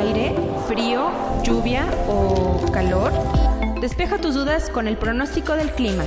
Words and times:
Aire, 0.00 0.34
frío, 0.66 1.10
lluvia 1.42 1.84
o 2.08 2.64
calor. 2.72 3.12
Despeja 3.82 4.16
tus 4.16 4.34
dudas 4.34 4.70
con 4.70 4.88
el 4.88 4.96
pronóstico 4.96 5.52
del 5.54 5.70
clima. 5.72 6.04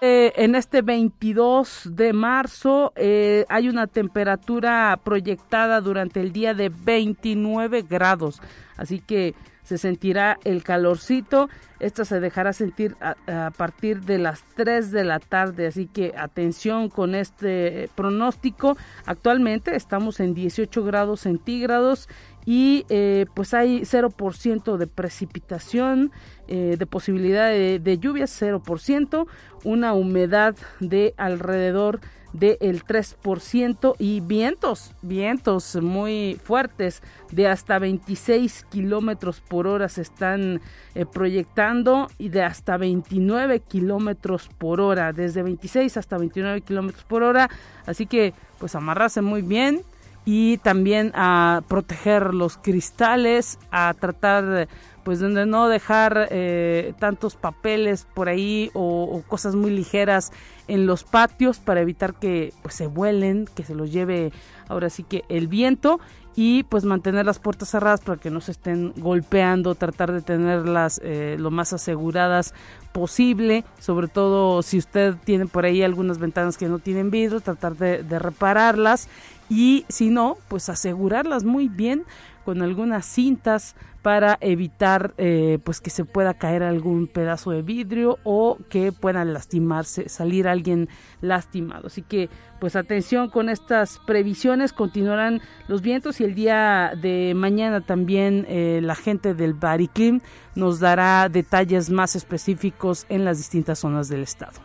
en 0.00 0.54
este 0.54 0.82
22 0.82 1.88
de 1.92 2.12
marzo 2.12 2.92
eh, 2.96 3.44
hay 3.48 3.68
una 3.68 3.86
temperatura 3.86 4.98
proyectada 5.02 5.80
durante 5.80 6.20
el 6.20 6.32
día 6.32 6.52
de 6.54 6.70
29 6.70 7.82
grados, 7.88 8.42
así 8.76 9.00
que 9.00 9.34
se 9.64 9.78
sentirá 9.78 10.38
el 10.44 10.62
calorcito. 10.62 11.48
Esta 11.80 12.04
se 12.04 12.20
dejará 12.20 12.52
sentir 12.52 12.96
a, 13.00 13.50
partir 13.50 14.02
de 14.02 14.18
las 14.18 14.44
3 14.54 14.90
de 14.90 15.04
la 15.04 15.18
tarde, 15.18 15.66
así 15.66 15.86
que 15.86 16.14
atención 16.16 16.88
con 16.88 17.14
este 17.14 17.90
pronóstico. 17.94 18.76
Actualmente 19.04 19.74
estamos 19.74 20.20
en 20.20 20.34
18 20.34 20.84
grados 20.84 21.20
centígrados 21.20 22.08
y 22.46 22.84
eh, 22.88 23.26
pues 23.34 23.54
hay 23.54 23.80
0% 23.80 24.76
de 24.76 24.86
precipitación, 24.86 26.12
eh, 26.46 26.76
de 26.78 26.86
posibilidad 26.86 27.48
de, 27.48 27.80
de 27.80 27.98
lluvias 27.98 28.40
0%, 28.40 29.26
una 29.64 29.94
humedad 29.94 30.54
de 30.80 31.14
alrededor 31.16 32.00
del 32.34 32.84
3% 32.84 33.94
y 33.98 34.20
vientos, 34.20 34.92
vientos 35.02 35.76
muy 35.76 36.38
fuertes 36.42 37.00
de 37.30 37.46
hasta 37.46 37.78
26 37.78 38.66
kilómetros 38.70 39.40
por 39.40 39.68
hora 39.68 39.88
se 39.88 40.02
están 40.02 40.60
eh, 40.94 41.06
proyectando 41.06 42.08
y 42.18 42.28
de 42.28 42.42
hasta 42.42 42.76
29 42.76 43.60
kilómetros 43.60 44.50
por 44.58 44.80
hora, 44.80 45.12
desde 45.12 45.42
26 45.42 45.96
hasta 45.96 46.18
29 46.18 46.60
kilómetros 46.60 47.04
por 47.04 47.22
hora. 47.22 47.48
Así 47.86 48.06
que 48.06 48.34
pues 48.58 48.74
amarrarse 48.74 49.22
muy 49.22 49.42
bien, 49.42 49.82
y 50.24 50.58
también 50.58 51.12
a 51.14 51.62
proteger 51.68 52.32
los 52.34 52.56
cristales, 52.56 53.58
a 53.70 53.94
tratar 53.98 54.68
pues 55.04 55.20
de 55.20 55.44
no 55.44 55.68
dejar 55.68 56.28
eh, 56.30 56.94
tantos 56.98 57.36
papeles 57.36 58.06
por 58.14 58.30
ahí 58.30 58.70
o, 58.72 59.22
cosas 59.28 59.54
muy 59.54 59.70
ligeras 59.70 60.32
en 60.68 60.86
los 60.86 61.04
patios 61.04 61.58
para 61.58 61.80
evitar 61.80 62.14
que 62.14 62.52
pues, 62.62 62.74
se 62.74 62.86
vuelen, 62.86 63.46
que 63.54 63.64
se 63.64 63.74
los 63.74 63.92
lleve 63.92 64.32
ahora 64.68 64.90
sí 64.90 65.02
que 65.02 65.24
el 65.28 65.48
viento 65.48 66.00
y 66.36 66.64
pues 66.64 66.84
mantener 66.84 67.26
las 67.26 67.38
puertas 67.38 67.70
cerradas 67.70 68.00
para 68.00 68.20
que 68.20 68.30
no 68.30 68.40
se 68.40 68.52
estén 68.52 68.92
golpeando, 68.96 69.74
tratar 69.74 70.12
de 70.12 70.20
tenerlas 70.20 71.00
eh, 71.04 71.36
lo 71.38 71.50
más 71.50 71.72
aseguradas 71.72 72.54
posible, 72.92 73.64
sobre 73.78 74.08
todo 74.08 74.62
si 74.62 74.78
usted 74.78 75.14
tiene 75.24 75.46
por 75.46 75.64
ahí 75.64 75.82
algunas 75.82 76.18
ventanas 76.18 76.56
que 76.56 76.68
no 76.68 76.80
tienen 76.80 77.10
vidrio, 77.10 77.40
tratar 77.40 77.76
de, 77.76 78.02
de 78.02 78.18
repararlas 78.18 79.08
y 79.48 79.84
si 79.88 80.10
no, 80.10 80.36
pues 80.48 80.68
asegurarlas 80.68 81.44
muy 81.44 81.68
bien 81.68 82.04
con 82.44 82.62
algunas 82.62 83.06
cintas 83.06 83.74
para 84.02 84.36
evitar 84.40 85.14
eh, 85.16 85.58
pues 85.64 85.80
que 85.80 85.90
se 85.90 86.04
pueda 86.04 86.34
caer 86.34 86.62
algún 86.62 87.06
pedazo 87.06 87.52
de 87.52 87.62
vidrio 87.62 88.18
o 88.22 88.58
que 88.68 88.92
puedan 88.92 89.32
lastimarse, 89.32 90.08
salir 90.08 90.46
alguien 90.46 90.88
lastimado. 91.22 91.86
Así 91.86 92.02
que 92.02 92.28
pues 92.60 92.76
atención 92.76 93.30
con 93.30 93.48
estas 93.48 93.98
previsiones, 94.06 94.72
continuarán 94.72 95.40
los 95.68 95.80
vientos 95.80 96.20
y 96.20 96.24
el 96.24 96.34
día 96.34 96.92
de 97.00 97.32
mañana 97.34 97.80
también 97.80 98.44
eh, 98.48 98.80
la 98.82 98.94
gente 98.94 99.34
del 99.34 99.54
Bariclim 99.54 100.20
nos 100.54 100.80
dará 100.80 101.28
detalles 101.28 101.90
más 101.90 102.14
específicos 102.14 103.06
en 103.08 103.24
las 103.24 103.38
distintas 103.38 103.78
zonas 103.78 104.08
del 104.08 104.22
estado 104.22 104.60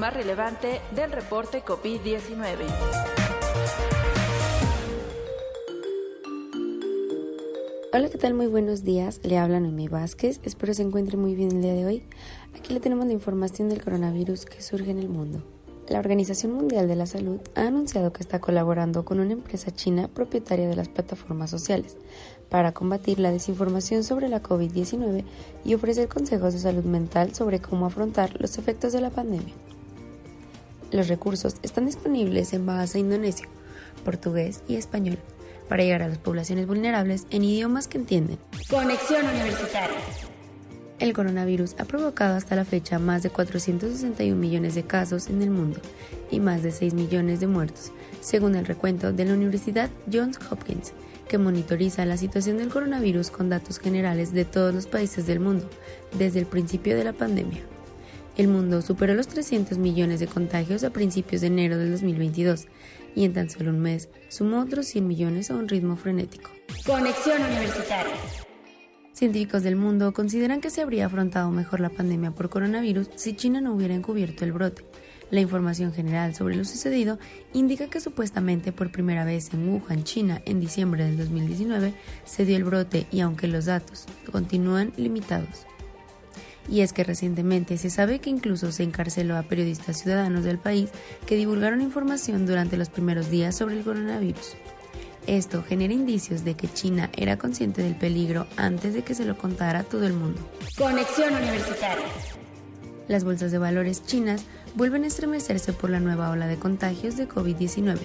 más 0.00 0.14
relevante 0.14 0.80
del 0.96 1.12
reporte 1.12 1.62
COVID-19. 1.62 2.56
Hola, 7.92 8.08
¿qué 8.08 8.16
tal? 8.16 8.32
Muy 8.32 8.46
buenos 8.46 8.82
días. 8.82 9.20
Le 9.24 9.36
habla 9.36 9.60
Noemí 9.60 9.88
Vázquez. 9.88 10.40
Espero 10.42 10.72
se 10.72 10.82
encuentre 10.82 11.18
muy 11.18 11.34
bien 11.34 11.52
el 11.52 11.60
día 11.60 11.74
de 11.74 11.84
hoy. 11.84 12.02
Aquí 12.58 12.72
le 12.72 12.80
tenemos 12.80 13.06
la 13.06 13.12
información 13.12 13.68
del 13.68 13.84
coronavirus 13.84 14.46
que 14.46 14.62
surge 14.62 14.90
en 14.90 15.00
el 15.00 15.10
mundo. 15.10 15.42
La 15.86 15.98
Organización 15.98 16.54
Mundial 16.54 16.88
de 16.88 16.96
la 16.96 17.04
Salud 17.04 17.40
ha 17.54 17.66
anunciado 17.66 18.12
que 18.14 18.22
está 18.22 18.40
colaborando 18.40 19.04
con 19.04 19.20
una 19.20 19.32
empresa 19.32 19.70
china 19.70 20.08
propietaria 20.08 20.66
de 20.66 20.76
las 20.76 20.88
plataformas 20.88 21.50
sociales 21.50 21.98
para 22.48 22.72
combatir 22.72 23.18
la 23.18 23.32
desinformación 23.32 24.02
sobre 24.02 24.28
la 24.28 24.42
COVID-19 24.42 25.24
y 25.62 25.74
ofrecer 25.74 26.08
consejos 26.08 26.54
de 26.54 26.60
salud 26.60 26.84
mental 26.84 27.34
sobre 27.34 27.60
cómo 27.60 27.84
afrontar 27.84 28.40
los 28.40 28.56
efectos 28.56 28.94
de 28.94 29.02
la 29.02 29.10
pandemia. 29.10 29.54
Los 30.92 31.08
recursos 31.08 31.56
están 31.62 31.86
disponibles 31.86 32.52
en 32.52 32.66
base 32.66 32.98
indonesio, 32.98 33.48
portugués 34.04 34.62
y 34.66 34.76
español 34.76 35.18
para 35.68 35.84
llegar 35.84 36.02
a 36.02 36.08
las 36.08 36.18
poblaciones 36.18 36.66
vulnerables 36.66 37.26
en 37.30 37.44
idiomas 37.44 37.86
que 37.86 37.98
entienden. 37.98 38.38
Conexión 38.68 39.24
Universitaria. 39.24 39.96
El 40.98 41.14
coronavirus 41.14 41.76
ha 41.78 41.84
provocado 41.84 42.36
hasta 42.36 42.56
la 42.56 42.64
fecha 42.64 42.98
más 42.98 43.22
de 43.22 43.30
461 43.30 44.36
millones 44.36 44.74
de 44.74 44.82
casos 44.82 45.28
en 45.28 45.40
el 45.40 45.50
mundo 45.50 45.80
y 46.30 46.40
más 46.40 46.62
de 46.62 46.72
6 46.72 46.92
millones 46.92 47.40
de 47.40 47.46
muertos, 47.46 47.92
según 48.20 48.56
el 48.56 48.66
recuento 48.66 49.12
de 49.12 49.24
la 49.24 49.34
Universidad 49.34 49.88
Johns 50.12 50.38
Hopkins, 50.50 50.92
que 51.28 51.38
monitoriza 51.38 52.04
la 52.04 52.16
situación 52.16 52.58
del 52.58 52.68
coronavirus 52.68 53.30
con 53.30 53.48
datos 53.48 53.78
generales 53.78 54.32
de 54.32 54.44
todos 54.44 54.74
los 54.74 54.86
países 54.86 55.26
del 55.26 55.38
mundo 55.38 55.70
desde 56.18 56.40
el 56.40 56.46
principio 56.46 56.96
de 56.96 57.04
la 57.04 57.12
pandemia. 57.12 57.62
El 58.40 58.48
mundo 58.48 58.80
superó 58.80 59.12
los 59.12 59.28
300 59.28 59.76
millones 59.76 60.18
de 60.18 60.26
contagios 60.26 60.82
a 60.82 60.88
principios 60.88 61.42
de 61.42 61.48
enero 61.48 61.76
del 61.76 61.90
2022 61.90 62.68
y 63.14 63.26
en 63.26 63.34
tan 63.34 63.50
solo 63.50 63.68
un 63.68 63.80
mes 63.80 64.08
sumó 64.30 64.62
otros 64.62 64.86
100 64.86 65.06
millones 65.06 65.50
a 65.50 65.56
un 65.56 65.68
ritmo 65.68 65.94
frenético. 65.94 66.50
Conexión 66.86 67.42
Universitaria. 67.42 68.14
Científicos 69.12 69.62
del 69.62 69.76
mundo 69.76 70.14
consideran 70.14 70.62
que 70.62 70.70
se 70.70 70.80
habría 70.80 71.04
afrontado 71.04 71.50
mejor 71.50 71.80
la 71.80 71.90
pandemia 71.90 72.30
por 72.30 72.48
coronavirus 72.48 73.10
si 73.14 73.36
China 73.36 73.60
no 73.60 73.74
hubiera 73.74 73.92
encubierto 73.92 74.46
el 74.46 74.52
brote. 74.52 74.86
La 75.30 75.40
información 75.40 75.92
general 75.92 76.34
sobre 76.34 76.56
lo 76.56 76.64
sucedido 76.64 77.18
indica 77.52 77.88
que 77.88 78.00
supuestamente 78.00 78.72
por 78.72 78.90
primera 78.90 79.26
vez 79.26 79.52
en 79.52 79.68
Wuhan, 79.68 80.02
China, 80.04 80.40
en 80.46 80.60
diciembre 80.60 81.04
del 81.04 81.18
2019, 81.18 81.92
se 82.24 82.46
dio 82.46 82.56
el 82.56 82.64
brote 82.64 83.06
y 83.12 83.20
aunque 83.20 83.48
los 83.48 83.66
datos 83.66 84.06
continúan 84.32 84.94
limitados, 84.96 85.66
y 86.70 86.82
es 86.82 86.92
que 86.92 87.04
recientemente 87.04 87.76
se 87.76 87.90
sabe 87.90 88.20
que 88.20 88.30
incluso 88.30 88.70
se 88.70 88.84
encarceló 88.84 89.36
a 89.36 89.42
periodistas 89.42 90.00
ciudadanos 90.00 90.44
del 90.44 90.58
país 90.58 90.90
que 91.26 91.36
divulgaron 91.36 91.82
información 91.82 92.46
durante 92.46 92.76
los 92.76 92.88
primeros 92.88 93.30
días 93.30 93.56
sobre 93.56 93.76
el 93.76 93.84
coronavirus. 93.84 94.56
Esto 95.26 95.62
genera 95.62 95.92
indicios 95.92 96.44
de 96.44 96.54
que 96.54 96.72
China 96.72 97.10
era 97.12 97.36
consciente 97.36 97.82
del 97.82 97.96
peligro 97.96 98.46
antes 98.56 98.94
de 98.94 99.02
que 99.02 99.14
se 99.14 99.24
lo 99.24 99.36
contara 99.36 99.80
a 99.80 99.84
todo 99.84 100.06
el 100.06 100.14
mundo. 100.14 100.40
Conexión 100.78 101.34
Universitaria. 101.34 102.06
Las 103.08 103.24
bolsas 103.24 103.50
de 103.50 103.58
valores 103.58 104.04
chinas 104.06 104.44
vuelven 104.76 105.04
a 105.04 105.08
estremecerse 105.08 105.72
por 105.72 105.90
la 105.90 106.00
nueva 106.00 106.30
ola 106.30 106.46
de 106.46 106.56
contagios 106.56 107.16
de 107.16 107.28
COVID-19 107.28 107.98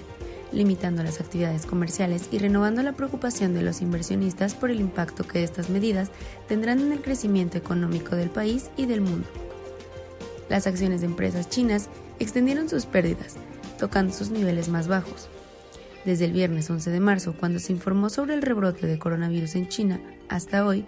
limitando 0.52 1.02
las 1.02 1.20
actividades 1.20 1.66
comerciales 1.66 2.28
y 2.30 2.38
renovando 2.38 2.82
la 2.82 2.92
preocupación 2.92 3.54
de 3.54 3.62
los 3.62 3.82
inversionistas 3.82 4.54
por 4.54 4.70
el 4.70 4.80
impacto 4.80 5.26
que 5.26 5.42
estas 5.42 5.70
medidas 5.70 6.10
tendrán 6.48 6.80
en 6.80 6.92
el 6.92 7.02
crecimiento 7.02 7.58
económico 7.58 8.16
del 8.16 8.30
país 8.30 8.70
y 8.76 8.86
del 8.86 9.00
mundo. 9.00 9.28
Las 10.48 10.66
acciones 10.66 11.00
de 11.00 11.06
empresas 11.06 11.48
chinas 11.48 11.88
extendieron 12.18 12.68
sus 12.68 12.86
pérdidas, 12.86 13.36
tocando 13.78 14.12
sus 14.12 14.30
niveles 14.30 14.68
más 14.68 14.88
bajos. 14.88 15.28
Desde 16.04 16.24
el 16.24 16.32
viernes 16.32 16.70
11 16.70 16.90
de 16.90 17.00
marzo, 17.00 17.34
cuando 17.38 17.58
se 17.58 17.72
informó 17.72 18.10
sobre 18.10 18.34
el 18.34 18.42
rebrote 18.42 18.86
de 18.86 18.98
coronavirus 18.98 19.56
en 19.56 19.68
China, 19.68 20.00
hasta 20.28 20.64
hoy, 20.64 20.84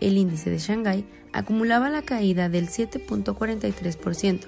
el 0.00 0.16
índice 0.16 0.48
de 0.48 0.58
Shanghái 0.58 1.04
acumulaba 1.32 1.90
la 1.90 2.02
caída 2.02 2.48
del 2.48 2.68
7.43%. 2.68 4.46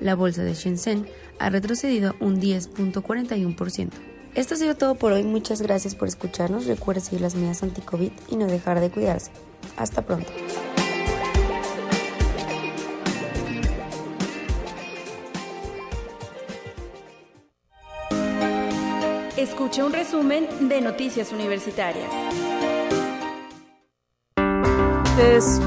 La 0.00 0.14
bolsa 0.14 0.42
de 0.42 0.54
Shenzhen 0.54 1.06
ha 1.40 1.50
retrocedido 1.50 2.14
un 2.20 2.40
10.41%. 2.40 3.90
Esto 4.34 4.54
ha 4.54 4.56
sido 4.56 4.76
todo 4.76 4.94
por 4.94 5.12
hoy, 5.12 5.24
muchas 5.24 5.60
gracias 5.60 5.96
por 5.96 6.06
escucharnos, 6.06 6.66
recuerde 6.66 7.00
seguir 7.00 7.22
las 7.22 7.34
medidas 7.34 7.64
anti-COVID 7.64 8.12
y 8.28 8.36
no 8.36 8.46
dejar 8.46 8.78
de 8.78 8.90
cuidarse. 8.90 9.32
Hasta 9.76 10.02
pronto. 10.02 10.30
Escucha 19.36 19.84
un 19.84 19.92
resumen 19.92 20.68
de 20.68 20.80
Noticias 20.82 21.32
Universitarias 21.32 22.10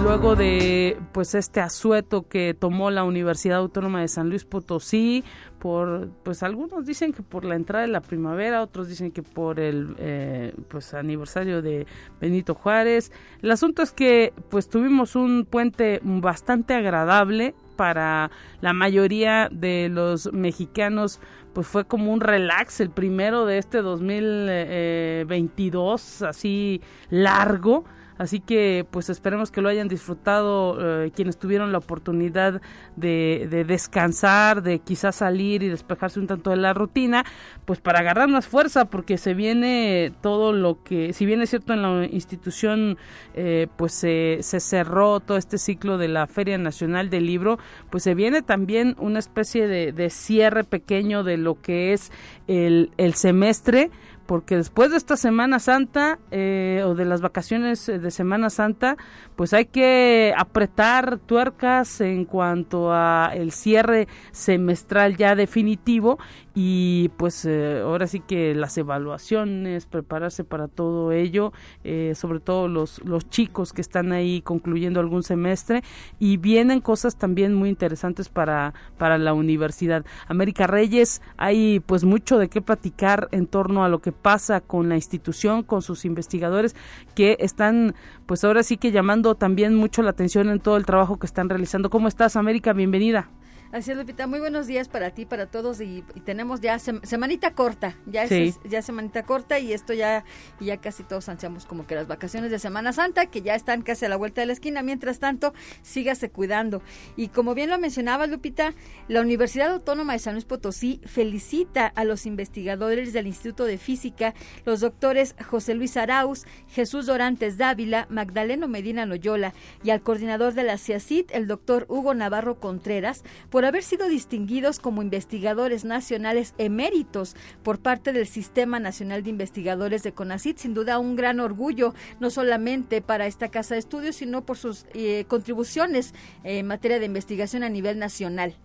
luego 0.03 0.35
de 0.35 0.97
pues 1.11 1.35
este 1.35 1.59
asueto 1.59 2.27
que 2.27 2.53
tomó 2.53 2.91
la 2.91 3.03
Universidad 3.03 3.57
Autónoma 3.57 3.99
de 4.01 4.07
San 4.07 4.29
Luis 4.29 4.45
Potosí, 4.45 5.23
por 5.59 6.09
pues 6.23 6.43
algunos 6.43 6.85
dicen 6.85 7.11
que 7.13 7.23
por 7.23 7.43
la 7.45 7.55
entrada 7.55 7.85
de 7.85 7.91
la 7.91 8.01
primavera, 8.01 8.61
otros 8.61 8.87
dicen 8.87 9.11
que 9.11 9.23
por 9.23 9.59
el 9.59 9.95
eh, 9.97 10.53
pues 10.67 10.93
aniversario 10.93 11.61
de 11.61 11.87
Benito 12.21 12.53
Juárez. 12.53 13.11
El 13.41 13.51
asunto 13.51 13.81
es 13.81 13.91
que 13.91 14.33
pues 14.49 14.69
tuvimos 14.69 15.15
un 15.15 15.45
puente 15.49 15.99
bastante 16.03 16.75
agradable 16.75 17.55
para 17.75 18.29
la 18.61 18.73
mayoría 18.73 19.49
de 19.51 19.89
los 19.89 20.31
mexicanos 20.33 21.19
pues 21.53 21.67
fue 21.67 21.85
como 21.85 22.13
un 22.13 22.21
relax 22.21 22.79
el 22.81 22.91
primero 22.91 23.45
de 23.45 23.59
este 23.59 23.81
2022 23.81 26.21
eh, 26.21 26.25
así 26.27 26.81
largo 27.09 27.85
Así 28.17 28.39
que 28.39 28.85
pues 28.89 29.09
esperemos 29.09 29.51
que 29.51 29.61
lo 29.61 29.69
hayan 29.69 29.87
disfrutado 29.87 30.77
eh, 30.79 31.11
quienes 31.15 31.37
tuvieron 31.37 31.71
la 31.71 31.79
oportunidad 31.79 32.61
de, 32.95 33.65
descansar, 33.67 34.61
de 34.61 34.79
quizás 34.79 35.15
salir 35.15 35.63
y 35.63 35.69
despejarse 35.69 36.19
un 36.19 36.27
tanto 36.27 36.49
de 36.49 36.57
la 36.57 36.73
rutina, 36.73 37.25
pues 37.65 37.79
para 37.79 37.99
agarrar 37.99 38.29
más 38.29 38.47
fuerza 38.47 38.85
porque 38.85 39.17
se 39.17 39.33
viene 39.33 40.13
todo 40.21 40.53
lo 40.53 40.83
que, 40.83 41.13
si 41.13 41.25
bien 41.25 41.41
es 41.41 41.49
cierto 41.49 41.73
en 41.73 41.81
la 41.81 42.05
institución 42.05 42.97
eh, 43.33 43.67
pues 43.77 43.93
se, 43.93 44.39
cerró 44.41 45.19
todo 45.19 45.37
este 45.37 45.57
ciclo 45.57 45.97
de 45.97 46.07
la 46.07 46.27
Feria 46.27 46.57
Nacional 46.57 47.09
del 47.09 47.25
Libro, 47.25 47.57
pues 47.89 48.03
se 48.03 48.15
viene 48.15 48.41
también 48.41 48.95
una 48.99 49.19
especie 49.19 49.67
de, 49.67 50.09
cierre 50.09 50.63
pequeño 50.63 51.23
de 51.23 51.37
lo 51.37 51.61
que 51.61 51.93
es 51.93 52.11
el 52.47 53.13
semestre 53.15 53.89
porque 54.25 54.55
después 54.55 54.91
de 54.91 54.97
esta 54.97 55.17
Semana 55.17 55.59
Santa 55.59 56.19
eh, 56.31 56.83
o 56.85 56.95
de 56.95 57.05
las 57.05 57.21
vacaciones 57.21 57.85
de 57.85 58.11
Semana 58.11 58.49
Santa, 58.49 58.97
pues 59.35 59.53
hay 59.53 59.65
que 59.65 60.33
apretar 60.37 61.17
tuercas 61.19 62.01
en 62.01 62.25
cuanto 62.25 62.91
a 62.91 63.31
el 63.33 63.51
cierre 63.51 64.07
semestral 64.31 65.17
ya 65.17 65.35
definitivo 65.35 66.19
y 66.55 67.09
pues 67.17 67.45
eh, 67.45 67.81
ahora 67.83 68.07
sí 68.07 68.19
que 68.19 68.53
las 68.53 68.77
evaluaciones, 68.77 69.85
prepararse 69.87 70.43
para 70.43 70.67
todo 70.67 71.11
ello, 71.11 71.51
eh, 71.83 72.13
sobre 72.15 72.39
todo 72.39 72.67
los, 72.67 73.03
los 73.03 73.27
chicos 73.29 73.73
que 73.73 73.81
están 73.81 74.11
ahí 74.11 74.41
concluyendo 74.41 74.99
algún 74.99 75.23
semestre 75.23 75.83
y 76.19 76.37
vienen 76.37 76.79
cosas 76.79 77.17
también 77.17 77.53
muy 77.55 77.69
interesantes 77.69 78.29
para, 78.29 78.73
para 78.97 79.17
la 79.17 79.33
universidad. 79.33 80.05
América 80.27 80.67
Reyes, 80.67 81.21
hay 81.37 81.79
pues 81.79 82.03
mucho 82.03 82.37
de 82.37 82.49
qué 82.49 82.61
platicar 82.61 83.27
en 83.31 83.47
torno 83.47 83.83
a 83.83 83.89
lo 83.89 83.99
que 83.99 84.12
pasa 84.13 84.61
con 84.61 84.89
la 84.89 84.95
institución, 84.95 85.63
con 85.63 85.81
sus 85.81 86.05
investigadores 86.05 86.75
que 87.15 87.37
están 87.39 87.95
pues 88.25 88.43
ahora 88.43 88.63
sí 88.63 88.77
que 88.77 88.91
llamando 88.91 89.35
también 89.35 89.75
mucho 89.75 90.01
la 90.01 90.11
atención 90.11 90.49
en 90.49 90.59
todo 90.59 90.77
el 90.77 90.85
trabajo 90.85 91.17
que 91.17 91.25
están 91.25 91.49
realizando. 91.49 91.89
¿Cómo 91.89 92.07
estás 92.07 92.35
América? 92.35 92.73
Bienvenida. 92.73 93.29
Así 93.73 93.89
es, 93.89 93.97
Lupita. 93.97 94.27
Muy 94.27 94.39
buenos 94.39 94.67
días 94.67 94.87
para 94.87 95.09
ti, 95.09 95.25
para 95.25 95.47
todos. 95.47 95.81
Y, 95.81 96.03
tenemos 96.25 96.61
ya 96.61 96.77
semanita 96.77 97.55
corta. 97.55 97.95
Ya 98.05 98.23
es 98.25 98.59
ya 98.63 98.83
semanita 98.83 99.23
corta 99.23 99.57
y 99.57 99.73
esto 99.73 99.93
ya, 99.93 100.25
y 100.59 100.65
ya 100.65 100.77
casi 100.77 101.01
todos 101.01 101.27
ansiamos 101.27 101.65
como 101.65 101.87
que 101.87 101.95
las 101.95 102.05
vacaciones 102.05 102.51
de 102.51 102.59
Semana 102.59 102.93
Santa, 102.93 103.25
que 103.25 103.41
ya 103.41 103.55
están 103.55 103.81
casi 103.81 104.05
a 104.05 104.09
la 104.09 104.15
vuelta 104.15 104.41
de 104.41 104.45
la 104.45 104.53
esquina. 104.53 104.83
Mientras 104.83 105.17
tanto, 105.17 105.55
sígase 105.81 106.29
cuidando. 106.29 106.83
Y 107.15 107.29
como 107.29 107.55
bien 107.55 107.71
lo 107.71 107.79
mencionaba 107.79 108.27
Lupita, 108.27 108.75
la 109.07 109.21
Universidad 109.21 109.71
Autónoma 109.71 110.13
de 110.13 110.19
San 110.19 110.35
Luis 110.35 110.45
Potosí 110.45 111.01
felicita 111.05 111.87
a 111.87 112.03
los 112.03 112.27
investigadores 112.27 113.11
del 113.11 113.25
Instituto 113.25 113.65
de 113.65 113.79
Física, 113.79 114.35
los 114.65 114.81
doctores 114.81 115.33
José 115.49 115.73
Luis 115.73 115.97
Arauz, 115.97 116.45
Jesús 116.67 117.07
Dorantes 117.07 117.57
Dávila, 117.57 118.05
Magdaleno 118.11 118.67
Medina 118.67 119.07
Loyola 119.07 119.55
y 119.83 119.89
al 119.89 120.03
coordinador 120.03 120.53
de 120.53 120.61
la 120.61 120.77
CIACIT, 120.77 121.31
el 121.31 121.47
doctor 121.47 121.87
Hugo 121.89 122.13
Navarro 122.13 122.59
Contreras, 122.59 123.23
por 123.49 123.62
haber 123.65 123.83
sido 123.83 124.07
distinguidos 124.07 124.79
como 124.79 125.01
investigadores 125.01 125.85
nacionales 125.85 126.53
eméritos 126.57 127.35
por 127.63 127.79
parte 127.79 128.13
del 128.13 128.27
Sistema 128.27 128.79
Nacional 128.79 129.23
de 129.23 129.29
Investigadores 129.29 130.03
de 130.03 130.13
CONACIT. 130.13 130.57
Sin 130.57 130.73
duda 130.73 130.99
un 130.99 131.15
gran 131.15 131.39
orgullo, 131.39 131.93
no 132.19 132.29
solamente 132.29 133.01
para 133.01 133.27
esta 133.27 133.49
casa 133.49 133.75
de 133.75 133.79
estudios, 133.79 134.15
sino 134.15 134.45
por 134.45 134.57
sus 134.57 134.85
eh, 134.93 135.25
contribuciones 135.27 136.13
en 136.43 136.67
materia 136.67 136.99
de 136.99 137.05
investigación 137.05 137.63
a 137.63 137.69
nivel 137.69 137.99
nacional. 137.99 138.55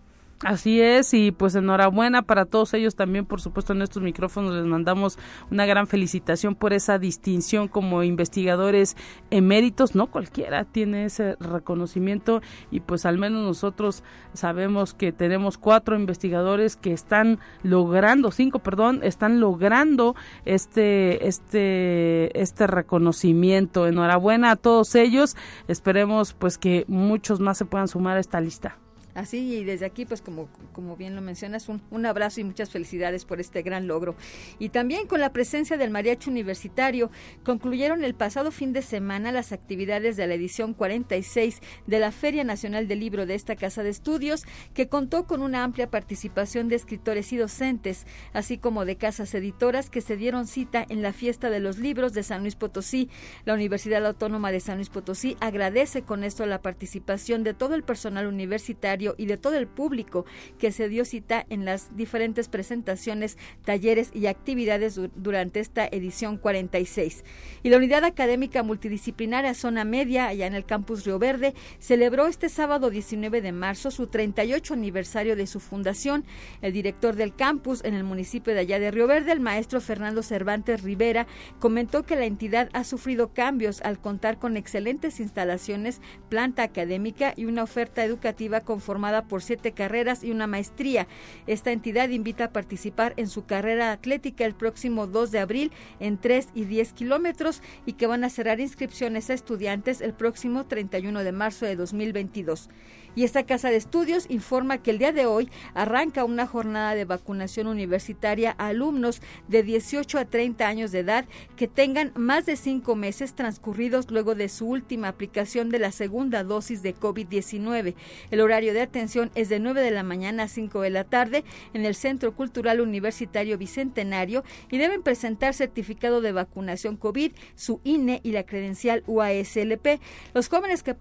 Así 0.44 0.80
es, 0.80 1.14
y 1.14 1.32
pues 1.32 1.56
enhorabuena 1.56 2.22
para 2.22 2.44
todos 2.44 2.72
ellos 2.72 2.94
también, 2.94 3.26
por 3.26 3.40
supuesto, 3.40 3.72
en 3.72 3.82
estos 3.82 4.04
micrófonos 4.04 4.54
les 4.54 4.66
mandamos 4.66 5.18
una 5.50 5.66
gran 5.66 5.88
felicitación 5.88 6.54
por 6.54 6.72
esa 6.72 6.96
distinción 7.00 7.66
como 7.66 8.04
investigadores 8.04 8.96
eméritos, 9.30 9.96
no 9.96 10.06
cualquiera 10.06 10.64
tiene 10.64 11.06
ese 11.06 11.34
reconocimiento 11.40 12.40
y 12.70 12.78
pues 12.78 13.04
al 13.04 13.18
menos 13.18 13.44
nosotros 13.44 14.04
sabemos 14.32 14.94
que 14.94 15.10
tenemos 15.10 15.58
cuatro 15.58 15.98
investigadores 15.98 16.76
que 16.76 16.92
están 16.92 17.40
logrando, 17.64 18.30
cinco, 18.30 18.60
perdón, 18.60 19.00
están 19.02 19.40
logrando 19.40 20.14
este, 20.44 21.26
este, 21.26 22.40
este 22.40 22.68
reconocimiento. 22.68 23.88
Enhorabuena 23.88 24.52
a 24.52 24.56
todos 24.56 24.94
ellos, 24.94 25.36
esperemos 25.66 26.32
pues 26.34 26.58
que 26.58 26.84
muchos 26.86 27.40
más 27.40 27.58
se 27.58 27.64
puedan 27.64 27.88
sumar 27.88 28.18
a 28.18 28.20
esta 28.20 28.40
lista. 28.40 28.78
Así, 29.18 29.56
y 29.56 29.64
desde 29.64 29.84
aquí, 29.84 30.06
pues 30.06 30.22
como, 30.22 30.48
como 30.72 30.96
bien 30.96 31.16
lo 31.16 31.20
mencionas, 31.20 31.68
un, 31.68 31.82
un, 31.90 32.06
abrazo 32.06 32.40
y 32.40 32.44
muchas 32.44 32.70
felicidades 32.70 33.24
por 33.24 33.40
este 33.40 33.62
gran 33.62 33.88
logro. 33.88 34.14
Y 34.60 34.68
también 34.68 35.08
con 35.08 35.20
la 35.20 35.32
presencia 35.32 35.76
del 35.76 35.90
Mariachi 35.90 36.30
Universitario, 36.30 37.10
concluyeron 37.42 38.04
el 38.04 38.14
pasado 38.14 38.52
fin 38.52 38.72
de 38.72 38.80
semana 38.80 39.32
las 39.32 39.50
actividades 39.50 40.16
de 40.16 40.28
la 40.28 40.34
edición 40.34 40.72
46 40.72 41.60
de 41.88 41.98
la 41.98 42.12
Feria 42.12 42.44
Nacional 42.44 42.86
del 42.86 43.00
Libro 43.00 43.26
de 43.26 43.34
esta 43.34 43.56
Casa 43.56 43.82
de 43.82 43.88
Estudios, 43.88 44.44
que 44.72 44.88
contó 44.88 45.26
con 45.26 45.42
una 45.42 45.64
amplia 45.64 45.90
participación 45.90 46.68
de 46.68 46.76
escritores 46.76 47.32
y 47.32 47.38
docentes, 47.38 48.06
así 48.32 48.56
como 48.56 48.84
de 48.84 48.98
casas 48.98 49.34
editoras 49.34 49.90
que 49.90 50.00
se 50.00 50.16
dieron 50.16 50.46
cita 50.46 50.86
en 50.88 51.02
la 51.02 51.12
fiesta 51.12 51.50
de 51.50 51.58
los 51.58 51.78
libros 51.78 52.12
de 52.12 52.22
San 52.22 52.42
Luis 52.42 52.54
Potosí. 52.54 53.10
La 53.44 53.54
Universidad 53.54 54.06
Autónoma 54.06 54.52
de 54.52 54.60
San 54.60 54.76
Luis 54.76 54.90
Potosí 54.90 55.36
agradece 55.40 56.02
con 56.02 56.22
esto 56.22 56.46
la 56.46 56.62
participación 56.62 57.42
de 57.42 57.54
todo 57.54 57.74
el 57.74 57.82
personal 57.82 58.28
universitario 58.28 59.07
y 59.16 59.26
de 59.26 59.36
todo 59.36 59.56
el 59.56 59.66
público 59.66 60.24
que 60.58 60.72
se 60.72 60.88
dio 60.88 61.04
cita 61.04 61.46
en 61.48 61.64
las 61.64 61.96
diferentes 61.96 62.48
presentaciones, 62.48 63.38
talleres 63.64 64.10
y 64.12 64.26
actividades 64.26 65.00
durante 65.16 65.60
esta 65.60 65.86
edición 65.86 66.36
46. 66.36 67.24
Y 67.62 67.70
la 67.70 67.76
Unidad 67.78 68.04
Académica 68.04 68.62
Multidisciplinaria 68.62 69.54
Zona 69.54 69.84
Media, 69.84 70.26
allá 70.26 70.46
en 70.46 70.54
el 70.54 70.64
campus 70.64 71.04
Río 71.04 71.18
Verde, 71.18 71.54
celebró 71.78 72.26
este 72.26 72.48
sábado 72.48 72.90
19 72.90 73.40
de 73.40 73.52
marzo 73.52 73.90
su 73.90 74.06
38 74.06 74.74
aniversario 74.74 75.36
de 75.36 75.46
su 75.46 75.60
fundación. 75.60 76.24
El 76.62 76.72
director 76.72 77.16
del 77.16 77.34
campus 77.34 77.84
en 77.84 77.94
el 77.94 78.04
municipio 78.04 78.54
de 78.54 78.60
allá 78.60 78.78
de 78.78 78.90
Río 78.90 79.06
Verde, 79.06 79.32
el 79.32 79.40
maestro 79.40 79.80
Fernando 79.80 80.22
Cervantes 80.22 80.82
Rivera, 80.82 81.26
comentó 81.58 82.04
que 82.04 82.16
la 82.16 82.26
entidad 82.26 82.68
ha 82.72 82.84
sufrido 82.84 83.32
cambios 83.32 83.80
al 83.82 83.98
contar 84.00 84.38
con 84.38 84.56
excelentes 84.56 85.20
instalaciones, 85.20 86.00
planta 86.28 86.62
académica 86.62 87.32
y 87.36 87.44
una 87.44 87.62
oferta 87.62 88.04
educativa 88.04 88.60
conformada 88.60 88.97
formada 88.98 89.22
por 89.22 89.42
siete 89.42 89.70
carreras 89.70 90.24
y 90.24 90.32
una 90.32 90.48
maestría. 90.48 91.06
Esta 91.46 91.70
entidad 91.70 92.08
invita 92.08 92.46
a 92.46 92.52
participar 92.52 93.14
en 93.16 93.28
su 93.28 93.44
carrera 93.46 93.92
atlética 93.92 94.44
el 94.44 94.56
próximo 94.56 95.06
2 95.06 95.30
de 95.30 95.38
abril 95.38 95.70
en 96.00 96.18
3 96.18 96.48
y 96.52 96.64
10 96.64 96.94
kilómetros 96.94 97.62
y 97.86 97.92
que 97.92 98.08
van 98.08 98.24
a 98.24 98.28
cerrar 98.28 98.58
inscripciones 98.58 99.30
a 99.30 99.34
estudiantes 99.34 100.00
el 100.00 100.14
próximo 100.14 100.66
31 100.66 101.22
de 101.22 101.30
marzo 101.30 101.64
de 101.64 101.76
2022. 101.76 102.70
Y 103.18 103.24
esta 103.24 103.42
casa 103.42 103.68
de 103.68 103.74
estudios 103.74 104.26
informa 104.28 104.78
que 104.78 104.92
el 104.92 104.98
día 104.98 105.10
de 105.10 105.26
hoy 105.26 105.50
arranca 105.74 106.24
una 106.24 106.46
jornada 106.46 106.94
de 106.94 107.04
vacunación 107.04 107.66
universitaria 107.66 108.54
a 108.58 108.68
alumnos 108.68 109.22
de 109.48 109.64
18 109.64 110.20
a 110.20 110.24
30 110.24 110.64
años 110.64 110.92
de 110.92 111.00
edad 111.00 111.24
que 111.56 111.66
tengan 111.66 112.12
más 112.14 112.46
de 112.46 112.54
cinco 112.54 112.94
meses 112.94 113.34
transcurridos 113.34 114.08
luego 114.12 114.36
de 114.36 114.48
su 114.48 114.68
última 114.68 115.08
aplicación 115.08 115.68
de 115.68 115.80
la 115.80 115.90
segunda 115.90 116.44
dosis 116.44 116.80
de 116.84 116.94
COVID-19. 116.94 117.96
El 118.30 118.40
horario 118.40 118.72
de 118.72 118.82
atención 118.82 119.32
es 119.34 119.48
de 119.48 119.58
9 119.58 119.80
de 119.80 119.90
la 119.90 120.04
mañana 120.04 120.44
a 120.44 120.48
5 120.48 120.80
de 120.80 120.90
la 120.90 121.02
tarde 121.02 121.42
en 121.74 121.84
el 121.84 121.96
Centro 121.96 122.36
Cultural 122.36 122.80
Universitario 122.80 123.58
Bicentenario 123.58 124.44
y 124.70 124.78
deben 124.78 125.02
presentar 125.02 125.54
certificado 125.54 126.20
de 126.20 126.30
vacunación 126.30 126.96
COVID, 126.96 127.32
su 127.56 127.80
INE 127.82 128.20
y 128.22 128.30
la 128.30 128.44
credencial 128.46 129.02
UASLP. 129.08 130.00
Los 130.34 130.48
jóvenes 130.48 130.84
que, 130.84 130.94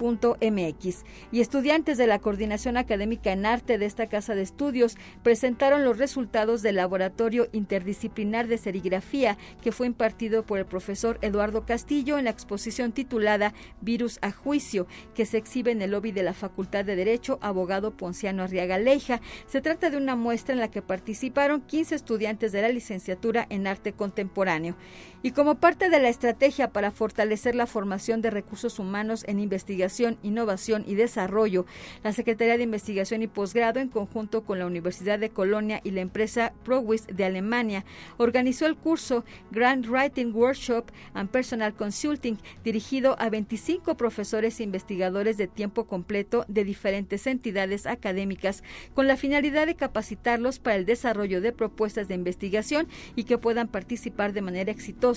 MX. 0.08 1.04
Y 1.30 1.40
estudiantes 1.40 1.98
de 1.98 2.06
la 2.06 2.18
Coordinación 2.18 2.76
Académica 2.76 3.32
en 3.32 3.44
Arte 3.44 3.76
de 3.76 3.86
esta 3.86 4.08
casa 4.08 4.34
de 4.34 4.42
estudios 4.42 4.96
presentaron 5.22 5.84
los 5.84 5.98
resultados 5.98 6.62
del 6.62 6.76
laboratorio 6.76 7.48
interdisciplinar 7.52 8.46
de 8.46 8.58
serigrafía 8.58 9.36
que 9.62 9.72
fue 9.72 9.86
impartido 9.86 10.44
por 10.44 10.58
el 10.58 10.66
profesor 10.66 11.18
Eduardo 11.20 11.66
Castillo 11.66 12.18
en 12.18 12.24
la 12.24 12.30
exposición 12.30 12.92
titulada 12.92 13.52
Virus 13.80 14.18
a 14.22 14.32
Juicio, 14.32 14.86
que 15.14 15.26
se 15.26 15.36
exhibe 15.36 15.70
en 15.70 15.82
el 15.82 15.90
lobby 15.90 16.12
de 16.12 16.22
la 16.22 16.32
Facultad 16.32 16.84
de 16.84 16.96
Derecho 16.96 17.38
Abogado 17.42 17.96
Ponciano 17.96 18.42
Arriaga 18.42 18.78
Leija. 18.78 19.20
Se 19.46 19.60
trata 19.60 19.90
de 19.90 19.96
una 19.96 20.16
muestra 20.16 20.54
en 20.54 20.60
la 20.60 20.70
que 20.70 20.82
participaron 20.82 21.60
15 21.60 21.94
estudiantes 21.94 22.52
de 22.52 22.62
la 22.62 22.68
licenciatura 22.70 23.46
en 23.50 23.66
Arte 23.66 23.92
Contemporáneo. 23.92 24.76
Y 25.22 25.32
como 25.32 25.56
parte 25.56 25.90
de 25.90 26.00
la 26.00 26.08
estrategia 26.08 26.70
para 26.72 26.90
fortalecer 26.90 27.54
la 27.54 27.66
formación 27.66 28.22
de 28.22 28.30
recursos 28.30 28.78
humanos 28.78 29.22
en 29.28 29.38
investigación, 29.38 30.16
innovación 30.22 30.82
y 30.86 30.94
desarrollo, 30.94 31.66
la 32.02 32.14
Secretaría 32.14 32.56
de 32.56 32.62
Investigación 32.62 33.22
y 33.22 33.26
Posgrado, 33.26 33.80
en 33.80 33.88
conjunto 33.88 34.44
con 34.44 34.58
la 34.58 34.64
Universidad 34.64 35.18
de 35.18 35.28
Colonia 35.28 35.82
y 35.84 35.90
la 35.90 36.00
empresa 36.00 36.54
ProWis 36.64 37.06
de 37.06 37.26
Alemania, 37.26 37.84
organizó 38.16 38.64
el 38.64 38.76
curso 38.76 39.26
Grant 39.50 39.86
Writing 39.86 40.34
Workshop 40.34 40.86
and 41.12 41.28
Personal 41.28 41.74
Consulting, 41.74 42.38
dirigido 42.64 43.14
a 43.20 43.28
25 43.28 43.98
profesores 43.98 44.58
e 44.58 44.62
investigadores 44.62 45.36
de 45.36 45.48
tiempo 45.48 45.84
completo 45.84 46.46
de 46.48 46.64
diferentes 46.64 47.26
entidades 47.26 47.84
académicas, 47.84 48.62
con 48.94 49.06
la 49.06 49.18
finalidad 49.18 49.66
de 49.66 49.74
capacitarlos 49.74 50.60
para 50.60 50.76
el 50.76 50.86
desarrollo 50.86 51.42
de 51.42 51.52
propuestas 51.52 52.08
de 52.08 52.14
investigación 52.14 52.88
y 53.16 53.24
que 53.24 53.36
puedan 53.36 53.68
participar 53.68 54.32
de 54.32 54.40
manera 54.40 54.72
exitosa 54.72 55.09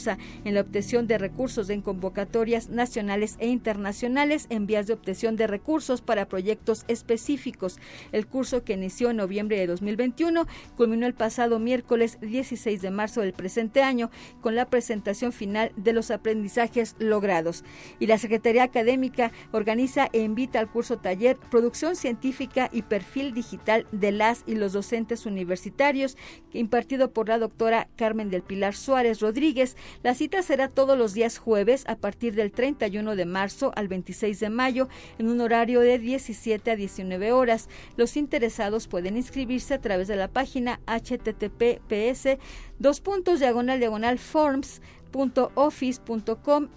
en 0.44 0.56
la 0.56 0.62
obtención 0.62 1.06
de 1.06 1.20
recursos 1.20 1.70
en 1.70 1.82
convocatorias 1.82 2.70
nacionales 2.70 3.36
e 3.40 3.48
internacionales 3.48 4.48
en 4.50 4.66
vías 4.66 4.88
de 4.88 4.94
obtención 4.94 5.36
de 5.36 5.46
recursos 5.46 6.02
para 6.02 6.28
proyectos 6.28 6.84
específicos. 6.88 7.78
El 8.12 8.26
curso 8.26 8.64
que 8.64 8.74
inició 8.74 9.12
en 9.12 9.18
noviembre 9.18 9.58
de 9.60 9.68
2021 9.68 10.48
culminó 10.76 11.06
el 11.06 11.14
pasado 11.14 11.60
miércoles 11.60 12.18
16 12.22 12.82
de 12.82 12.92
marzo 12.92 13.22
del 13.22 13.34
presente 13.34 13.84
año 13.84 14.10
con 14.42 14.56
la 14.56 14.66
presentación 14.66 15.32
final 15.32 15.72
de 15.76 15.94
los 15.94 16.10
aprendizajes 16.10 16.96
logrados. 16.98 17.64
Y 18.00 18.08
la 18.08 18.18
Secretaría 18.18 18.64
Académica 18.64 19.32
organiza 19.52 20.10
e 20.12 20.22
invita 20.22 20.60
al 20.60 20.72
curso 20.72 20.98
taller 20.98 21.38
Producción 21.52 21.96
Científica 21.96 22.70
y 22.72 22.82
Perfil 22.82 23.34
Digital 23.34 23.86
de 23.92 24.12
las 24.12 24.44
y 24.48 24.56
los 24.56 24.74
docentes 24.74 25.28
universitarios, 25.28 26.18
impartido 26.52 27.12
por 27.12 27.30
la 27.30 27.38
doctora 27.38 27.88
Carmen 27.96 28.30
del 28.30 28.42
Pilar 28.42 28.76
Suárez 28.76 29.20
Rodríguez, 29.20 29.76
la 30.04 30.13
cita 30.13 30.42
será 30.42 30.68
todos 30.68 30.98
los 30.98 31.13
días 31.13 31.38
jueves 31.38 31.84
a 31.88 31.96
partir 31.96 32.36
del 32.36 32.52
31 32.52 33.16
de 33.16 33.25
marzo 33.25 33.72
al 33.75 33.88
26 33.88 34.40
de 34.40 34.50
mayo 34.50 34.88
en 35.18 35.28
un 35.28 35.42
horario 35.42 35.82
de 35.82 36.00
17 36.00 36.72
a 36.72 36.75
19 36.75 37.32
horas. 37.32 37.70
Los 37.98 38.18
interesados 38.18 38.88
pueden 38.88 39.18
inscribirse 39.18 39.74
a 39.74 39.82
través 39.82 40.08
de 40.08 40.16
la 40.16 40.28
página 40.28 40.80
https 40.86 42.38
dos 42.80 43.02
puntos 43.02 43.40
diagonal 43.40 43.80
diagonal 43.80 44.20
forms 44.20 44.82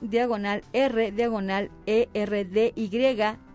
diagonal 0.01 0.63
r 0.73 1.13
diagonal 1.13 1.71
erdy 1.87 2.73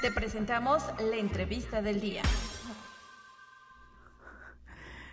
Te 0.01 0.11
presentamos 0.11 0.83
la 0.99 1.17
entrevista 1.17 1.81
del 1.81 2.01
día. 2.01 2.23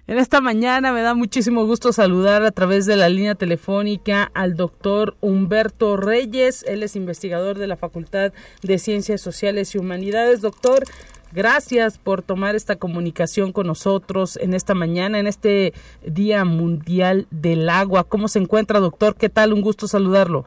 En 0.08 0.16
esta 0.16 0.40
mañana 0.40 0.90
me 0.94 1.02
da 1.02 1.12
muchísimo 1.12 1.66
gusto 1.66 1.92
saludar 1.92 2.42
a 2.42 2.50
través 2.50 2.86
de 2.86 2.96
la 2.96 3.10
línea 3.10 3.34
telefónica 3.34 4.30
al 4.32 4.56
doctor 4.56 5.16
Humberto 5.20 5.98
Reyes. 5.98 6.64
Él 6.66 6.82
es 6.82 6.96
investigador 6.96 7.58
de 7.58 7.66
la 7.66 7.76
Facultad 7.76 8.32
de 8.62 8.78
Ciencias 8.78 9.20
Sociales 9.20 9.74
y 9.74 9.78
Humanidades. 9.78 10.40
Doctor, 10.40 10.84
gracias 11.30 11.98
por 11.98 12.22
tomar 12.22 12.56
esta 12.56 12.76
comunicación 12.76 13.52
con 13.52 13.66
nosotros 13.66 14.38
en 14.38 14.54
esta 14.54 14.72
mañana, 14.74 15.18
en 15.18 15.26
este 15.26 15.74
Día 16.02 16.46
Mundial 16.46 17.26
del 17.30 17.68
Agua. 17.68 18.04
¿Cómo 18.04 18.28
se 18.28 18.38
encuentra, 18.38 18.80
doctor? 18.80 19.14
¿Qué 19.14 19.28
tal? 19.28 19.52
Un 19.52 19.60
gusto 19.60 19.88
saludarlo. 19.88 20.46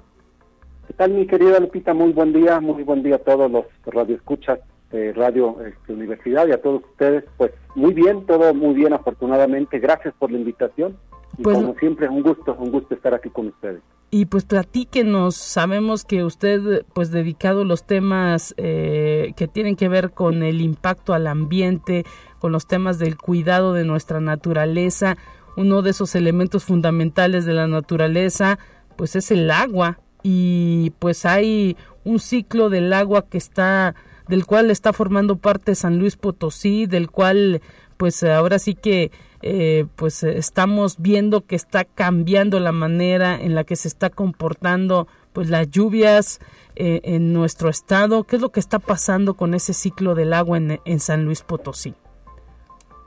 ¿Qué 0.88 0.94
tal, 0.96 1.12
mi 1.12 1.28
querida 1.28 1.60
Lupita? 1.60 1.94
Muy 1.94 2.14
buen 2.14 2.34
día, 2.34 2.60
muy 2.60 2.82
buen 2.82 3.04
día 3.04 3.18
a 3.18 3.20
todos 3.20 3.52
los 3.52 3.66
radioescuchas 3.86 4.58
de 4.92 5.14
Radio 5.14 5.58
este, 5.66 5.94
Universidad 5.94 6.48
y 6.48 6.52
a 6.52 6.62
todos 6.62 6.84
ustedes. 6.84 7.24
Pues 7.38 7.52
muy 7.76 7.94
bien, 7.94 8.26
todo 8.26 8.54
muy 8.54 8.74
bien, 8.76 8.94
afortunadamente. 8.94 9.80
Gracias 9.80 10.14
por 10.20 10.32
la 10.32 10.38
invitación. 10.38 10.98
Y 11.38 11.44
pues, 11.44 11.58
como 11.58 11.76
siempre, 11.76 12.10
un 12.10 12.24
gusto, 12.24 12.56
un 12.60 12.72
gusto 12.72 12.96
estar 12.96 13.14
aquí 13.14 13.30
con 13.30 13.48
ustedes. 13.48 13.82
Y 14.14 14.26
pues 14.26 14.44
platíquenos, 14.44 15.36
sabemos 15.36 16.04
que 16.04 16.26
usted, 16.26 16.86
pues 16.94 17.12
dedicado 17.12 17.64
los 17.64 17.86
temas 17.86 18.54
eh, 18.58 19.32
que 19.38 19.48
tienen 19.48 19.78
que 19.78 19.88
ver 19.88 20.12
con 20.12 20.44
el 20.44 20.60
impacto 20.60 21.14
al 21.14 21.28
ambiente, 21.28 22.04
con 22.40 22.52
los 22.52 22.68
temas 22.68 23.00
del 23.00 23.18
cuidado 23.18 23.72
de 23.72 23.86
nuestra 23.86 24.20
naturaleza, 24.20 25.16
uno 25.56 25.82
de 25.82 25.92
esos 25.92 26.14
elementos 26.16 26.66
fundamentales 26.66 27.46
de 27.46 27.54
la 27.54 27.68
naturaleza, 27.68 28.60
pues 28.98 29.16
es 29.16 29.32
el 29.32 29.50
agua. 29.50 30.00
Y 30.24 30.92
pues 31.00 31.26
hay 31.26 31.78
un 32.04 32.20
ciclo 32.20 32.70
del 32.70 32.92
agua 32.92 33.30
que 33.30 33.38
está 33.38 33.96
del 34.28 34.46
cual 34.46 34.72
está 34.72 34.94
formando 34.94 35.38
parte 35.38 35.76
San 35.76 35.98
Luis 36.00 36.16
Potosí, 36.16 36.86
del 36.86 37.10
cual 37.10 37.62
pues 37.98 38.24
ahora 38.24 38.58
sí 38.58 38.74
que 38.74 39.12
eh, 39.44 39.86
pues 39.96 40.24
estamos 40.24 40.98
viendo 41.00 41.46
que 41.46 41.56
está 41.56 41.86
cambiando 41.86 42.60
la 42.60 42.72
manera 42.72 43.40
en 43.40 43.56
la 43.56 43.64
que 43.64 43.76
se 43.76 43.88
está 43.88 44.10
comportando 44.10 45.08
pues 45.34 45.50
las 45.50 45.70
lluvias 45.70 46.40
eh, 46.76 47.02
en 47.04 47.34
nuestro 47.34 47.70
estado. 47.70 48.24
¿Qué 48.24 48.38
es 48.38 48.42
lo 48.42 48.52
que 48.52 48.60
está 48.60 48.80
pasando 48.80 49.36
con 49.36 49.54
ese 49.54 49.74
ciclo 49.74 50.16
del 50.16 50.34
agua 50.34 50.58
en, 50.58 50.80
en 50.84 51.00
San 51.00 51.26
Luis 51.26 51.42
Potosí? 51.42 51.94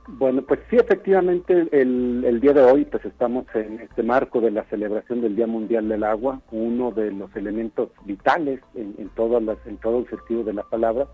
Bueno, 0.07 0.43
pues 0.43 0.61
sí, 0.69 0.77
efectivamente, 0.77 1.67
el, 1.73 2.39
día 2.41 2.53
de 2.53 2.63
hoy, 2.63 2.85
pues 2.85 3.05
estamos 3.07 3.47
en 3.55 3.81
este 3.81 4.03
marco 4.03 4.41
de 4.41 4.51
la 4.51 4.65
celebración 4.65 5.23
del 5.23 5.35
Día 5.35 5.47
Mundial 5.47 5.89
del 5.89 6.05
Agua, 6.05 6.43
uno 6.51 6.91
de 6.91 7.11
los 7.11 7.35
elementos 7.35 7.89
vitales 8.05 8.61
en, 8.75 8.95
en, 8.99 9.09
todas 9.11 9.43
las, 9.43 9.57
en 9.67 9.79
todo 9.79 10.01
el 10.01 10.09
sentido 10.11 10.45
de 10.45 10.53
la 10.53 10.63
palabra, 10.65 11.07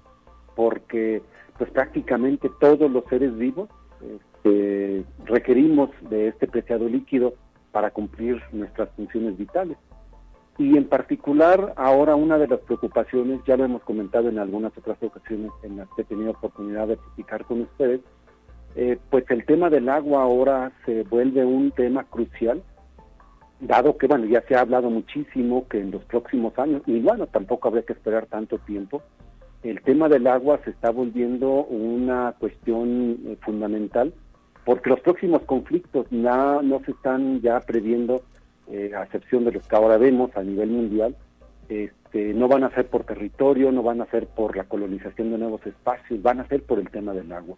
porque 0.56 1.22
pues 1.56 1.70
prácticamente 1.70 2.50
todos 2.58 2.90
los 2.90 3.04
seres 3.04 3.36
vivos 3.36 3.68
este, 4.02 5.04
requerimos 5.24 5.90
de 6.08 6.28
este 6.28 6.48
preciado 6.48 6.88
líquido 6.88 7.34
para 7.70 7.90
cumplir 7.90 8.42
nuestras 8.52 8.88
funciones 8.96 9.36
vitales. 9.36 9.76
Y 10.58 10.76
en 10.76 10.88
particular, 10.88 11.72
ahora 11.76 12.16
una 12.16 12.38
de 12.38 12.48
las 12.48 12.60
preocupaciones, 12.60 13.40
ya 13.46 13.56
lo 13.56 13.64
hemos 13.64 13.82
comentado 13.82 14.28
en 14.28 14.38
algunas 14.38 14.76
otras 14.76 15.02
ocasiones 15.02 15.50
en 15.62 15.76
las 15.76 15.88
que 15.94 16.02
he 16.02 16.04
tenido 16.04 16.32
oportunidad 16.32 16.88
de 16.88 16.94
explicar 16.94 17.44
con 17.44 17.62
ustedes, 17.62 18.00
eh, 18.76 18.98
pues 19.10 19.24
el 19.30 19.44
tema 19.44 19.70
del 19.70 19.88
agua 19.88 20.22
ahora 20.22 20.72
se 20.84 21.02
vuelve 21.04 21.44
un 21.44 21.72
tema 21.72 22.04
crucial, 22.04 22.62
dado 23.60 23.98
que, 23.98 24.06
bueno, 24.06 24.26
ya 24.26 24.42
se 24.42 24.54
ha 24.54 24.60
hablado 24.60 24.90
muchísimo 24.90 25.66
que 25.68 25.80
en 25.80 25.90
los 25.90 26.04
próximos 26.04 26.58
años, 26.58 26.82
y 26.86 27.00
bueno, 27.00 27.26
tampoco 27.26 27.68
habría 27.68 27.84
que 27.84 27.92
esperar 27.92 28.26
tanto 28.26 28.58
tiempo, 28.58 29.02
el 29.62 29.82
tema 29.82 30.08
del 30.08 30.26
agua 30.26 30.60
se 30.64 30.70
está 30.70 30.90
volviendo 30.90 31.64
una 31.64 32.34
cuestión 32.38 33.18
eh, 33.26 33.36
fundamental, 33.42 34.14
porque 34.64 34.90
los 34.90 35.00
próximos 35.00 35.42
conflictos 35.42 36.06
no, 36.10 36.80
se 36.84 36.92
están 36.92 37.40
ya 37.40 37.60
previendo, 37.60 38.22
eh, 38.70 38.92
a 38.96 39.02
excepción 39.02 39.44
de 39.44 39.52
los 39.52 39.66
que 39.66 39.76
ahora 39.76 39.98
vemos 39.98 40.34
a 40.36 40.42
nivel 40.42 40.70
mundial, 40.70 41.16
este, 41.68 42.32
no 42.34 42.48
van 42.48 42.64
a 42.64 42.70
ser 42.70 42.88
por 42.88 43.04
territorio, 43.04 43.70
no 43.72 43.82
van 43.82 44.00
a 44.00 44.06
ser 44.06 44.26
por 44.28 44.56
la 44.56 44.64
colonización 44.64 45.30
de 45.30 45.38
nuevos 45.38 45.64
espacios, 45.66 46.22
van 46.22 46.40
a 46.40 46.48
ser 46.48 46.62
por 46.62 46.78
el 46.78 46.88
tema 46.88 47.12
del 47.12 47.32
agua. 47.32 47.56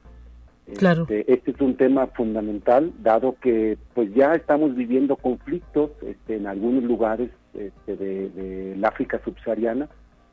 Claro. 0.77 1.03
Este, 1.03 1.33
este, 1.33 1.51
es 1.53 1.61
un 1.61 1.77
tema 1.77 2.07
fundamental, 2.09 2.93
dado 3.03 3.37
que 3.41 3.79
pues 3.95 4.13
ya 4.15 4.35
estamos 4.35 4.75
viviendo 4.75 5.17
conflictos 5.17 5.91
este, 6.07 6.37
en 6.37 6.47
algunos 6.47 6.85
lugares 6.85 7.31
este, 7.55 7.97
de, 7.97 8.81
África 8.85 9.21
subsahariana, 9.25 9.89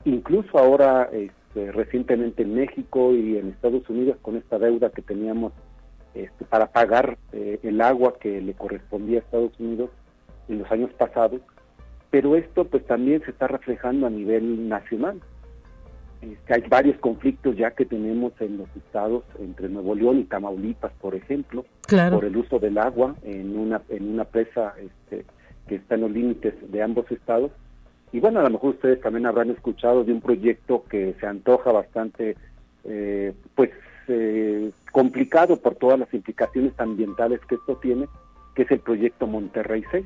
incluso 0.05 0.57
ahora 0.57 1.09
recientemente 1.53 2.43
en 2.43 2.55
México 2.55 3.13
y 3.13 3.37
en 3.37 3.49
Estados 3.49 3.87
Unidos 3.89 4.17
con 4.21 4.37
esta 4.37 4.57
deuda 4.57 4.89
que 4.89 5.01
teníamos 5.01 5.53
para 6.49 6.67
pagar 6.67 7.17
eh, 7.31 7.59
el 7.63 7.81
agua 7.81 8.15
que 8.19 8.41
le 8.41 8.53
correspondía 8.53 9.19
a 9.19 9.21
Estados 9.21 9.59
Unidos 9.59 9.89
en 10.47 10.59
los 10.59 10.71
años 10.71 10.91
pasados, 10.97 11.41
pero 12.09 12.35
esto 12.35 12.65
pues 12.65 12.85
también 12.85 13.21
se 13.23 13.31
está 13.31 13.47
reflejando 13.47 14.07
a 14.07 14.09
nivel 14.09 14.67
nacional. 14.67 15.21
Este, 16.21 16.53
hay 16.53 16.63
varios 16.67 16.97
conflictos 16.97 17.55
ya 17.55 17.71
que 17.71 17.85
tenemos 17.85 18.33
en 18.41 18.57
los 18.57 18.67
estados 18.75 19.23
entre 19.39 19.69
Nuevo 19.69 19.95
León 19.95 20.19
y 20.19 20.23
Tamaulipas, 20.25 20.91
por 20.99 21.15
ejemplo, 21.15 21.65
por 21.87 22.25
el 22.25 22.35
uso 22.35 22.59
del 22.59 22.77
agua 22.77 23.15
en 23.23 23.57
una 23.57 23.81
en 23.89 24.09
una 24.09 24.25
presa 24.25 24.73
este, 24.77 25.25
que 25.67 25.75
está 25.75 25.95
en 25.95 26.01
los 26.01 26.11
límites 26.11 26.55
de 26.69 26.81
ambos 26.81 27.09
estados. 27.11 27.51
Y 28.11 28.19
bueno, 28.19 28.39
a 28.39 28.43
lo 28.43 28.49
mejor 28.49 28.71
ustedes 28.71 28.99
también 29.01 29.27
habrán 29.27 29.51
escuchado 29.51 30.03
de 30.03 30.11
un 30.11 30.19
proyecto 30.19 30.83
que 30.89 31.15
se 31.19 31.27
antoja 31.27 31.71
bastante, 31.71 32.35
eh, 32.83 33.33
pues, 33.55 33.69
eh, 34.07 34.71
complicado 34.91 35.57
por 35.57 35.75
todas 35.75 35.99
las 35.99 36.11
implicaciones 36.13 36.73
ambientales 36.79 37.39
que 37.47 37.55
esto 37.55 37.77
tiene, 37.77 38.07
que 38.55 38.63
es 38.63 38.71
el 38.71 38.79
proyecto 38.79 39.27
Monterrey 39.27 39.83
6, 39.91 40.05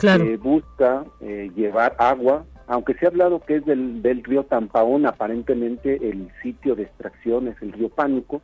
que 0.00 0.36
busca 0.38 1.04
eh, 1.20 1.50
llevar 1.54 1.94
agua 1.98 2.46
aunque 2.68 2.94
se 2.94 3.06
ha 3.06 3.08
hablado 3.08 3.40
que 3.40 3.56
es 3.56 3.64
del, 3.64 4.22
río 4.24 4.44
Tampaón, 4.44 5.06
aparentemente 5.06 6.08
el 6.08 6.30
sitio 6.42 6.74
de 6.74 6.84
extracción 6.84 7.48
es 7.48 7.60
el 7.62 7.72
río 7.72 7.88
Pánuco. 7.88 8.42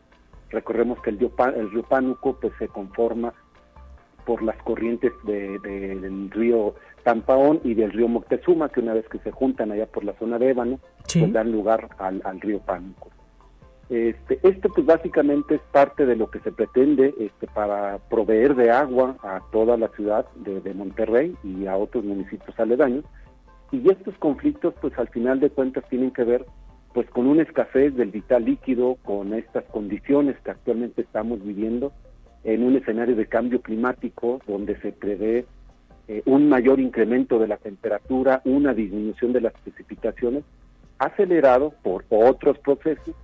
Recordemos 0.51 1.01
que 1.03 1.11
el 1.11 1.19
río, 1.19 1.33
el 1.57 1.71
río 1.71 1.83
Pánuco 1.83 2.39
pues, 2.41 2.53
se 2.59 2.69
conforma 2.69 3.35
por 4.25 4.43
las 4.43 4.57
corrientes 4.59 5.13
del 5.25 6.31
río 6.31 6.75
Tampaón 7.03 7.61
y 7.65 7.75
del 7.75 7.91
río 7.91 8.07
Moctezuma, 8.07 8.69
que 8.69 8.81
una 8.81 8.95
vez 8.95 9.09
que 9.09 9.19
se 9.19 9.33
juntan 9.33 9.73
allá 9.73 9.87
por 9.87 10.05
la 10.05 10.13
zona 10.15 10.39
de 10.39 10.51
Ébano, 10.51 10.79
pues 11.13 11.33
dan 11.33 11.51
lugar 11.51 11.89
al, 11.99 12.41
río 12.41 12.61
Pánuco. 12.61 13.11
Este, 13.91 14.39
esto 14.45 14.69
pues 14.73 14.87
básicamente 14.87 15.57
es 15.57 15.61
parte 15.73 16.07
de 16.07 16.15
lo 16.15 16.31
que 16.31 16.39
se 16.41 16.53
pretende 16.53 17.13
este, 17.19 17.49
para 17.49 17.99
proveer 18.09 18.55
de 18.55 18.71
agua 18.71 19.17
a 19.23 19.41
toda 19.51 19.77
la 19.77 19.89
ciudad 19.89 20.25
de, 20.37 20.61
de 20.61 20.73
Monterrey 20.73 21.37
y 21.43 21.67
a 21.67 21.77
otros 21.77 22.05
municipios 22.05 22.59
aledaños, 22.59 23.05
y 23.73 23.91
estos 23.91 24.15
conflictos, 24.19 24.75
pues 24.81 24.97
al 24.99 25.09
final 25.09 25.41
de 25.41 25.51
cuentas, 25.51 25.85
tienen 25.89 26.11
que 26.13 26.25
ver 26.25 26.45
pues 26.93 27.09
con 27.09 27.27
una 27.27 27.43
escasez 27.43 27.97
del 27.97 28.11
vital 28.11 28.45
líquido, 28.45 28.99
con 29.03 29.33
estas 29.33 29.65
condiciones 29.65 30.37
que 30.45 30.51
actualmente 30.51 31.01
estamos 31.01 31.43
viviendo 31.43 31.93
en 32.45 32.63
un 32.63 32.77
escenario 32.77 33.17
de 33.17 33.27
cambio 33.27 33.63
climático 33.63 34.41
donde 34.47 34.79
se 34.81 34.93
prevé 34.93 35.47
eh, 36.09 36.23
un 36.27 36.51
mayor 36.51 36.81
incremento 36.81 37.39
de 37.39 37.49
la 37.49 37.57
temperatura, 37.57 38.43
una 38.45 38.75
disminución 38.75 39.33
de 39.33 39.41
las 39.41 39.55
precipitaciones, 39.55 40.45
acelerado 40.99 41.73
por 41.83 42.05
otros 42.11 42.59
procesos 42.59 43.15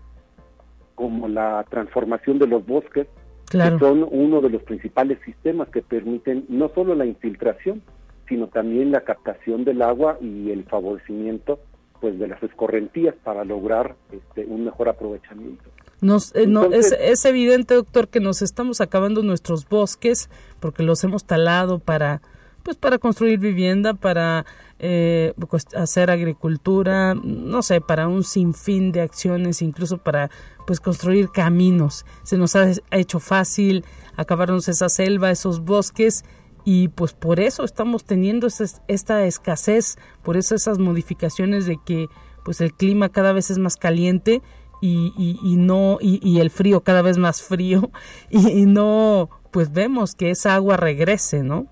como 0.94 1.28
la 1.28 1.64
transformación 1.68 2.38
de 2.38 2.46
los 2.46 2.66
bosques, 2.66 3.06
que 3.50 3.78
son 3.78 4.06
uno 4.10 4.40
de 4.40 4.50
los 4.50 4.62
principales 4.62 5.18
sistemas 5.24 5.68
que 5.68 5.82
permiten 5.82 6.44
no 6.48 6.70
solo 6.74 6.94
la 6.94 7.06
infiltración, 7.06 7.82
sino 8.28 8.48
también 8.48 8.92
la 8.92 9.00
captación 9.02 9.64
del 9.64 9.82
agua 9.82 10.18
y 10.20 10.50
el 10.50 10.64
favorecimiento 10.64 11.58
pues 12.00 12.18
de 12.18 12.28
las 12.28 12.42
escorrentías 12.42 13.14
para 13.24 13.44
lograr 13.44 13.96
este, 14.12 14.44
un 14.44 14.64
mejor 14.64 14.88
aprovechamiento. 14.88 15.64
Nos, 16.00 16.34
eh, 16.36 16.46
no, 16.46 16.66
es, 16.66 16.92
es, 16.92 17.24
evidente, 17.24 17.74
doctor, 17.74 18.06
que 18.08 18.20
nos 18.20 18.40
estamos 18.40 18.80
acabando 18.80 19.22
nuestros 19.22 19.68
bosques 19.68 20.30
porque 20.60 20.84
los 20.84 21.02
hemos 21.02 21.24
talado 21.24 21.80
para, 21.80 22.22
pues, 22.62 22.76
para 22.76 22.98
construir 22.98 23.40
vivienda, 23.40 23.94
para 23.94 24.46
eh, 24.78 25.32
pues, 25.48 25.66
hacer 25.74 26.12
agricultura, 26.12 27.14
no 27.14 27.62
sé, 27.62 27.80
para 27.80 28.06
un 28.06 28.22
sinfín 28.22 28.92
de 28.92 29.00
acciones, 29.00 29.60
incluso 29.60 29.98
para, 29.98 30.30
pues, 30.68 30.78
construir 30.78 31.30
caminos. 31.30 32.06
Se 32.22 32.38
nos 32.38 32.54
ha 32.54 32.70
hecho 32.92 33.18
fácil 33.18 33.84
acabarnos 34.16 34.68
esa 34.68 34.88
selva, 34.88 35.32
esos 35.32 35.64
bosques 35.64 36.24
y 36.64 36.88
pues 36.88 37.12
por 37.12 37.40
eso 37.40 37.64
estamos 37.64 38.04
teniendo 38.04 38.46
esta 38.46 39.24
escasez, 39.24 39.96
por 40.22 40.36
eso 40.36 40.54
esas 40.54 40.78
modificaciones 40.78 41.66
de 41.66 41.78
que 41.84 42.06
pues 42.44 42.60
el 42.60 42.72
clima 42.72 43.08
cada 43.08 43.32
vez 43.32 43.50
es 43.50 43.58
más 43.58 43.76
caliente 43.76 44.42
y, 44.80 45.12
y, 45.42 45.56
no 45.56 45.98
y, 46.00 46.40
el 46.40 46.50
frío 46.50 46.82
cada 46.82 47.02
vez 47.02 47.18
más 47.18 47.42
frío 47.42 47.90
y, 48.30 48.66
no 48.66 49.28
pues 49.50 49.72
vemos 49.72 50.14
que 50.14 50.30
esa 50.30 50.54
agua 50.54 50.76
regrese, 50.76 51.42
¿no? 51.42 51.66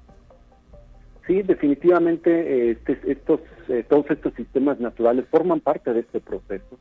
Sí, 1.27 1.43
definitivamente 1.43 2.71
este, 2.71 2.99
estos 3.07 3.41
eh, 3.69 3.85
todos 3.89 4.11
estos 4.11 4.33
sistemas 4.35 4.79
naturales 4.81 5.27
forman 5.31 5.61
parte 5.61 5.93
de 5.93 6.01
este 6.01 6.21
proceso. 6.21 6.79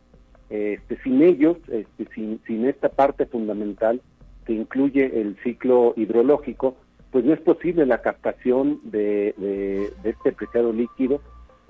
Este, 0.49 1.01
sin 1.01 1.23
ellos, 1.23 1.57
este, 1.67 2.05
sin, 2.13 2.39
sin 2.45 2.65
esta 2.65 2.89
parte 2.89 3.25
fundamental 3.25 4.01
que 4.45 4.53
incluye 4.53 5.21
el 5.21 5.35
ciclo 5.43 5.93
hidrológico, 5.97 6.77
pues 7.15 7.23
no 7.23 7.31
es 7.31 7.39
posible 7.39 7.85
la 7.85 8.01
captación 8.01 8.81
de, 8.83 9.89
este 10.03 10.33
preciado 10.33 10.73
líquido 10.73 11.21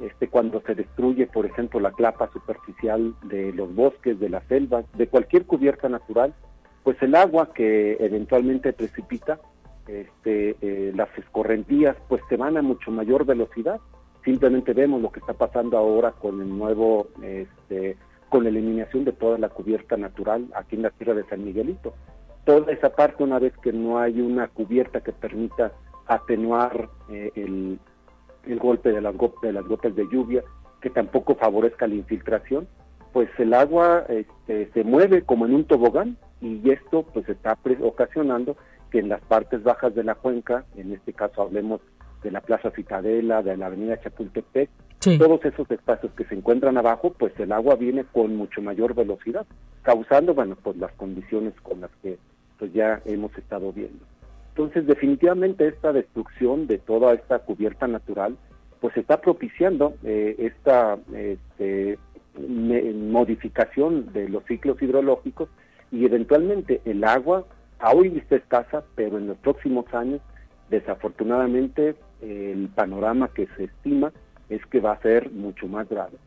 este, 0.02 0.28
cuando 0.28 0.60
se 0.62 0.74
destruye, 0.74 1.28
por 1.28 1.46
ejemplo, 1.46 1.80
la 1.80 1.92
clapa 1.92 2.32
superficial 2.34 3.14
de 3.26 3.54
los 3.54 3.76
bosques, 3.76 4.20
de 4.20 4.30
las 4.30 4.44
selvas, 4.48 4.86
de 4.94 5.06
cualquier 5.06 5.46
cubierta 5.46 5.88
natural, 5.88 6.34
pues 6.82 7.00
el 7.04 7.14
agua 7.14 7.54
que 7.54 7.96
eventualmente 8.00 8.74
precipita, 8.74 9.40
este, 9.88 10.56
eh, 10.62 10.92
las 10.96 11.16
escorrentías, 11.16 11.96
pues 12.08 12.24
se 12.28 12.38
van 12.38 12.58
a 12.58 12.64
mucho 12.64 12.90
mayor 12.90 13.24
velocidad. 13.24 13.80
Simplemente 14.24 14.74
vemos 14.74 15.00
lo 15.00 15.12
que 15.12 15.20
está 15.20 15.34
pasando 15.34 15.78
ahora 15.78 16.14
con 16.14 16.42
el 16.42 16.58
nuevo, 16.58 17.10
este, 17.22 17.98
con 18.30 18.46
la 18.46 18.50
eliminación 18.50 19.06
de 19.06 19.12
toda 19.12 19.38
la 19.38 19.50
cubierta 19.50 19.96
natural 19.96 20.48
aquí 20.56 20.76
en 20.76 20.82
la 20.82 20.90
tierra 20.90 21.14
de 21.14 21.24
San 21.26 21.46
Miguelito 21.46 21.94
toda 22.46 22.72
esa 22.72 22.96
parte, 22.96 23.24
una 23.24 23.40
vez 23.40 23.54
que 23.58 23.74
no 23.74 24.00
hay 24.00 24.22
una 24.22 24.48
cubierta 24.48 25.02
que 25.02 25.12
permita 25.12 25.74
atenuar 26.08 26.90
eh, 27.10 27.32
el, 27.36 27.80
golpe 28.60 28.92
de 28.92 29.02
las, 29.02 29.16
de 29.42 29.52
las 29.52 29.66
gotas 29.66 29.96
de 29.96 30.08
lluvia, 30.12 30.44
que 30.82 30.90
tampoco 30.90 31.36
favorezca 31.36 31.88
la 31.88 31.96
infiltración, 31.96 32.68
pues 33.12 33.30
el 33.40 33.54
agua 33.54 34.06
este, 34.10 34.70
se 34.74 34.84
mueve 34.84 35.24
como 35.24 35.46
en 35.46 35.56
un 35.56 35.66
tobogán 35.66 36.18
y 36.42 36.70
esto 36.70 37.04
pues 37.14 37.28
está 37.28 37.58
ocasionando 37.82 38.56
que 38.92 39.00
en 39.00 39.10
las 39.10 39.22
partes 39.22 39.64
bajas 39.64 39.96
de 39.96 40.04
la 40.04 40.16
cuenca, 40.16 40.66
en 40.76 40.94
este 40.94 41.14
caso 41.14 41.42
hablemos 41.42 41.82
de 42.24 42.32
la 42.32 42.42
Plaza 42.42 42.72
Citadela, 42.72 43.42
de 43.42 43.58
la 43.58 43.68
Avenida 43.68 44.00
Chapultepec, 44.00 44.70
todos 45.18 45.46
esos 45.46 45.70
espacios 45.70 46.12
que 46.14 46.26
se 46.26 46.36
encuentran 46.36 46.78
abajo, 46.78 47.14
pues 47.18 47.32
el 47.40 47.52
agua 47.52 47.76
viene 47.76 48.06
con 48.06 48.36
mucho 48.36 48.62
mayor 48.62 48.96
velocidad, 48.96 49.46
causando, 49.84 50.34
bueno, 50.34 50.58
pues 50.62 50.78
las 50.78 50.92
condiciones 50.94 51.54
con 51.62 51.82
las 51.82 51.92
que 52.02 52.18
pues 52.58 52.74
ya 52.74 53.02
hemos 53.06 53.36
estado 53.38 53.72
viendo. 53.72 54.06
Entonces, 54.50 54.88
definitivamente 54.88 55.68
esta 55.68 55.92
destrucción 55.92 56.68
de 56.68 56.78
toda 56.78 57.14
esta 57.14 57.40
cubierta 57.40 57.88
natural, 57.88 58.38
pues 58.80 58.96
está 58.98 59.20
propiciando 59.20 59.96
eh, 60.04 60.36
esta 60.38 60.98
este, 61.14 61.98
modificación 62.38 64.14
de 64.14 64.30
los 64.30 64.46
ciclos 64.46 64.82
hidrológicos 64.82 65.50
y 65.92 66.06
eventualmente 66.06 66.82
el 66.86 67.04
agua 67.04 67.46
hoy 67.94 68.18
está 68.18 68.38
escasa, 68.38 68.84
pero 68.96 69.18
en 69.18 69.28
los 69.28 69.38
próximos 69.38 69.86
años, 69.94 70.22
desafortunadamente, 70.70 71.96
el 72.22 72.70
panorama 72.70 73.30
que 73.34 73.48
se 73.58 73.66
estima 73.66 74.12
es 74.50 74.66
que 74.68 74.80
va 74.80 74.94
a 74.94 75.02
ser 75.02 75.32
mucho 75.32 75.68
más 75.68 75.88
grave. 75.90 76.18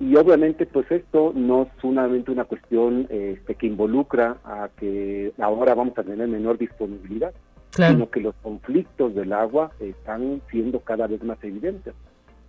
Y 0.00 0.14
obviamente, 0.16 0.64
pues 0.66 0.90
esto 0.90 1.32
no 1.34 1.62
es 1.62 1.68
solamente 1.80 2.30
una 2.30 2.44
cuestión 2.44 3.06
este, 3.10 3.56
que 3.56 3.66
involucra 3.66 4.36
a 4.44 4.68
que 4.76 5.32
ahora 5.38 5.74
vamos 5.74 5.98
a 5.98 6.04
tener 6.04 6.28
menor 6.28 6.56
disponibilidad, 6.56 7.32
sino 7.72 8.08
que 8.08 8.20
los 8.20 8.34
conflictos 8.36 9.14
del 9.14 9.32
agua 9.32 9.72
están 9.80 10.40
siendo 10.50 10.80
cada 10.80 11.06
vez 11.08 11.22
más 11.24 11.42
evidentes. 11.42 11.94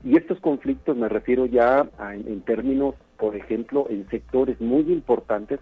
Y 0.04 0.16
estos 0.16 0.40
conflictos 0.40 0.96
me 0.96 1.10
refiero 1.10 1.46
ya 1.46 1.90
en 2.00 2.42
términos, 2.42 2.96
por 3.18 3.36
ejemplo, 3.36 3.88
en 3.90 4.08
sectores 4.10 4.62
muy 4.62 4.82
importantes 4.92 5.60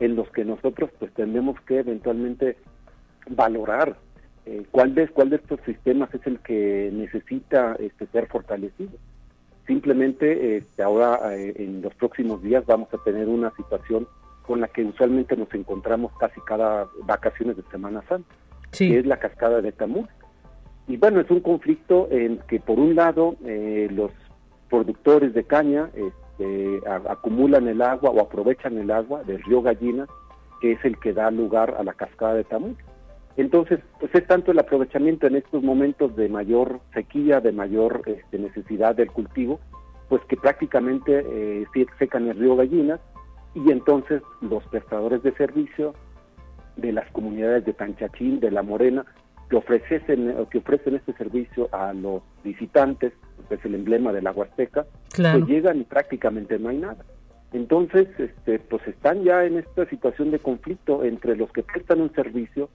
en 0.00 0.16
los 0.16 0.28
que 0.30 0.44
nosotros 0.44 0.90
pues 0.98 1.12
tenemos 1.12 1.60
que 1.62 1.78
eventualmente 1.78 2.56
valorar 3.30 3.96
eh, 4.44 4.64
cuál 4.70 4.94
de 4.94 5.08
cuál 5.08 5.30
de 5.30 5.36
estos 5.36 5.60
sistemas 5.64 6.12
es 6.14 6.26
el 6.26 6.38
que 6.40 6.90
necesita 6.92 7.76
este, 7.78 8.06
ser 8.06 8.26
fortalecido. 8.26 8.92
Simplemente 9.66 10.56
este, 10.56 10.82
ahora 10.82 11.34
eh, 11.34 11.54
en 11.56 11.82
los 11.82 11.94
próximos 11.94 12.42
días 12.42 12.64
vamos 12.66 12.88
a 12.94 13.02
tener 13.04 13.28
una 13.28 13.50
situación 13.56 14.06
con 14.42 14.60
la 14.60 14.68
que 14.68 14.84
usualmente 14.84 15.36
nos 15.36 15.52
encontramos 15.54 16.12
casi 16.18 16.40
cada 16.42 16.86
vacaciones 17.02 17.56
de 17.56 17.64
Semana 17.64 18.02
Santa, 18.08 18.32
que 18.70 18.98
es 18.98 19.06
la 19.06 19.18
cascada 19.18 19.60
de 19.60 19.72
Tamuz. 19.72 20.08
Y 20.86 20.96
bueno, 20.98 21.20
es 21.20 21.28
un 21.30 21.40
conflicto 21.40 22.06
en 22.12 22.38
que 22.46 22.60
por 22.60 22.78
un 22.78 22.94
lado 22.94 23.34
eh, 23.44 23.88
los 23.90 24.12
productores 24.70 25.34
de 25.34 25.42
caña 25.42 25.90
este, 25.94 26.80
acumulan 27.08 27.66
el 27.66 27.82
agua 27.82 28.10
o 28.10 28.20
aprovechan 28.20 28.78
el 28.78 28.92
agua 28.92 29.24
del 29.24 29.42
río 29.42 29.62
Gallina, 29.62 30.06
que 30.60 30.72
es 30.72 30.84
el 30.84 30.96
que 30.98 31.12
da 31.12 31.30
lugar 31.32 31.74
a 31.76 31.82
la 31.82 31.94
cascada 31.94 32.34
de 32.34 32.44
Tamuz. 32.44 32.76
Entonces, 33.36 33.80
pues 34.00 34.14
es 34.14 34.26
tanto 34.26 34.52
el 34.52 34.58
aprovechamiento 34.58 35.26
en 35.26 35.36
estos 35.36 35.62
momentos 35.62 36.16
de 36.16 36.28
mayor 36.28 36.80
sequía, 36.94 37.40
de 37.40 37.52
mayor 37.52 38.02
este, 38.06 38.38
necesidad 38.38 38.94
del 38.94 39.10
cultivo, 39.10 39.60
pues 40.08 40.22
que 40.24 40.36
prácticamente 40.36 41.24
eh, 41.28 41.66
secan 41.98 42.28
el 42.28 42.38
río 42.38 42.56
Gallinas 42.56 43.00
y 43.54 43.70
entonces 43.70 44.22
los 44.40 44.64
prestadores 44.68 45.22
de 45.22 45.32
servicio 45.32 45.94
de 46.76 46.92
las 46.92 47.10
comunidades 47.10 47.64
de 47.64 47.72
Tanchachín, 47.72 48.40
de 48.40 48.50
La 48.50 48.62
Morena, 48.62 49.04
que 49.50 49.56
ofrecen, 49.56 50.34
que 50.50 50.58
ofrecen 50.58 50.96
este 50.96 51.12
servicio 51.14 51.68
a 51.72 51.92
los 51.92 52.22
visitantes, 52.42 53.12
pues 53.48 53.60
es 53.60 53.66
el 53.66 53.74
emblema 53.74 54.12
del 54.12 54.26
agua 54.26 54.46
Azteca, 54.46 54.86
pues 55.14 55.46
llegan 55.46 55.80
y 55.80 55.84
prácticamente 55.84 56.58
no 56.58 56.70
hay 56.70 56.78
nada. 56.78 57.04
Entonces, 57.52 58.08
este, 58.18 58.58
pues 58.58 58.86
están 58.86 59.22
ya 59.22 59.44
en 59.44 59.58
esta 59.58 59.88
situación 59.88 60.30
de 60.30 60.38
conflicto 60.38 61.04
entre 61.04 61.36
los 61.36 61.50
que 61.52 61.62
prestan 61.62 62.00
un 62.00 62.12
servicio 62.12 62.68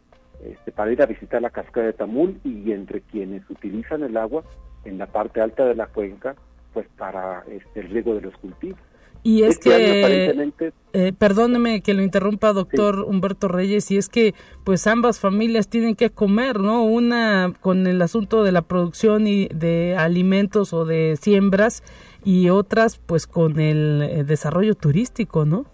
este, 0.44 0.72
para 0.72 0.92
ir 0.92 1.02
a 1.02 1.06
visitar 1.06 1.42
la 1.42 1.50
cascada 1.50 1.88
de 1.88 1.94
Tamul 1.94 2.40
y 2.44 2.72
entre 2.72 3.02
quienes 3.02 3.48
utilizan 3.50 4.04
el 4.04 4.18
agua 4.18 4.44
en 4.86 4.98
la 4.98 5.08
parte 5.08 5.42
alta 5.42 5.66
de 5.66 5.76
la 5.76 5.88
cuenca, 5.88 6.36
pues 6.74 6.88
para 6.98 7.44
este, 7.50 7.82
el 7.82 7.90
riego 7.90 8.16
de 8.16 8.22
los 8.22 8.36
cultivos. 8.38 8.80
Y 9.24 9.44
es 9.44 9.52
este 9.52 9.70
que, 9.70 10.74
eh, 10.94 11.14
perdóneme 11.14 11.82
que 11.82 11.94
lo 11.94 12.02
interrumpa, 12.02 12.54
doctor 12.54 13.02
Humberto 13.02 13.48
Reyes, 13.48 13.92
y 13.92 13.98
es 13.98 14.10
que 14.10 14.34
pues 14.64 14.88
ambas 14.88 15.20
familias 15.20 15.68
tienen 15.68 15.96
que 15.96 16.10
comer, 16.10 16.60
¿no? 16.60 16.84
Una 16.84 17.54
con 17.62 17.86
el 17.86 18.02
asunto 18.02 18.44
de 18.44 18.52
la 18.52 18.64
producción 18.64 19.28
y 19.28 19.48
de 19.50 19.96
alimentos 19.96 20.74
o 20.74 20.86
de 20.86 21.18
siembras 21.22 21.84
y 22.24 22.50
otras 22.50 22.98
pues 22.98 23.28
con 23.28 23.60
el 23.60 24.02
eh, 24.02 24.24
desarrollo 24.24 24.74
turístico, 24.74 25.46
¿no? 25.46 25.66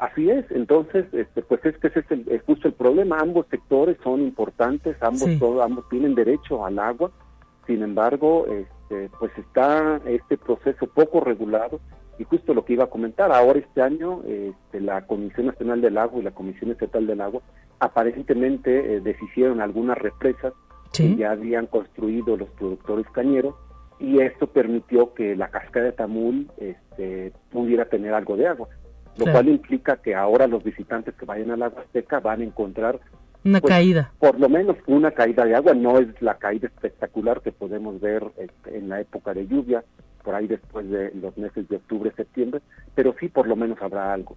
Así 0.00 0.30
es, 0.30 0.46
entonces, 0.50 1.04
este, 1.12 1.42
pues 1.42 1.62
es 1.62 1.76
que 1.76 1.88
ese 1.88 2.00
es, 2.00 2.10
el, 2.10 2.42
justo 2.46 2.68
el 2.68 2.72
problema. 2.72 3.18
Ambos 3.18 3.44
sectores 3.50 3.98
son 4.02 4.22
importantes, 4.22 4.96
ambos, 5.02 5.28
ambos 5.62 5.86
tienen 5.90 6.14
derecho 6.14 6.64
al 6.64 6.78
agua. 6.78 7.10
Sin 7.66 7.82
embargo, 7.82 8.46
este, 8.46 9.10
pues 9.18 9.30
está 9.36 10.00
este 10.06 10.38
proceso 10.38 10.86
poco 10.86 11.20
regulado 11.20 11.80
y 12.18 12.24
justo 12.24 12.54
lo 12.54 12.64
que 12.64 12.72
iba 12.72 12.84
a 12.84 12.86
comentar. 12.90 13.30
Ahora 13.30 13.58
este 13.58 13.82
año, 13.82 14.22
este, 14.26 14.80
la 14.80 15.06
Comisión 15.06 15.48
Nacional 15.48 15.82
del 15.82 15.98
Agua 15.98 16.20
y 16.20 16.24
la 16.24 16.30
Comisión 16.30 16.70
Estatal 16.70 17.06
del 17.06 17.20
Agua 17.20 17.42
aparentemente 17.78 18.94
eh, 18.94 19.00
deshicieron 19.00 19.60
algunas 19.60 19.98
represas 19.98 20.54
que 20.94 21.14
ya 21.14 21.32
habían 21.32 21.66
construido 21.66 22.38
los 22.38 22.48
productores 22.52 23.06
cañeros 23.12 23.54
y 23.98 24.20
esto 24.20 24.46
permitió 24.46 25.12
que 25.12 25.36
la 25.36 25.48
cascada 25.48 25.84
de 25.84 25.92
Tamul 25.92 26.50
este, 26.56 27.34
pudiera 27.50 27.84
tener 27.84 28.14
algo 28.14 28.38
de 28.38 28.46
agua 28.48 28.68
lo 29.20 29.32
cual 29.32 29.48
implica 29.48 29.96
que 29.96 30.14
ahora 30.14 30.46
los 30.46 30.64
visitantes 30.64 31.14
que 31.14 31.26
vayan 31.26 31.50
a 31.50 31.56
la 31.56 31.66
Azteca 31.66 32.20
van 32.20 32.40
a 32.40 32.44
encontrar 32.44 33.00
una 33.44 33.60
pues, 33.60 33.72
caída. 33.72 34.12
Por 34.18 34.38
lo 34.38 34.48
menos 34.48 34.76
una 34.86 35.10
caída 35.12 35.44
de 35.44 35.54
agua, 35.54 35.72
no 35.74 35.98
es 35.98 36.08
la 36.20 36.36
caída 36.36 36.66
espectacular 36.68 37.40
que 37.40 37.52
podemos 37.52 38.00
ver 38.00 38.24
este, 38.36 38.76
en 38.76 38.88
la 38.88 39.00
época 39.00 39.32
de 39.32 39.46
lluvia, 39.46 39.82
por 40.22 40.34
ahí 40.34 40.46
después 40.46 40.88
de 40.90 41.10
los 41.14 41.36
meses 41.38 41.66
de 41.68 41.76
octubre, 41.76 42.12
septiembre, 42.16 42.60
pero 42.94 43.14
sí 43.18 43.28
por 43.28 43.46
lo 43.46 43.56
menos 43.56 43.80
habrá 43.80 44.12
algo. 44.12 44.36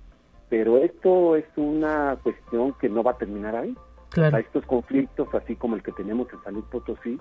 Pero 0.50 0.78
esto 0.78 1.36
es 1.36 1.46
una 1.56 2.18
cuestión 2.24 2.74
que 2.80 2.88
no 2.88 3.04
va 3.04 3.12
a 3.12 3.18
terminar 3.18 3.56
ahí. 3.56 3.76
Claro. 4.10 4.38
estos 4.38 4.64
conflictos, 4.68 5.28
así 5.34 5.56
como 5.56 5.76
el 5.76 5.82
que 5.82 5.92
tenemos 5.92 6.32
en 6.32 6.44
San 6.44 6.54
Luis 6.54 6.66
Potosí, 6.66 7.20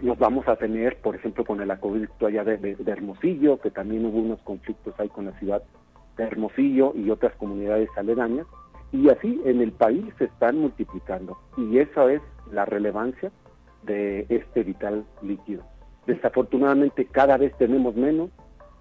los 0.00 0.18
vamos 0.18 0.46
a 0.48 0.56
tener, 0.56 0.98
por 0.98 1.16
ejemplo, 1.16 1.46
con 1.46 1.62
el 1.62 1.70
acueducto 1.70 2.26
allá 2.26 2.44
de, 2.44 2.58
de 2.58 2.92
Hermosillo, 2.92 3.58
que 3.58 3.70
también 3.70 4.04
hubo 4.04 4.18
unos 4.18 4.38
conflictos 4.40 4.92
ahí 4.98 5.08
con 5.08 5.24
la 5.24 5.32
ciudad 5.38 5.62
de 6.16 6.24
Hermosillo 6.24 6.92
y 6.94 7.10
otras 7.10 7.34
comunidades 7.36 7.88
aledañas, 7.96 8.46
y 8.92 9.08
así 9.08 9.40
en 9.44 9.60
el 9.60 9.72
país 9.72 10.04
se 10.18 10.26
están 10.26 10.58
multiplicando. 10.58 11.36
Y 11.56 11.78
esa 11.78 12.12
es 12.12 12.22
la 12.52 12.64
relevancia 12.64 13.32
de 13.82 14.26
este 14.28 14.62
vital 14.62 15.04
líquido. 15.22 15.64
Desafortunadamente 16.06 17.06
cada 17.06 17.36
vez 17.36 17.56
tenemos 17.56 17.96
menos, 17.96 18.30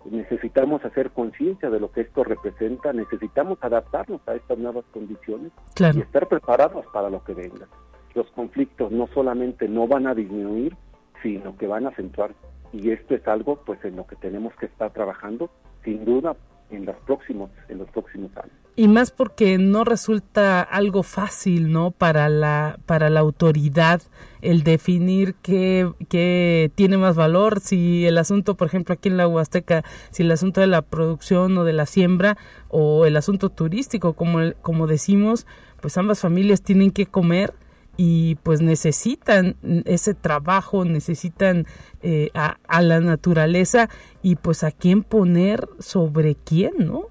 necesitamos 0.05 0.83
hacer 0.83 1.11
conciencia 1.11 1.69
de 1.69 1.79
lo 1.79 1.91
que 1.91 2.01
esto 2.01 2.23
representa, 2.23 2.93
necesitamos 2.93 3.57
adaptarnos 3.61 4.21
a 4.27 4.35
estas 4.35 4.57
nuevas 4.57 4.83
condiciones 4.91 5.51
y 5.79 5.99
estar 5.99 6.27
preparados 6.27 6.85
para 6.93 7.09
lo 7.09 7.23
que 7.23 7.33
venga. 7.33 7.67
Los 8.13 8.29
conflictos 8.31 8.91
no 8.91 9.07
solamente 9.13 9.67
no 9.67 9.87
van 9.87 10.07
a 10.07 10.13
disminuir, 10.13 10.75
sino 11.23 11.57
que 11.57 11.67
van 11.67 11.85
a 11.85 11.89
acentuar. 11.89 12.35
Y 12.71 12.91
esto 12.91 13.15
es 13.15 13.27
algo 13.27 13.55
pues 13.65 13.83
en 13.85 13.95
lo 13.95 14.05
que 14.05 14.15
tenemos 14.17 14.53
que 14.55 14.65
estar 14.65 14.91
trabajando, 14.91 15.49
sin 15.83 16.05
duda, 16.05 16.35
en 16.73 16.85
los 16.85 16.95
próximos 17.05 17.49
en 17.69 17.77
los 17.79 17.89
próximos 17.89 18.35
años. 18.37 18.51
Y 18.75 18.87
más 18.87 19.11
porque 19.11 19.59
no 19.59 19.83
resulta 19.83 20.61
algo 20.61 21.03
fácil 21.03 21.71
no 21.71 21.91
para 21.91 22.27
la 22.29 22.79
para 22.85 23.09
la 23.09 23.19
autoridad 23.19 24.01
el 24.41 24.63
definir 24.63 25.35
qué, 25.35 25.89
qué 26.09 26.71
tiene 26.75 26.97
más 26.97 27.15
valor. 27.15 27.59
Si 27.59 28.05
el 28.05 28.17
asunto 28.17 28.55
por 28.55 28.67
ejemplo 28.67 28.93
aquí 28.93 29.09
en 29.09 29.17
la 29.17 29.27
Huasteca 29.27 29.83
si 30.11 30.23
el 30.23 30.31
asunto 30.31 30.61
de 30.61 30.67
la 30.67 30.81
producción 30.81 31.57
o 31.57 31.63
de 31.63 31.73
la 31.73 31.85
siembra 31.85 32.37
o 32.69 33.05
el 33.05 33.15
asunto 33.17 33.49
turístico 33.49 34.13
como 34.13 34.39
como 34.61 34.87
decimos 34.87 35.45
pues 35.81 35.97
ambas 35.97 36.21
familias 36.21 36.61
tienen 36.61 36.91
que 36.91 37.05
comer 37.05 37.53
y 37.97 38.35
pues 38.43 38.61
necesitan 38.61 39.55
ese 39.85 40.13
trabajo, 40.13 40.85
necesitan 40.85 41.65
eh, 42.01 42.29
a, 42.33 42.57
a, 42.67 42.81
la 42.81 42.99
naturaleza 42.99 43.89
y 44.21 44.35
pues 44.35 44.63
a 44.63 44.71
quién 44.71 45.03
poner 45.03 45.67
sobre 45.79 46.35
quién, 46.35 46.73
¿no? 46.79 47.07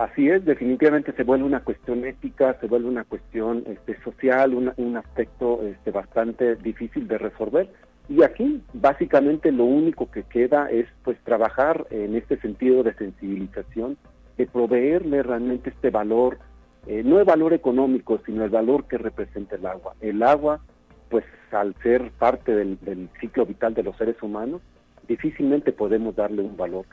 Así 0.00 0.30
es, 0.30 0.42
definitivamente 0.46 1.12
se 1.12 1.24
vuelve 1.24 1.44
una 1.44 1.60
cuestión 1.60 2.06
ética, 2.06 2.56
se 2.58 2.66
vuelve 2.66 2.88
una 2.88 3.04
cuestión 3.04 3.64
este, 3.66 4.00
social, 4.02 4.54
un 4.54 4.96
aspecto 4.96 5.60
este, 5.62 5.90
bastante 5.90 6.56
difícil 6.56 7.06
de 7.06 7.18
resolver. 7.18 7.70
Y 8.08 8.22
aquí 8.22 8.62
básicamente 8.72 9.52
lo 9.52 9.64
único 9.64 10.10
que 10.10 10.22
queda 10.22 10.70
es 10.70 10.86
pues 11.04 11.18
trabajar 11.22 11.86
en 11.90 12.16
este 12.16 12.40
sentido 12.40 12.82
de 12.82 12.94
sensibilización, 12.94 13.98
de 14.38 14.46
proveerle 14.46 15.22
realmente 15.22 15.68
este 15.68 15.90
valor 15.90 16.38
eh, 16.86 17.02
no 17.04 17.18
el 17.18 17.24
valor 17.24 17.52
económico, 17.52 18.20
sino 18.24 18.44
el 18.44 18.50
valor 18.50 18.84
que 18.84 18.98
representa 18.98 19.56
el 19.56 19.66
agua. 19.66 19.94
El 20.00 20.22
agua, 20.22 20.60
pues 21.08 21.24
al 21.52 21.74
ser 21.82 22.10
parte 22.12 22.54
del, 22.54 23.08
ciclo 23.20 23.44
vital 23.46 23.74
de 23.74 23.82
los 23.82 23.96
seres 23.96 24.22
humanos, 24.22 24.62
difícilmente 25.06 25.72
podemos 25.72 26.16
darle 26.16 26.42
un 26.42 26.56
valor. 26.56 26.86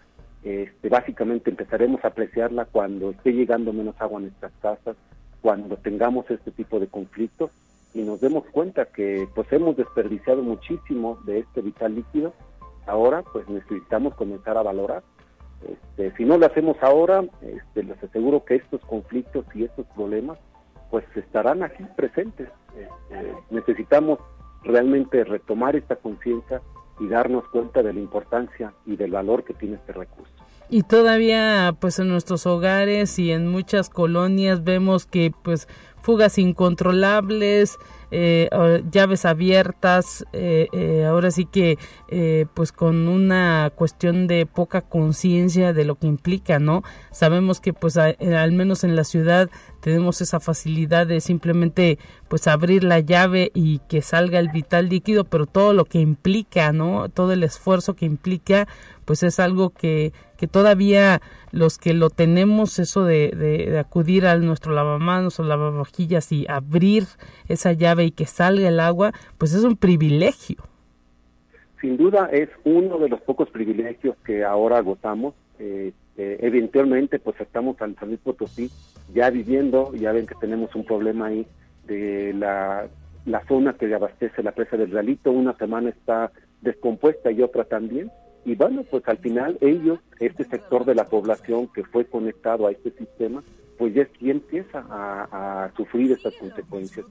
Este, 0.44 0.90
básicamente 0.90 1.50
empezaremos 1.50 2.04
a 2.04 2.10
apreciarla 2.10 2.66
cuando 2.66 3.12
esté 3.12 3.34
llegando 3.34 3.74
menos 3.74 3.96
agua 4.00 4.20
a 4.20 4.22
nuestras 4.24 4.52
casas, 4.62 4.96
cuando 5.42 5.78
tengamos 5.78 6.30
este 6.30 6.52
tipo 6.52 6.80
de 6.80 6.88
conflictos 6.88 7.52
y 7.94 8.02
nos 8.02 8.20
demos 8.22 8.46
cuenta 8.52 8.86
que 8.86 9.28
pues 9.34 9.52
hemos 9.52 9.78
desperdiciado 9.78 10.44
muchísimo 10.44 11.20
de 11.26 11.40
este 11.40 11.62
vital 11.62 11.96
líquido, 11.96 12.34
ahora 12.86 13.24
pues 13.34 13.48
necesitamos 13.48 14.16
comenzar 14.16 14.58
a 14.58 14.64
valorar 14.64 15.04
este, 15.62 16.16
si 16.16 16.26
no 16.26 16.38
lo 16.38 16.46
hacemos 16.46 16.78
ahora, 16.82 17.24
este, 17.42 17.84
les 17.84 18.02
aseguro 18.04 18.46
que 18.46 18.56
estos 18.56 18.82
conflictos 18.82 19.46
y 19.56 19.64
estos 19.64 19.86
problemas 19.96 20.38
pues 20.90 21.06
estarán 21.16 21.64
aquí 21.64 21.84
presentes. 21.96 22.50
Este, 22.76 23.34
necesitamos 23.50 24.20
realmente 24.64 25.24
retomar 25.24 25.76
esta 25.76 25.96
conciencia 25.96 26.62
y 27.00 27.08
darnos 27.08 27.48
cuenta 27.50 27.84
de 27.84 27.94
la 27.94 28.00
importancia 28.00 28.74
y 28.86 28.96
del 28.96 29.12
valor 29.12 29.44
que 29.44 29.54
tiene 29.54 29.76
este 29.76 29.94
recurso. 29.94 30.32
Y 30.70 30.84
todavía, 30.84 31.74
pues 31.80 32.00
en 32.00 32.10
nuestros 32.10 32.46
hogares 32.46 33.20
y 33.20 33.32
en 33.32 33.48
muchas 33.48 33.90
colonias 33.90 34.64
vemos 34.64 35.06
que, 35.06 35.32
pues, 35.44 35.68
fugas 36.02 36.38
incontrolables, 36.38 37.78
eh, 38.10 38.50
llaves 38.90 39.26
abiertas, 39.26 40.26
eh, 40.32 40.68
eh, 40.72 41.06
ahora 41.06 41.30
sí 41.30 41.46
que 41.46 41.78
pues 42.54 42.72
con 42.72 43.10
una 43.10 43.72
cuestión 43.76 44.28
de 44.28 44.46
poca 44.46 44.82
conciencia 44.82 45.74
de 45.74 45.84
lo 45.84 45.96
que 45.96 46.08
implica, 46.08 46.60
¿no? 46.60 46.84
Sabemos 47.12 47.60
que 47.60 47.74
pues 47.74 47.98
al 47.98 48.52
menos 48.54 48.86
en 48.86 48.96
la 48.96 49.04
ciudad 49.04 49.50
tenemos 49.82 50.22
esa 50.22 50.40
facilidad 50.40 51.06
de 51.08 51.20
simplemente 51.20 52.00
pues 52.30 52.48
abrir 52.48 52.84
la 52.84 53.00
llave 53.00 53.52
y 53.54 53.80
que 53.90 54.02
salga 54.02 54.40
el 54.40 54.50
vital 54.50 54.88
líquido, 54.90 55.26
pero 55.26 55.46
todo 55.46 55.74
lo 55.74 55.86
que 55.86 56.00
implica, 56.00 56.72
¿no? 56.72 57.10
Todo 57.10 57.34
el 57.34 57.44
esfuerzo 57.44 57.96
que 57.96 58.06
implica 58.06 58.68
pues 59.08 59.24
es 59.24 59.40
algo 59.40 59.70
que, 59.70 60.12
que 60.36 60.48
todavía 60.48 61.22
los 61.54 61.78
que 61.78 61.94
lo 61.94 62.10
tenemos, 62.10 62.78
eso 62.78 63.06
de, 63.06 63.30
de, 63.30 63.80
acudir 63.80 64.28
a 64.28 64.38
nuestro 64.38 64.74
lavamanos 64.74 65.40
o 65.40 65.44
lavavajillas 65.44 66.30
y 66.34 66.46
abrir 66.50 67.06
esa 67.48 67.72
llave 67.72 68.04
y 68.04 68.12
que 68.12 68.26
salga 68.26 68.68
el 68.68 68.82
agua, 68.82 69.14
pues 69.38 69.54
es 69.54 69.64
un 69.64 69.78
privilegio. 69.78 70.58
Sin 71.80 71.96
duda 71.96 72.30
es 72.34 72.50
uno 72.66 72.98
de 72.98 73.08
los 73.08 73.22
pocos 73.22 73.50
privilegios 73.50 74.18
que 74.26 74.44
ahora 74.44 74.80
agotamos. 74.80 75.36
Eh, 75.58 75.94
eventualmente, 76.18 77.18
pues 77.18 77.40
estamos 77.40 77.82
al 77.82 77.96
San 77.96 78.10
Luis 78.10 78.20
Potosí 78.20 78.70
ya 79.14 79.30
viviendo, 79.30 79.96
ya 79.96 80.12
ven 80.12 80.28
que 80.28 80.36
tenemos 80.36 80.76
un 80.76 80.84
problema 80.84 81.28
ahí 81.28 81.48
de 81.86 82.34
la, 82.34 82.88
la 83.26 83.46
zona 83.46 83.74
que 83.74 83.94
abastece 83.94 84.44
la 84.44 84.52
presa 84.52 84.76
del 84.76 84.92
Realito, 84.92 85.32
una 85.32 85.56
semana 85.58 85.92
está 85.92 86.34
descompuesta 86.62 87.32
y 87.32 87.42
otra 87.42 87.64
también 87.64 88.12
y 88.48 88.56
bueno, 88.56 88.84
pues 88.90 89.06
al 89.10 89.18
final 89.18 89.58
ellos, 89.60 90.00
este 90.22 90.46
sector 90.46 90.86
de 90.86 90.96
la 90.96 91.04
población 91.04 91.68
que 91.68 91.84
fue 91.84 92.06
conectado 92.06 92.66
a 92.66 92.72
este 92.72 92.92
sistema, 92.92 93.44
pues 93.78 93.94
ya 93.94 94.06
quien 94.06 94.38
empieza 94.38 94.86
a, 94.90 95.70
sufrir 95.76 96.14
estas 96.14 96.34
consecuencias. 96.36 97.06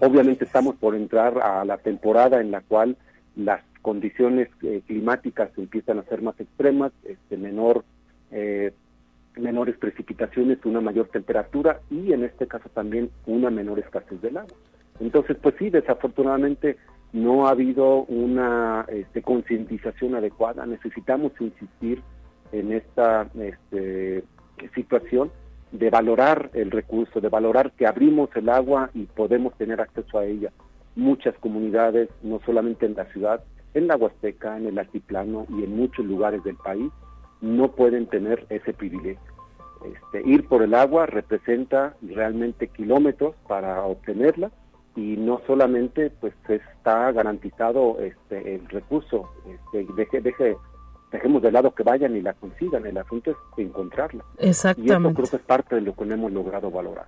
Obviamente 0.00 0.44
estamos 0.44 0.76
por 0.76 0.94
entrar 0.94 1.38
a 1.38 1.64
la 1.64 1.78
temporada 1.78 2.40
en 2.40 2.52
la 2.52 2.60
cual 2.60 2.96
las 3.34 3.62
condiciones 3.82 4.48
eh, 4.62 4.80
climáticas 4.86 5.50
empiezan 5.56 5.98
a 5.98 6.04
ser 6.04 6.22
más 6.22 6.38
extremas, 6.38 6.92
este 7.02 7.36
menor 7.36 7.84
eh, 8.30 8.72
menores 9.34 9.76
precipitaciones, 9.78 10.64
una 10.64 10.80
mayor 10.80 11.08
temperatura 11.08 11.80
y 11.90 12.12
en 12.12 12.22
este 12.22 12.46
caso 12.46 12.68
también 12.68 13.10
una 13.26 13.50
menor 13.50 13.80
escasez 13.80 14.22
del 14.22 14.36
agua. 14.36 14.56
Entonces, 15.00 15.36
pues 15.42 15.56
sí, 15.58 15.68
desafortunadamente 15.68 16.76
no 17.12 17.46
ha 17.46 17.50
habido 17.50 18.04
una 18.04 18.84
este, 18.88 19.22
concientización 19.22 20.14
adecuada. 20.14 20.66
Necesitamos 20.66 21.32
insistir 21.40 22.02
en 22.52 22.72
esta 22.72 23.28
este, 23.34 24.24
situación 24.74 25.30
de 25.72 25.90
valorar 25.90 26.50
el 26.54 26.70
recurso, 26.70 27.20
de 27.20 27.28
valorar 27.28 27.72
que 27.72 27.86
abrimos 27.86 28.30
el 28.34 28.48
agua 28.48 28.90
y 28.94 29.04
podemos 29.04 29.54
tener 29.54 29.80
acceso 29.80 30.18
a 30.18 30.24
ella. 30.24 30.52
Muchas 30.94 31.34
comunidades, 31.38 32.08
no 32.22 32.40
solamente 32.46 32.86
en 32.86 32.94
la 32.94 33.04
ciudad, 33.06 33.42
en 33.74 33.88
la 33.88 33.96
Huasteca, 33.96 34.56
en 34.56 34.66
el 34.66 34.78
altiplano 34.78 35.46
y 35.50 35.64
en 35.64 35.76
muchos 35.76 36.04
lugares 36.06 36.42
del 36.44 36.56
país, 36.56 36.90
no 37.40 37.72
pueden 37.72 38.06
tener 38.06 38.46
ese 38.48 38.72
privilegio. 38.72 39.20
Este, 39.84 40.26
ir 40.26 40.48
por 40.48 40.62
el 40.62 40.74
agua 40.74 41.06
representa 41.06 41.94
realmente 42.02 42.68
kilómetros 42.68 43.34
para 43.46 43.82
obtenerla 43.82 44.50
y 44.96 45.16
no 45.18 45.40
solamente 45.46 46.10
pues 46.10 46.34
está 46.48 47.12
garantizado 47.12 47.98
este 48.00 48.56
el 48.56 48.66
recurso 48.68 49.30
este, 49.46 49.86
deje, 49.94 50.20
deje, 50.20 50.56
dejemos 51.12 51.42
de 51.42 51.52
lado 51.52 51.74
que 51.74 51.82
vayan 51.82 52.16
y 52.16 52.22
la 52.22 52.32
consigan 52.34 52.86
el 52.86 52.96
asunto 52.98 53.30
es 53.30 53.36
encontrarla 53.58 54.24
exactamente 54.38 54.92
y 54.92 55.06
eso 55.06 55.14
creo 55.14 55.28
que 55.28 55.36
es 55.36 55.42
parte 55.42 55.74
de 55.76 55.80
lo 55.82 55.94
que 55.94 56.06
no 56.06 56.14
hemos 56.14 56.32
logrado 56.32 56.70
valorar 56.70 57.06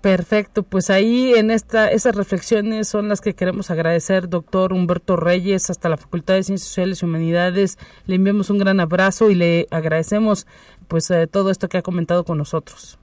Perfecto, 0.00 0.64
pues 0.64 0.90
ahí 0.90 1.32
en 1.32 1.50
esta 1.50 1.88
esas 1.90 2.14
reflexiones 2.14 2.88
son 2.88 3.08
las 3.08 3.22
que 3.22 3.32
queremos 3.32 3.70
agradecer, 3.70 4.28
doctor 4.28 4.74
Humberto 4.74 5.16
Reyes, 5.16 5.70
hasta 5.70 5.88
la 5.88 5.96
Facultad 5.96 6.34
de 6.34 6.42
Ciencias 6.42 6.68
Sociales 6.68 7.00
y 7.00 7.06
Humanidades. 7.06 7.78
Le 8.04 8.16
enviamos 8.16 8.50
un 8.50 8.58
gran 8.58 8.80
abrazo 8.80 9.30
y 9.30 9.34
le 9.34 9.66
agradecemos 9.70 10.46
pues 10.88 11.10
eh, 11.10 11.26
todo 11.26 11.50
esto 11.50 11.70
que 11.70 11.78
ha 11.78 11.82
comentado 11.82 12.24
con 12.24 12.36
nosotros. 12.36 12.98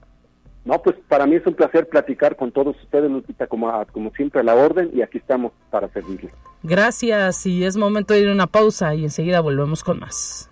No, 0.64 0.80
pues 0.80 0.96
para 1.08 1.26
mí 1.26 1.34
es 1.34 1.46
un 1.46 1.54
placer 1.54 1.88
platicar 1.88 2.36
con 2.36 2.52
todos 2.52 2.76
ustedes, 2.82 3.10
Lupita, 3.10 3.48
como, 3.48 3.70
como 3.92 4.12
siempre 4.12 4.40
a 4.40 4.44
la 4.44 4.54
orden 4.54 4.90
y 4.94 5.02
aquí 5.02 5.18
estamos 5.18 5.52
para 5.70 5.88
servirles. 5.88 6.32
Gracias 6.62 7.46
y 7.46 7.64
es 7.64 7.76
momento 7.76 8.14
de 8.14 8.20
ir 8.20 8.28
a 8.28 8.32
una 8.32 8.46
pausa 8.46 8.94
y 8.94 9.02
enseguida 9.04 9.40
volvemos 9.40 9.82
con 9.82 9.98
más. 9.98 10.50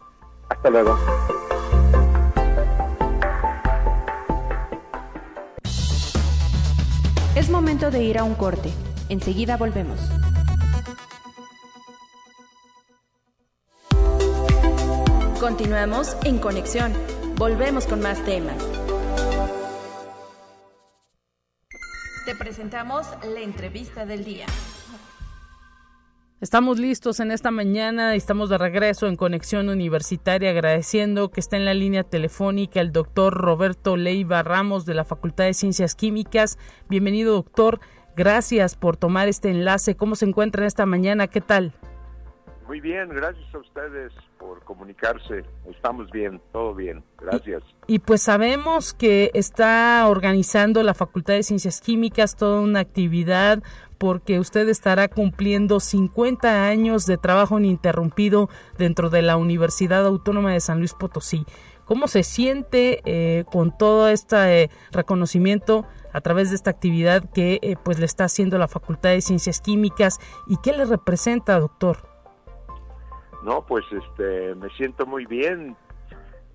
Hasta 0.48 0.68
luego. 0.68 0.98
Es 7.36 7.48
momento 7.48 7.92
de 7.92 8.02
ir 8.02 8.18
a 8.18 8.24
un 8.24 8.34
corte. 8.34 8.70
Enseguida 9.08 9.56
volvemos. 9.56 10.00
Continuamos 15.40 16.16
en 16.24 16.38
conexión. 16.38 16.92
Volvemos 17.36 17.86
con 17.86 18.00
más 18.02 18.22
temas. 18.24 18.79
Te 22.24 22.34
presentamos 22.34 23.06
la 23.24 23.40
entrevista 23.40 24.04
del 24.04 24.24
día. 24.24 24.44
Estamos 26.42 26.78
listos 26.78 27.18
en 27.20 27.30
esta 27.30 27.50
mañana, 27.50 28.14
estamos 28.14 28.50
de 28.50 28.58
regreso 28.58 29.06
en 29.06 29.16
Conexión 29.16 29.70
Universitaria, 29.70 30.50
agradeciendo 30.50 31.30
que 31.30 31.40
está 31.40 31.56
en 31.56 31.64
la 31.64 31.72
línea 31.72 32.04
telefónica 32.04 32.80
el 32.80 32.92
doctor 32.92 33.32
Roberto 33.32 33.96
Leiva 33.96 34.42
Ramos 34.42 34.84
de 34.84 34.94
la 34.94 35.04
Facultad 35.04 35.44
de 35.44 35.54
Ciencias 35.54 35.94
Químicas. 35.94 36.58
Bienvenido, 36.90 37.32
doctor. 37.32 37.80
Gracias 38.16 38.76
por 38.76 38.98
tomar 38.98 39.28
este 39.28 39.50
enlace. 39.50 39.96
¿Cómo 39.96 40.14
se 40.14 40.26
encuentra 40.26 40.62
en 40.62 40.66
esta 40.66 40.84
mañana? 40.84 41.26
¿Qué 41.26 41.40
tal? 41.40 41.72
Muy 42.70 42.80
bien, 42.80 43.08
gracias 43.08 43.52
a 43.52 43.58
ustedes 43.58 44.12
por 44.38 44.62
comunicarse. 44.62 45.44
Estamos 45.68 46.08
bien, 46.12 46.40
todo 46.52 46.72
bien. 46.72 47.02
Gracias. 47.18 47.64
Y, 47.88 47.98
pues 47.98 48.22
sabemos 48.22 48.94
que 48.94 49.32
está 49.34 50.06
organizando 50.06 50.84
la 50.84 50.94
Facultad 50.94 51.34
de 51.34 51.42
Ciencias 51.42 51.80
Químicas 51.80 52.36
toda 52.36 52.60
una 52.60 52.78
actividad 52.78 53.60
porque 53.98 54.38
usted 54.38 54.68
estará 54.68 55.08
cumpliendo 55.08 55.80
50 55.80 56.68
años 56.68 57.06
de 57.06 57.18
trabajo 57.18 57.58
ininterrumpido 57.58 58.48
dentro 58.78 59.10
de 59.10 59.22
la 59.22 59.36
Universidad 59.36 60.06
Autónoma 60.06 60.52
de 60.52 60.60
San 60.60 60.78
Luis 60.78 60.94
Potosí. 60.94 61.46
¿Cómo 61.86 62.06
se 62.06 62.22
siente 62.22 63.00
eh, 63.04 63.46
con 63.50 63.76
todo 63.76 64.08
este 64.08 64.62
eh, 64.62 64.70
reconocimiento 64.92 65.88
a 66.12 66.20
través 66.20 66.50
de 66.50 66.54
esta 66.54 66.70
actividad 66.70 67.28
que 67.32 67.58
eh, 67.62 67.74
pues 67.82 67.98
le 67.98 68.06
está 68.06 68.26
haciendo 68.26 68.58
la 68.58 68.68
Facultad 68.68 69.10
de 69.10 69.22
Ciencias 69.22 69.60
Químicas 69.60 70.20
y 70.46 70.56
qué 70.62 70.72
le 70.72 70.84
representa, 70.84 71.58
doctor? 71.58 72.09
No, 73.44 73.64
pues 73.66 73.84
este, 73.90 74.54
me 74.54 74.68
siento 74.70 75.06
muy 75.06 75.26
bien. 75.26 75.76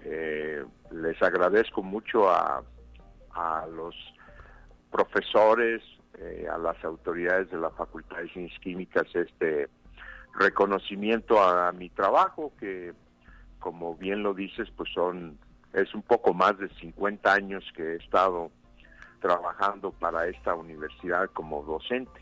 Eh, 0.03 0.63
les 0.91 1.21
agradezco 1.21 1.81
mucho 1.81 2.29
a, 2.29 2.63
a 3.33 3.65
los 3.67 3.95
profesores, 4.91 5.81
eh, 6.17 6.47
a 6.49 6.57
las 6.57 6.81
autoridades 6.85 7.51
de 7.51 7.57
la 7.57 7.69
Facultad 7.71 8.17
de 8.17 8.29
Ciencias 8.29 8.59
Químicas 8.61 9.03
este 9.13 9.67
reconocimiento 10.33 11.41
a, 11.41 11.71
mi 11.73 11.89
trabajo 11.89 12.53
que 12.57 12.93
como 13.59 13.95
bien 13.95 14.23
lo 14.23 14.33
dices 14.33 14.69
pues 14.77 14.89
son 14.93 15.37
es 15.73 15.93
un 15.93 16.03
poco 16.03 16.33
más 16.33 16.57
de 16.57 16.69
50 16.69 17.33
años 17.33 17.65
que 17.75 17.83
he 17.83 17.95
estado 17.97 18.49
trabajando 19.19 19.91
para 19.91 20.27
esta 20.27 20.55
universidad 20.55 21.29
como 21.31 21.63
docente. 21.63 22.21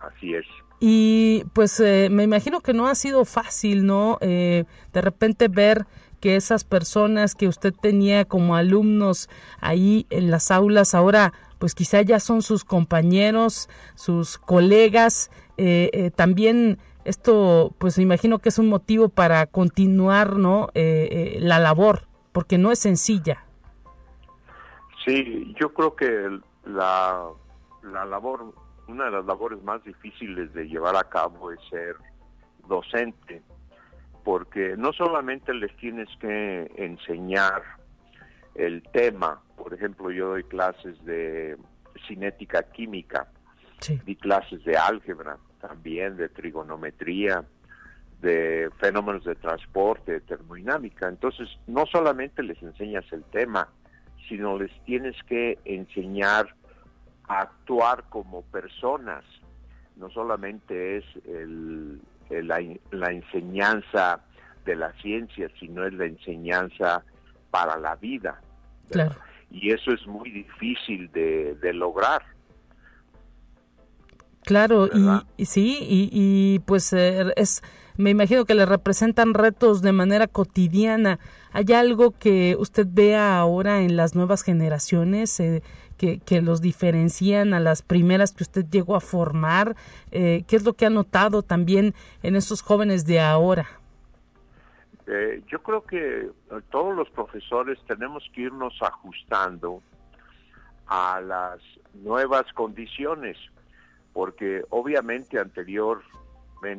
Así 0.00 0.34
es. 0.34 0.44
Y 0.86 1.44
pues 1.54 1.80
eh, 1.80 2.08
me 2.10 2.24
imagino 2.24 2.60
que 2.60 2.74
no 2.74 2.88
ha 2.88 2.94
sido 2.94 3.24
fácil, 3.24 3.86
¿no? 3.86 4.18
Eh, 4.20 4.64
de 4.92 5.00
repente 5.00 5.48
ver 5.48 5.86
que 6.20 6.36
esas 6.36 6.64
personas 6.64 7.34
que 7.34 7.48
usted 7.48 7.72
tenía 7.72 8.26
como 8.26 8.54
alumnos 8.54 9.30
ahí 9.62 10.06
en 10.10 10.30
las 10.30 10.50
aulas 10.50 10.94
ahora 10.94 11.32
pues 11.58 11.74
quizá 11.74 12.02
ya 12.02 12.20
son 12.20 12.42
sus 12.42 12.64
compañeros, 12.64 13.70
sus 13.94 14.36
colegas, 14.36 15.30
eh, 15.56 16.10
también 16.14 16.76
esto 17.06 17.74
pues 17.78 17.96
me 17.96 18.02
imagino 18.02 18.38
que 18.38 18.50
es 18.50 18.58
un 18.58 18.68
motivo 18.68 19.08
para 19.08 19.46
continuar, 19.46 20.36
¿no? 20.36 20.68
la 20.74 21.58
labor, 21.60 22.08
porque 22.32 22.58
no 22.58 22.72
es 22.72 22.78
sencilla. 22.78 23.46
Sí, 25.06 25.54
yo 25.58 25.72
creo 25.72 25.96
que 25.96 26.40
la, 26.66 27.24
la 27.82 28.04
labor 28.04 28.52
una 28.88 29.06
de 29.06 29.10
las 29.10 29.24
labores 29.24 29.62
más 29.62 29.82
difíciles 29.84 30.52
de 30.52 30.64
llevar 30.64 30.96
a 30.96 31.04
cabo 31.04 31.50
es 31.52 31.60
ser 31.70 31.96
docente, 32.68 33.42
porque 34.22 34.76
no 34.76 34.92
solamente 34.92 35.52
les 35.54 35.74
tienes 35.76 36.08
que 36.18 36.70
enseñar 36.76 37.62
el 38.54 38.82
tema, 38.92 39.40
por 39.56 39.74
ejemplo, 39.74 40.10
yo 40.10 40.28
doy 40.28 40.44
clases 40.44 41.02
de 41.04 41.56
cinética 42.06 42.62
química, 42.62 43.28
di 44.04 44.16
clases 44.16 44.64
de 44.64 44.76
álgebra, 44.76 45.36
también 45.60 46.16
de 46.16 46.28
trigonometría, 46.28 47.44
de 48.20 48.70
fenómenos 48.78 49.24
de 49.24 49.34
transporte, 49.34 50.12
de 50.12 50.20
termodinámica. 50.20 51.08
Entonces, 51.08 51.48
no 51.66 51.84
solamente 51.86 52.42
les 52.42 52.62
enseñas 52.62 53.04
el 53.12 53.24
tema, 53.24 53.68
sino 54.28 54.58
les 54.58 54.72
tienes 54.84 55.16
que 55.24 55.58
enseñar 55.64 56.54
a 57.28 57.40
actuar 57.42 58.04
como 58.08 58.42
personas. 58.42 59.24
No 59.96 60.10
solamente 60.10 60.98
es 60.98 61.04
la, 62.30 63.10
enseñanza 63.10 64.20
de 64.64 64.76
la 64.76 64.92
ciencia, 64.94 65.48
sino 65.60 65.86
es 65.86 65.92
la 65.94 66.06
enseñanza 66.06 67.04
para 67.50 67.78
la 67.78 67.96
vida. 67.96 68.40
Y 69.50 69.70
eso 69.70 69.92
es 69.92 70.06
muy 70.06 70.30
difícil 70.30 71.10
de, 71.12 71.72
lograr. 71.72 72.22
Claro, 74.42 74.88
y, 75.36 75.46
sí, 75.46 75.78
y, 75.80 76.58
pues 76.60 76.92
eh, 76.92 77.32
es 77.36 77.62
me 77.96 78.10
imagino 78.10 78.44
que 78.44 78.54
le 78.54 78.66
representan 78.66 79.34
retos 79.34 79.80
de 79.80 79.92
manera 79.92 80.26
cotidiana. 80.26 81.20
¿Hay 81.52 81.72
algo 81.72 82.10
que 82.10 82.56
usted 82.58 82.86
vea 82.90 83.38
ahora 83.38 83.82
en 83.82 83.96
las 83.96 84.16
nuevas 84.16 84.42
generaciones 84.42 85.38
eh, 85.38 85.62
que, 85.96 86.42
los 86.42 86.60
diferencian 86.60 87.54
a 87.54 87.60
las 87.60 87.82
primeras 87.82 88.32
que 88.32 88.44
usted 88.44 88.66
llegó 88.70 88.96
a 88.96 89.00
formar? 89.00 89.76
Eh, 90.10 90.44
¿Qué 90.46 90.56
es 90.56 90.64
lo 90.64 90.74
que 90.74 90.86
ha 90.86 90.90
notado 90.90 91.42
también 91.42 91.94
en 92.22 92.36
estos 92.36 92.62
jóvenes 92.62 93.06
de 93.06 93.20
ahora? 93.20 93.66
Eh, 95.06 95.42
yo 95.48 95.62
creo 95.62 95.82
que 95.82 96.30
todos 96.70 96.96
los 96.96 97.10
profesores 97.10 97.78
tenemos 97.86 98.24
que 98.34 98.42
irnos 98.42 98.74
ajustando 98.80 99.82
a 100.86 101.20
las 101.20 101.60
nuevas 101.94 102.50
condiciones, 102.54 103.36
porque 104.12 104.62
obviamente 104.70 105.38
anterior 105.38 106.02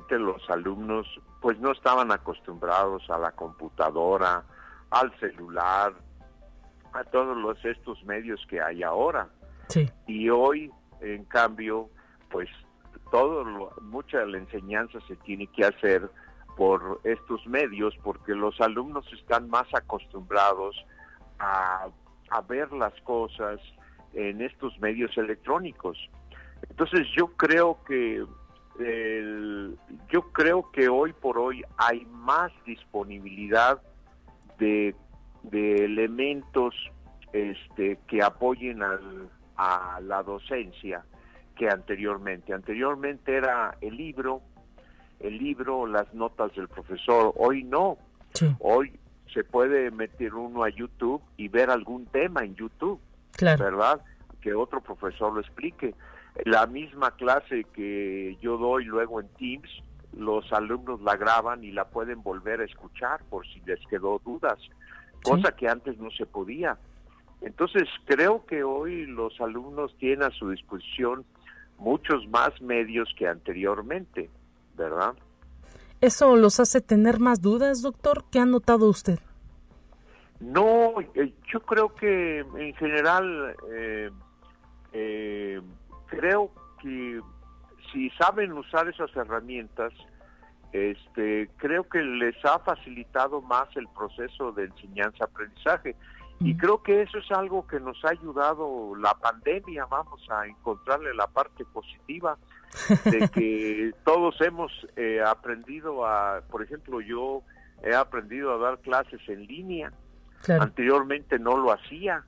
los 0.10 0.50
alumnos 0.50 1.08
pues 1.42 1.60
no 1.60 1.72
estaban 1.72 2.12
acostumbrados 2.12 3.08
a 3.10 3.20
la 3.20 3.32
computadora, 3.34 4.44
al 4.90 5.12
celular, 5.20 5.94
a 6.96 7.04
todos 7.04 7.38
los, 7.38 7.64
estos 7.66 8.04
medios 8.06 8.46
que 8.50 8.62
hay 8.62 8.84
ahora. 8.84 9.30
Y 10.08 10.30
hoy, 10.30 10.72
en 11.02 11.26
cambio, 11.26 11.90
pues 12.30 12.50
todo 13.12 13.44
mucha 13.82 14.20
de 14.20 14.28
la 14.28 14.38
enseñanza 14.38 15.00
se 15.08 15.16
tiene 15.18 15.48
que 15.48 15.66
hacer 15.66 16.10
por 16.56 17.02
estos 17.04 17.46
medios 17.48 17.94
porque 18.04 18.34
los 18.34 18.60
alumnos 18.62 19.06
están 19.12 19.50
más 19.50 19.68
acostumbrados 19.74 20.76
a, 21.40 21.88
a 22.30 22.42
ver 22.42 22.72
las 22.72 22.94
cosas 23.02 23.60
en 24.14 24.42
estos 24.42 24.80
medios 24.80 25.18
electrónicos. 25.18 25.98
Entonces 26.70 27.08
yo 27.18 27.28
creo 27.36 27.84
que 27.86 28.26
yo 30.10 30.22
creo 30.34 30.70
que 30.72 30.90
hoy 30.90 31.14
por 31.14 31.38
hoy 31.38 31.64
hay 31.78 32.06
más 32.06 32.52
disponibilidad 32.66 33.82
de, 34.58 34.96
elementos 35.52 36.74
este, 37.34 38.00
que 38.08 38.22
apoyen 38.22 38.82
a 39.58 40.00
la 40.02 40.24
docencia 40.24 41.04
que 41.56 41.70
anteriormente. 41.70 42.54
Anteriormente 42.54 43.36
era 43.36 43.78
el 43.82 43.96
libro, 43.96 44.42
el 45.20 45.38
libro, 45.38 45.88
las 45.88 46.14
notas 46.14 46.54
del 46.56 46.68
profesor. 46.68 47.34
Hoy 47.38 47.64
no. 47.64 47.98
Hoy 48.60 48.92
se 49.34 49.44
puede 49.44 49.92
meter 49.92 50.34
uno 50.34 50.64
a 50.64 50.70
YouTube 50.70 51.22
y 51.38 51.48
ver 51.48 51.70
algún 51.70 52.06
tema 52.08 52.44
en 52.44 52.56
YouTube, 52.56 53.00
¿verdad? 53.40 54.02
Que 54.42 54.54
otro 54.54 54.82
profesor 54.82 55.34
lo 55.34 55.40
explique 55.40 55.96
la 56.44 56.68
misma 56.68 57.12
clase 57.12 57.64
que 57.74 58.38
yo 58.42 58.58
doy 58.58 58.84
luego 58.86 59.22
en 59.22 59.28
Teams, 59.30 59.70
los 60.18 60.52
alumnos 60.52 61.02
la 61.02 61.16
graban 61.16 61.64
y 61.64 61.72
la 61.72 61.86
pueden 61.86 62.22
volver 62.22 62.60
a 62.60 62.66
escuchar 62.66 63.22
por 63.30 63.48
si 63.48 63.62
les 63.62 63.80
quedó 63.88 64.20
dudas, 64.24 64.60
cosa 65.26 65.52
que 65.52 65.68
antes 65.68 65.98
no 65.98 66.10
se 66.12 66.26
podía. 66.26 66.78
Entonces, 67.42 67.84
creo 68.06 68.46
que 68.46 68.64
hoy 68.64 69.06
los 69.06 69.40
alumnos 69.42 69.96
tienen 69.98 70.24
a 70.24 70.32
su 70.32 70.50
disposición 70.50 71.26
muchos 71.78 72.28
más 72.30 72.62
medios 72.62 73.10
que 73.18 73.28
anteriormente, 73.28 74.30
¿verdad? 74.78 75.14
¿Eso 76.02 76.36
los 76.36 76.60
hace 76.60 76.82
tener 76.82 77.20
más 77.20 77.42
dudas, 77.42 77.82
doctor? 77.82 78.26
¿Qué 78.32 78.40
ha 78.40 78.46
notado 78.46 78.88
usted? 78.88 79.20
No, 80.40 80.94
eh, 81.16 81.34
yo 81.52 81.60
creo 81.62 81.96
que 81.96 82.40
en 82.40 82.74
general 82.76 83.56
eh, 83.72 84.10
eh, 84.94 85.62
creo 86.08 86.52
que 86.82 87.22
si 87.92 88.10
saben 88.12 88.52
usar 88.54 88.88
esas 88.88 89.16
herramientas, 89.16 89.94
este, 90.76 91.50
creo 91.56 91.88
que 91.88 92.04
les 92.04 92.36
ha 92.44 92.60
facilitado 92.60 93.42
más 93.42 93.70
el 93.78 93.88
proceso 93.88 94.52
de 94.52 94.66
enseñanza-aprendizaje. 94.66 95.96
Y 96.42 96.54
mm. 96.54 96.58
creo 96.58 96.84
que 96.84 97.02
eso 97.02 97.18
es 97.18 97.32
algo 97.32 97.66
que 97.66 97.80
nos 97.80 98.04
ha 98.04 98.10
ayudado 98.10 98.94
la 98.98 99.14
pandemia, 99.14 99.86
vamos 99.86 100.22
a 100.30 100.46
encontrarle 100.46 101.14
la 101.14 101.28
parte 101.28 101.64
positiva 101.64 102.38
de 103.06 103.30
que 103.34 103.94
todos 104.04 104.36
hemos 104.42 104.72
eh, 104.98 105.22
aprendido 105.26 106.06
a, 106.06 106.42
por 106.52 106.62
ejemplo, 106.62 107.00
yo 107.00 107.42
he 107.82 107.96
aprendido 107.96 108.54
a 108.54 108.58
dar 108.58 108.80
clases 108.80 109.22
en 109.30 109.48
línea. 109.48 109.94
Anteriormente 110.60 111.40
no 111.40 111.58
lo 111.58 111.72
hacía. 111.72 112.26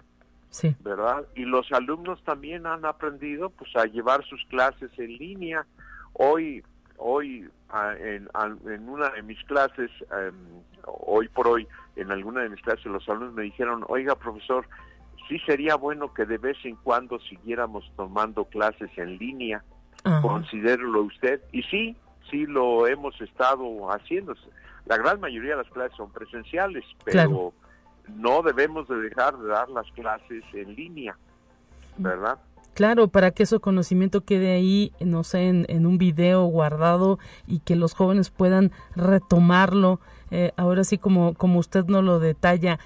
Sí. 0.50 0.74
¿Verdad? 0.80 1.28
Y 1.36 1.43
los 1.43 1.70
alumnos 1.74 2.24
también 2.24 2.66
han 2.66 2.86
aprendido 2.86 3.50
pues 3.50 3.76
a 3.76 3.84
llevar 3.86 4.24
sus 4.24 4.43
clases 4.45 4.89
en 4.98 5.18
línea. 5.18 5.66
Hoy, 6.14 6.64
hoy 6.98 7.50
en, 7.99 8.30
en 8.65 8.89
una 8.89 9.09
de 9.09 9.22
mis 9.24 9.43
clases, 9.43 9.91
em, 10.11 10.36
hoy 10.86 11.28
por 11.28 11.47
hoy, 11.47 11.68
en 11.95 12.11
alguna 12.11 12.41
de 12.41 12.49
mis 12.49 12.61
clases 12.61 12.86
los 12.86 13.07
alumnos 13.09 13.34
me 13.34 13.43
dijeron, 13.43 13.84
oiga 13.88 14.15
profesor, 14.15 14.68
sí 15.28 15.39
sería 15.39 15.76
bueno 15.76 16.13
que 16.13 16.26
de 16.26 16.38
vez 16.38 16.57
en 16.63 16.76
cuando 16.78 17.20
siguiéramos 17.20 17.91
tomando 17.95 18.45
clases 18.45 18.89
en 18.97 19.18
línea, 19.18 19.63
considérelo 20.22 21.01
usted. 21.01 21.41
Y 21.51 21.63
sí, 21.63 21.97
sí 22.30 22.45
lo 22.45 22.88
hemos 22.88 23.20
estado 23.20 23.91
haciendo. 23.91 24.34
La 24.86 24.97
gran 24.97 25.20
mayoría 25.20 25.51
de 25.51 25.63
las 25.63 25.72
clases 25.72 25.97
son 25.97 26.11
presenciales, 26.11 26.86
pero 27.03 27.53
no 28.07 28.41
debemos 28.41 28.88
de 28.88 28.95
dejar 29.01 29.38
de 29.38 29.47
dar 29.49 29.70
las 29.70 29.89
clases 29.91 30.43
en 30.53 30.76
línea, 30.76 31.18
¿verdad? 31.97 32.39
Claro, 32.78 33.07
para 33.07 33.32
que 33.32 33.41
ese 33.41 33.59
conocimiento 33.59 34.23
quede 34.23 34.53
ahí, 34.53 34.93
no 34.99 35.23
sé, 35.23 35.47
en, 35.47 35.88
un 35.88 35.97
video 35.97 36.45
guardado 36.45 37.17
y 37.47 37.57
que 37.57 37.75
los 37.75 37.95
jóvenes 37.95 38.30
puedan 38.30 38.71
retomarlo. 38.95 39.99
Eh, 40.30 40.51
ahora 40.57 40.84
sí, 40.84 40.99
como, 40.99 41.34
como 41.34 41.57
usted 41.57 41.86
no 41.86 42.03
lo 42.03 42.19
detalla, 42.19 42.78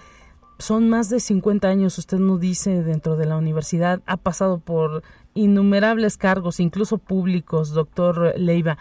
son 0.60 0.88
más 0.88 1.10
de 1.10 1.20
50 1.20 1.68
años, 1.68 1.98
usted 1.98 2.20
nos 2.20 2.40
dice, 2.40 2.84
dentro 2.84 3.18
de 3.18 3.26
la 3.26 3.36
universidad, 3.36 4.02
ha 4.06 4.16
pasado 4.16 4.60
por 4.60 5.04
innumerables 5.34 6.16
cargos, 6.16 6.62
incluso 6.62 6.98
públicos, 6.98 7.72
doctor 7.72 8.40
Leiva. 8.40 8.78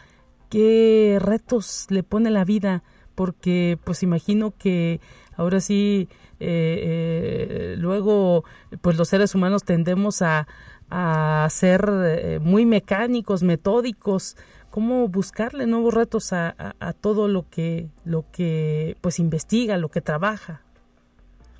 ¿Qué 0.49 1.19
retos 1.21 1.89
le 1.91 2.05
pone 2.05 2.31
la 2.31 2.45
vida? 2.45 2.85
Porque, 3.17 3.81
pues 3.83 4.05
imagino 4.05 4.55
que 4.57 5.01
ahora 5.37 5.61
sí 5.61 6.09
eh, 6.39 6.79
eh, 6.83 7.75
luego 7.79 8.45
pues 8.81 8.97
los 8.97 9.09
seres 9.09 9.35
humanos 9.35 9.63
tendemos 9.63 10.23
a, 10.23 10.49
a 10.91 11.47
ser 11.51 11.89
eh, 11.89 12.39
muy 12.41 12.67
mecánicos, 12.67 13.43
metódicos, 13.43 14.37
cómo 14.71 15.09
buscarle 15.09 15.67
nuevos 15.67 15.95
retos 15.95 16.33
a, 16.33 16.55
a, 16.79 16.93
todo 16.93 17.29
lo 17.29 17.49
que 17.49 17.89
lo 18.05 18.25
que 18.33 18.97
pues 19.01 19.19
investiga, 19.19 19.77
lo 19.77 19.89
que 19.89 20.01
trabaja. 20.01 20.63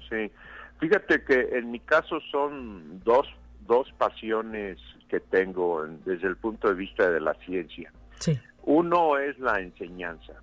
Sí, 0.09 0.31
fíjate 0.79 1.25
que 1.25 1.59
en 1.59 1.71
mi 1.71 1.81
caso 1.81 2.21
son 2.31 3.01
dos 3.05 3.27
dos 3.67 3.89
pasiones 3.99 4.79
que 5.09 5.21
tengo 5.21 5.87
desde 6.05 6.27
el 6.27 6.37
punto 6.37 6.69
de 6.69 6.75
vista 6.75 7.11
de 7.11 7.21
la 7.21 7.35
ciencia. 7.35 7.93
Sí. 8.19 8.39
Uno 8.65 9.17
es 9.19 9.39
la 9.39 9.61
enseñanza. 9.61 10.35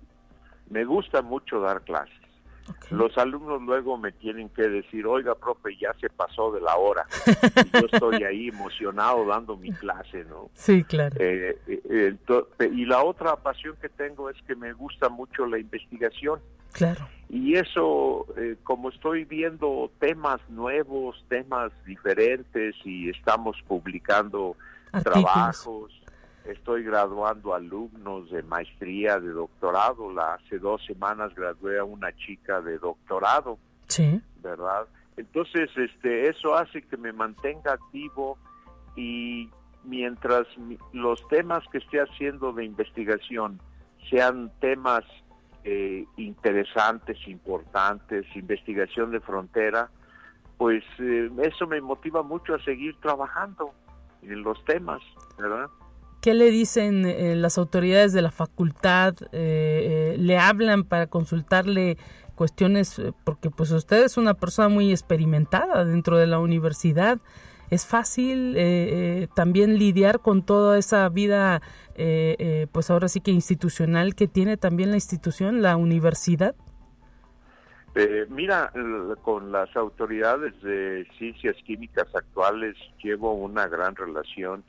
Me 0.70 0.84
gusta 0.84 1.22
mucho 1.22 1.60
dar 1.60 1.82
clases. 1.82 2.17
Los 2.90 3.16
alumnos 3.18 3.62
luego 3.62 3.96
me 3.98 4.12
tienen 4.12 4.48
que 4.50 4.62
decir, 4.62 5.06
oiga, 5.06 5.34
profe, 5.34 5.76
ya 5.76 5.92
se 6.00 6.08
pasó 6.08 6.52
de 6.52 6.60
la 6.60 6.76
hora. 6.76 7.06
y 7.26 7.80
yo 7.80 7.86
estoy 7.90 8.22
ahí 8.24 8.48
emocionado 8.48 9.26
dando 9.26 9.56
mi 9.56 9.70
clase, 9.72 10.24
¿no? 10.24 10.50
Sí, 10.54 10.84
claro. 10.84 11.16
Eh, 11.18 11.58
eh, 11.66 12.16
y 12.72 12.84
la 12.84 13.02
otra 13.02 13.36
pasión 13.36 13.76
que 13.80 13.88
tengo 13.88 14.30
es 14.30 14.36
que 14.46 14.54
me 14.54 14.72
gusta 14.72 15.08
mucho 15.08 15.46
la 15.46 15.58
investigación. 15.58 16.40
Claro. 16.72 17.08
Y 17.28 17.56
eso, 17.56 18.26
eh, 18.36 18.56
como 18.62 18.88
estoy 18.88 19.24
viendo 19.24 19.90
temas 19.98 20.40
nuevos, 20.48 21.24
temas 21.28 21.72
diferentes 21.84 22.74
y 22.84 23.10
estamos 23.10 23.56
publicando 23.66 24.56
trabajos, 25.02 25.92
estoy 26.48 26.82
graduando 26.82 27.54
alumnos 27.54 28.30
de 28.30 28.42
maestría, 28.42 29.20
de 29.20 29.30
doctorado. 29.30 30.12
La, 30.12 30.34
hace 30.34 30.58
dos 30.58 30.84
semanas 30.86 31.34
gradué 31.34 31.78
a 31.78 31.84
una 31.84 32.14
chica 32.16 32.60
de 32.60 32.78
doctorado. 32.78 33.58
Sí. 33.86 34.20
¿Verdad? 34.42 34.86
Entonces, 35.16 35.70
este, 35.76 36.28
eso 36.28 36.54
hace 36.54 36.82
que 36.82 36.96
me 36.96 37.12
mantenga 37.12 37.72
activo 37.72 38.38
y 38.96 39.50
mientras 39.84 40.46
los 40.92 41.26
temas 41.28 41.64
que 41.70 41.78
esté 41.78 42.00
haciendo 42.00 42.52
de 42.52 42.64
investigación 42.64 43.60
sean 44.10 44.50
temas 44.60 45.04
eh, 45.64 46.04
interesantes, 46.16 47.16
importantes, 47.26 48.24
investigación 48.34 49.10
de 49.10 49.20
frontera, 49.20 49.90
pues 50.56 50.84
eh, 50.98 51.30
eso 51.42 51.66
me 51.66 51.80
motiva 51.80 52.22
mucho 52.22 52.54
a 52.54 52.62
seguir 52.64 52.96
trabajando 53.00 53.72
en 54.22 54.42
los 54.42 54.64
temas, 54.64 55.00
¿verdad? 55.38 55.68
¿Qué 56.20 56.34
le 56.34 56.50
dicen 56.50 57.06
eh, 57.06 57.36
las 57.36 57.58
autoridades 57.58 58.12
de 58.12 58.22
la 58.22 58.30
facultad? 58.30 59.14
¿Le 59.32 60.38
hablan 60.38 60.84
para 60.84 61.06
consultarle 61.06 61.96
cuestiones? 62.34 63.00
Porque 63.24 63.50
pues 63.50 63.70
usted 63.70 64.04
es 64.04 64.16
una 64.16 64.34
persona 64.34 64.68
muy 64.68 64.90
experimentada 64.90 65.84
dentro 65.84 66.18
de 66.18 66.26
la 66.26 66.38
universidad 66.38 67.18
es 67.70 67.86
fácil 67.86 68.56
eh, 68.56 68.62
eh, 69.22 69.28
también 69.34 69.78
lidiar 69.78 70.20
con 70.20 70.44
toda 70.44 70.78
esa 70.78 71.08
vida, 71.08 71.60
eh, 71.96 72.66
pues 72.72 72.90
ahora 72.90 73.08
sí 73.08 73.20
que 73.20 73.30
institucional 73.30 74.14
que 74.14 74.26
tiene 74.26 74.56
también 74.56 74.90
la 74.90 74.96
institución, 74.96 75.62
la 75.62 75.76
universidad. 75.76 76.54
mira, 78.30 78.72
con 79.22 79.52
las 79.52 79.74
autoridades 79.76 80.60
de 80.62 81.06
ciencias 81.18 81.56
químicas 81.64 82.06
actuales 82.14 82.76
llevo 83.02 83.34
una 83.34 83.66
gran 83.66 83.96
relación 83.96 84.64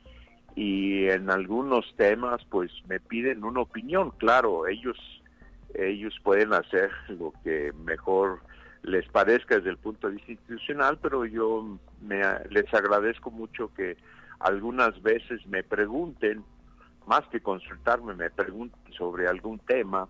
y 0.60 1.08
en 1.08 1.30
algunos 1.30 1.86
temas 1.96 2.44
pues 2.50 2.70
me 2.86 3.00
piden 3.00 3.44
una 3.44 3.62
opinión, 3.62 4.10
claro, 4.18 4.66
ellos 4.66 4.98
ellos 5.72 6.14
pueden 6.22 6.52
hacer 6.52 6.90
lo 7.08 7.32
que 7.42 7.72
mejor 7.86 8.40
les 8.82 9.08
parezca 9.08 9.56
desde 9.56 9.70
el 9.70 9.78
punto 9.78 10.08
de 10.08 10.16
vista 10.16 10.32
institucional, 10.32 10.98
pero 11.00 11.24
yo 11.24 11.78
me, 12.02 12.20
les 12.50 12.74
agradezco 12.74 13.30
mucho 13.30 13.72
que 13.72 13.96
algunas 14.38 15.00
veces 15.00 15.46
me 15.46 15.62
pregunten, 15.62 16.44
más 17.06 17.22
que 17.28 17.40
consultarme, 17.40 18.14
me 18.14 18.28
pregunten 18.28 18.92
sobre 18.92 19.28
algún 19.28 19.60
tema, 19.60 20.08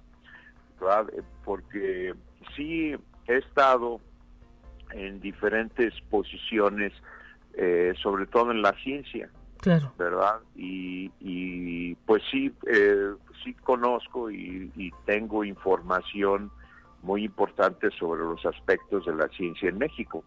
porque 1.44 2.12
sí 2.56 2.96
he 3.28 3.36
estado 3.36 4.00
en 4.90 5.20
diferentes 5.20 5.94
posiciones, 6.10 6.92
eh, 7.54 7.94
sobre 8.02 8.26
todo 8.26 8.50
en 8.50 8.62
la 8.62 8.72
ciencia, 8.82 9.30
claro. 9.60 9.92
¿verdad? 9.98 10.40
Y, 10.56 11.10
y 11.20 11.94
pues 12.06 12.22
sí, 12.30 12.52
eh, 12.66 13.12
sí 13.44 13.54
conozco 13.54 14.30
y, 14.30 14.70
y 14.76 14.90
tengo 15.06 15.44
información 15.44 16.50
muy 17.02 17.24
importante 17.24 17.90
sobre 17.98 18.22
los 18.22 18.44
aspectos 18.44 19.06
de 19.06 19.14
la 19.14 19.28
ciencia 19.28 19.68
en 19.68 19.78
México. 19.78 20.24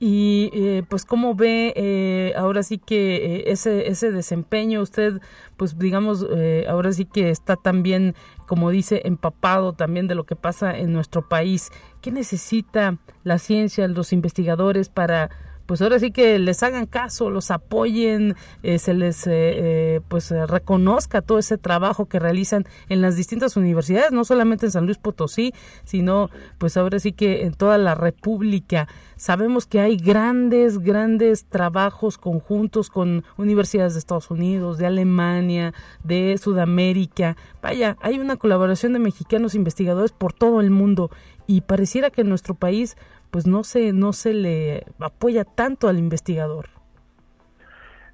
Y 0.00 0.50
eh, 0.52 0.84
pues 0.88 1.04
cómo 1.04 1.34
ve 1.34 1.72
eh, 1.74 2.32
ahora 2.36 2.62
sí 2.62 2.78
que 2.78 3.16
eh, 3.16 3.44
ese 3.48 3.88
ese 3.88 4.12
desempeño 4.12 4.80
usted 4.80 5.20
pues 5.56 5.76
digamos 5.76 6.24
ahora 6.68 6.92
sí 6.92 7.04
que 7.04 7.30
está 7.30 7.56
también 7.56 8.14
como 8.46 8.70
dice 8.70 9.02
empapado 9.06 9.72
también 9.72 10.06
de 10.06 10.14
lo 10.14 10.24
que 10.24 10.36
pasa 10.36 10.76
en 10.78 10.92
nuestro 10.92 11.28
país. 11.28 11.72
¿Qué 12.00 12.12
necesita 12.12 12.96
la 13.24 13.38
ciencia, 13.38 13.88
los 13.88 14.12
investigadores 14.12 14.88
para 14.88 15.30
pues 15.68 15.82
ahora 15.82 15.98
sí 15.98 16.12
que 16.12 16.38
les 16.38 16.62
hagan 16.62 16.86
caso, 16.86 17.28
los 17.28 17.50
apoyen, 17.50 18.36
eh, 18.62 18.78
se 18.78 18.94
les 18.94 19.26
eh, 19.26 19.32
eh, 19.34 20.00
pues 20.08 20.30
reconozca 20.30 21.20
todo 21.20 21.38
ese 21.38 21.58
trabajo 21.58 22.06
que 22.06 22.18
realizan 22.18 22.64
en 22.88 23.02
las 23.02 23.16
distintas 23.16 23.54
universidades, 23.54 24.10
no 24.10 24.24
solamente 24.24 24.64
en 24.64 24.72
San 24.72 24.86
Luis 24.86 24.96
Potosí, 24.96 25.52
sino 25.84 26.30
pues 26.56 26.78
ahora 26.78 26.98
sí 26.98 27.12
que 27.12 27.42
en 27.42 27.52
toda 27.52 27.76
la 27.76 27.94
República. 27.94 28.88
Sabemos 29.16 29.66
que 29.66 29.80
hay 29.80 29.98
grandes, 29.98 30.78
grandes 30.78 31.44
trabajos 31.44 32.16
conjuntos 32.16 32.88
con 32.88 33.24
universidades 33.36 33.92
de 33.92 33.98
Estados 33.98 34.30
Unidos, 34.30 34.78
de 34.78 34.86
Alemania, 34.86 35.74
de 36.02 36.38
Sudamérica. 36.38 37.36
Vaya, 37.60 37.98
hay 38.00 38.18
una 38.18 38.36
colaboración 38.36 38.94
de 38.94 39.00
mexicanos 39.00 39.54
investigadores 39.54 40.12
por 40.12 40.32
todo 40.32 40.62
el 40.62 40.70
mundo 40.70 41.10
y 41.46 41.62
pareciera 41.62 42.10
que 42.10 42.20
en 42.20 42.28
nuestro 42.28 42.54
país 42.54 42.96
pues 43.30 43.46
no 43.46 43.64
se, 43.64 43.92
no 43.92 44.12
se 44.12 44.32
le 44.32 44.86
apoya 44.98 45.44
tanto 45.44 45.88
al 45.88 45.98
investigador. 45.98 46.68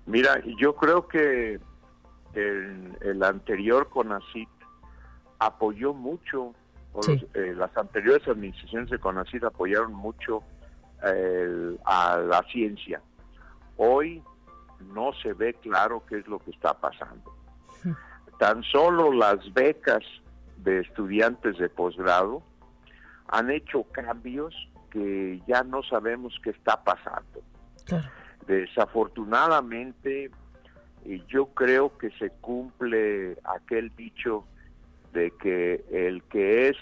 Mira, 0.07 0.43
yo 0.59 0.75
creo 0.75 1.09
que 1.09 1.61
el, 2.35 2.99
el 3.01 3.23
anterior 3.23 3.89
CONACIT 3.89 4.49
apoyó 5.39 5.95
mucho, 5.95 6.55
eh, 7.35 7.55
las 7.57 7.77
anteriores 7.77 8.27
administraciones 8.29 8.91
de 8.91 8.99
CONACIT 8.99 9.45
apoyaron 9.45 9.93
mucho 9.93 10.43
a 11.85 12.17
la 12.17 12.43
ciencia. 12.51 13.03
Hoy 13.77 14.23
no 14.95 15.13
se 15.23 15.35
ve 15.35 15.53
claro 15.53 16.03
qué 16.09 16.19
es 16.19 16.27
lo 16.27 16.39
que 16.39 16.51
está 16.51 16.73
pasando. 16.81 17.35
Tan 18.39 18.63
solo 18.63 19.13
las 19.13 19.53
becas 19.53 20.03
de 20.57 20.81
estudiantes 20.81 21.59
de 21.59 21.69
posgrado 21.69 22.43
han 23.29 23.51
hecho 23.51 23.85
cambios 23.93 24.55
que 24.95 25.43
ya 25.49 25.65
no 25.65 25.83
sabemos 25.83 26.33
qué 26.43 26.51
está 26.51 26.83
pasando. 26.83 27.43
Desafortunadamente, 28.47 30.31
yo 31.29 31.47
creo 31.47 31.99
que 31.99 32.11
se 32.13 32.31
cumple 32.31 33.37
aquel 33.45 33.95
dicho 33.97 34.45
de 35.13 35.33
que 35.33 35.85
el 35.91 36.23
que 36.25 36.69
es 36.69 36.77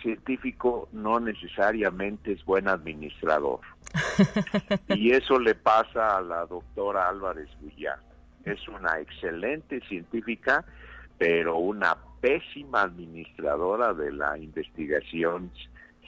científico 0.00 0.88
no 0.92 1.18
necesariamente 1.18 2.32
es 2.32 2.44
buen 2.44 2.68
administrador. 2.68 3.60
y 4.88 5.10
eso 5.10 5.40
le 5.40 5.56
pasa 5.56 6.18
a 6.18 6.22
la 6.22 6.46
doctora 6.46 7.08
Álvarez 7.08 7.48
Guillán. 7.60 7.98
Es 8.44 8.66
una 8.68 9.00
excelente 9.00 9.80
científica, 9.88 10.64
pero 11.18 11.58
una 11.58 11.96
pésima 12.20 12.82
administradora 12.82 13.92
de 13.92 14.12
la 14.12 14.38
investigación 14.38 15.50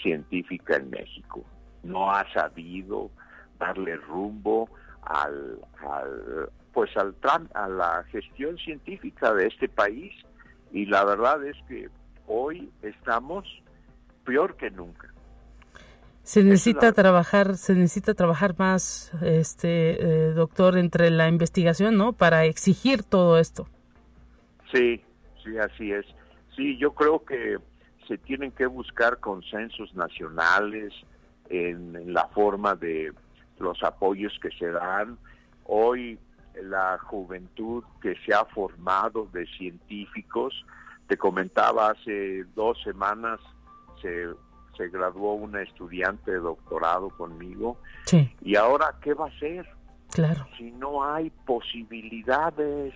científica 0.01 0.77
en 0.77 0.91
México. 0.91 1.45
No 1.83 2.11
ha 2.11 2.31
sabido 2.33 3.11
darle 3.59 3.97
rumbo 3.97 4.69
al, 5.03 5.59
pues 6.73 6.91
al 6.97 7.15
a 7.55 7.69
la 7.69 8.05
gestión 8.11 8.57
científica 8.59 9.35
de 9.35 9.47
este 9.49 9.69
país 9.69 10.13
y 10.73 10.87
la 10.87 11.05
verdad 11.05 11.45
es 11.45 11.57
que 11.69 11.89
hoy 12.27 12.71
estamos 12.83 13.45
peor 14.25 14.57
que 14.57 14.71
nunca. 14.71 15.13
Se 16.23 16.45
necesita 16.45 16.93
trabajar, 16.93 17.57
se 17.57 17.75
necesita 17.75 18.15
trabajar 18.15 18.55
más, 18.57 19.13
este 19.23 20.01
eh, 20.01 20.33
doctor, 20.33 20.79
entre 20.79 21.11
la 21.11 21.29
investigación, 21.29 21.97
¿no? 21.97 22.13
Para 22.13 22.45
exigir 22.45 23.03
todo 23.03 23.39
esto. 23.41 23.67
Sí, 24.73 25.03
sí, 25.43 25.59
así 25.59 25.91
es. 25.91 26.07
Sí, 26.57 26.79
yo 26.79 26.93
creo 26.93 27.25
que 27.25 27.59
se 28.07 28.19
tienen 28.19 28.53
que 28.53 28.67
buscar 28.67 29.19
consensos 29.19 29.95
nacionales 29.95 30.93
en, 31.49 32.13
la 32.13 32.27
forma 32.29 32.75
de 32.75 33.13
los 33.59 33.83
apoyos 33.83 34.33
que 34.41 34.51
se 34.51 34.71
dan. 34.71 35.19
Hoy 35.65 36.19
la 36.63 36.99
juventud 36.99 37.85
que 38.01 38.15
se 38.27 38.35
ha 38.35 38.45
formado 38.45 39.29
de 39.33 39.47
científicos, 39.47 40.67
te 41.07 41.17
comentaba 41.17 41.91
hace 41.91 42.45
dos 42.55 42.81
semanas 42.83 43.41
se, 44.01 44.27
se 44.77 44.89
graduó 44.89 45.35
una 45.35 45.63
estudiante 45.63 46.31
de 46.33 46.39
doctorado 46.39 47.09
conmigo. 47.11 47.79
Y 48.43 48.57
ahora 48.57 48.97
qué 49.01 49.15
va 49.15 49.27
a 49.27 49.29
hacer 49.29 49.67
claro. 50.11 50.47
Si 50.59 50.71
no 50.73 51.05
hay 51.05 51.31
posibilidades 51.47 52.95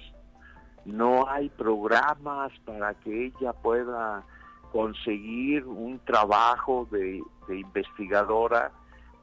no 0.87 1.29
hay 1.29 1.49
programas 1.51 2.53
para 2.65 2.95
que 2.95 3.27
ella 3.27 3.53
pueda 3.53 4.25
conseguir 4.73 5.65
un 5.67 5.99
trabajo 6.01 6.87
de, 6.91 7.23
investigadora 7.49 8.73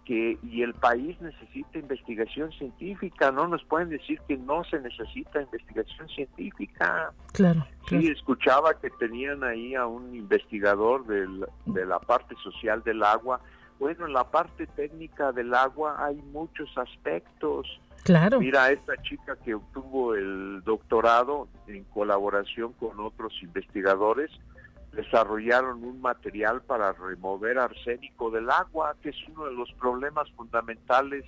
que 0.05 0.37
y 0.43 0.61
el 0.61 0.73
país 0.73 1.19
necesita 1.21 1.77
investigación 1.77 2.51
científica, 2.51 3.31
no 3.31 3.47
nos 3.47 3.63
pueden 3.63 3.89
decir 3.89 4.19
que 4.27 4.35
no 4.35 4.63
se 4.65 4.79
necesita 4.79 5.41
investigación 5.41 6.09
científica. 6.09 7.13
Claro. 7.31 7.65
Sí, 7.87 8.07
escuchaba 8.07 8.73
que 8.73 8.89
tenían 8.91 9.43
ahí 9.43 9.75
a 9.75 9.85
un 9.85 10.13
investigador 10.13 11.05
de 11.05 11.85
la 11.85 11.99
parte 11.99 12.35
social 12.43 12.83
del 12.83 13.03
agua. 13.03 13.39
Bueno, 13.79 14.05
en 14.05 14.13
la 14.13 14.23
parte 14.29 14.67
técnica 14.67 15.31
del 15.31 15.53
agua 15.53 15.95
hay 15.99 16.15
muchos 16.31 16.69
aspectos. 16.77 17.67
Claro. 18.03 18.39
Mira, 18.39 18.71
esta 18.71 19.01
chica 19.01 19.37
que 19.43 19.55
obtuvo 19.55 20.15
el 20.15 20.61
doctorado 20.63 21.47
en 21.67 21.83
colaboración 21.85 22.73
con 22.73 22.99
otros 22.99 23.33
investigadores, 23.41 24.29
desarrollaron 24.95 25.83
un 25.83 26.01
material 26.01 26.61
para 26.61 26.93
remover 26.93 27.57
arsénico 27.57 28.29
del 28.31 28.49
agua, 28.49 28.95
que 29.01 29.09
es 29.09 29.15
uno 29.29 29.45
de 29.45 29.53
los 29.53 29.71
problemas 29.73 30.29
fundamentales 30.31 31.25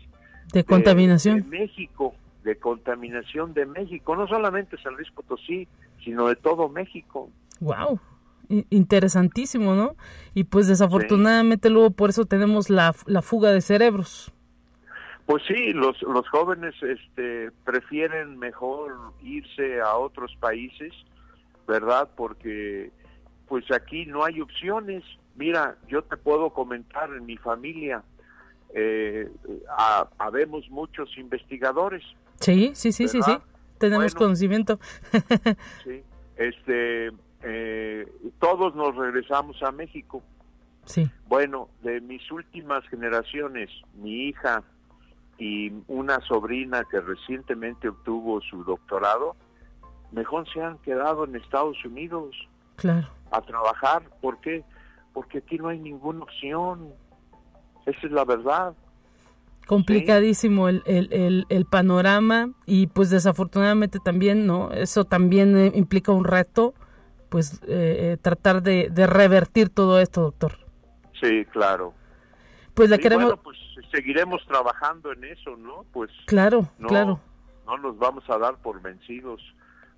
de 0.54 0.64
contaminación 0.64 1.50
de, 1.50 1.60
México, 1.60 2.14
de 2.44 2.58
contaminación 2.58 3.54
de 3.54 3.66
México, 3.66 4.16
no 4.16 4.28
solamente 4.28 4.78
San 4.82 4.96
Luis 4.96 5.10
Potosí, 5.12 5.68
sino 6.04 6.28
de 6.28 6.36
todo 6.36 6.70
México. 6.70 7.30
Wow, 7.60 8.00
interesantísimo, 8.70 9.74
¿no? 9.74 9.96
Y 10.34 10.44
pues 10.44 10.68
desafortunadamente 10.68 11.70
luego 11.70 11.92
por 11.92 12.12
eso 12.12 12.26
tenemos 12.26 12.70
la, 12.70 12.94
la 13.08 13.22
fuga 13.22 13.52
de 13.52 13.62
cerebros. 13.62 14.32
Pues 15.26 15.42
sí, 15.48 15.74
los, 15.74 16.00
los 16.04 16.30
jóvenes 16.30 16.76
este, 16.84 17.50
prefieren 17.64 18.38
mejor 18.38 18.94
irse 19.24 19.82
a 19.82 19.96
otros 19.96 20.36
países, 20.40 20.94
¿verdad? 21.68 22.08
Porque 22.16 22.92
pues 23.48 23.70
aquí 23.72 24.06
no 24.06 24.24
hay 24.24 24.42
opciones. 24.42 25.04
Mira, 25.36 25.78
yo 25.88 26.04
te 26.04 26.18
puedo 26.18 26.50
comentar 26.52 27.10
en 27.12 27.26
mi 27.26 27.38
familia, 27.38 28.04
eh, 28.74 29.30
habemos 30.18 30.70
muchos 30.70 31.18
investigadores. 31.18 32.04
Sí, 32.40 32.72
sí, 32.74 32.92
sí, 32.92 33.08
sí, 33.08 33.22
sí, 33.22 33.38
tenemos 33.78 34.14
conocimiento. 34.14 34.80
sí, 35.84 36.04
este, 36.36 37.12
eh, 37.42 38.12
todos 38.40 38.76
nos 38.76 38.96
regresamos 38.96 39.62
a 39.64 39.72
México. 39.72 40.22
Sí. 40.86 41.10
Bueno, 41.28 41.70
de 41.84 42.02
mis 42.02 42.30
últimas 42.32 42.86
generaciones, 42.90 43.70
mi 43.96 44.28
hija 44.28 44.64
y 45.38 45.72
una 45.88 46.20
sobrina 46.22 46.84
que 46.90 47.00
recientemente 47.00 47.90
obtuvo 47.90 48.42
su 48.42 48.64
doctorado, 48.64 49.36
mejor 50.12 50.52
se 50.52 50.62
han 50.62 50.78
quedado 50.80 51.26
en 51.26 51.36
Estados 51.36 51.84
Unidos 51.86 52.36
claro. 52.76 53.08
a 53.32 53.42
trabajar. 53.42 54.04
¿Por 54.22 54.40
qué? 54.42 54.64
Porque 55.14 55.40
aquí 55.40 55.58
no 55.58 55.70
hay 55.70 55.80
ninguna 55.80 56.24
opción. 56.24 56.94
Esa 57.86 58.08
es 58.08 58.12
la 58.12 58.26
verdad. 58.26 58.74
Complicadísimo 59.68 60.70
el, 60.70 60.84
el, 60.86 61.46
el, 61.50 61.66
panorama 61.66 62.52
y 62.68 62.86
pues 62.88 63.10
desafortunadamente 63.10 64.00
también, 64.00 64.46
¿no? 64.46 64.72
Eso 64.72 65.06
también 65.06 65.58
eh, 65.58 65.72
implica 65.74 66.12
un 66.12 66.24
reto, 66.24 66.76
pues 67.30 67.62
eh, 67.64 68.14
eh, 68.14 68.18
tratar 68.22 68.62
de, 68.62 68.90
de 68.92 69.08
revertir 69.08 69.70
todo 69.70 70.00
esto, 70.00 70.22
doctor. 70.22 70.60
Sí, 71.20 71.46
claro. 71.46 71.94
Pues 72.76 72.90
la 72.92 73.00
queremos... 73.00 73.26
Bueno, 73.26 73.42
pues 73.42 73.58
seguiremos 73.92 74.46
trabajando 74.46 75.12
en 75.14 75.24
eso, 75.24 75.56
¿no? 75.58 75.86
Pues 75.92 76.12
claro, 76.28 76.70
claro. 76.88 77.20
No 77.66 77.78
nos 77.78 77.98
vamos 77.98 78.30
a 78.30 78.38
dar 78.38 78.58
por 78.58 78.82
vencidos, 78.82 79.42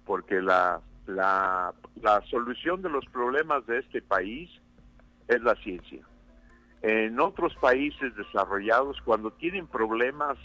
porque 0.05 0.41
la, 0.41 0.80
la, 1.08 1.74
la 2.01 2.22
solución 2.30 2.82
de 2.82 2.89
los 2.89 3.05
problemas 3.05 3.66
de 3.66 3.80
este 3.80 4.01
país 4.01 4.49
es 5.28 5.41
la 5.41 5.55
ciencia. 5.55 6.05
En 6.82 7.20
otros 7.20 7.55
países 7.55 8.16
desarrollados, 8.16 9.01
cuando 9.01 9.32
tienen 9.32 9.68
problemas, 9.68 10.38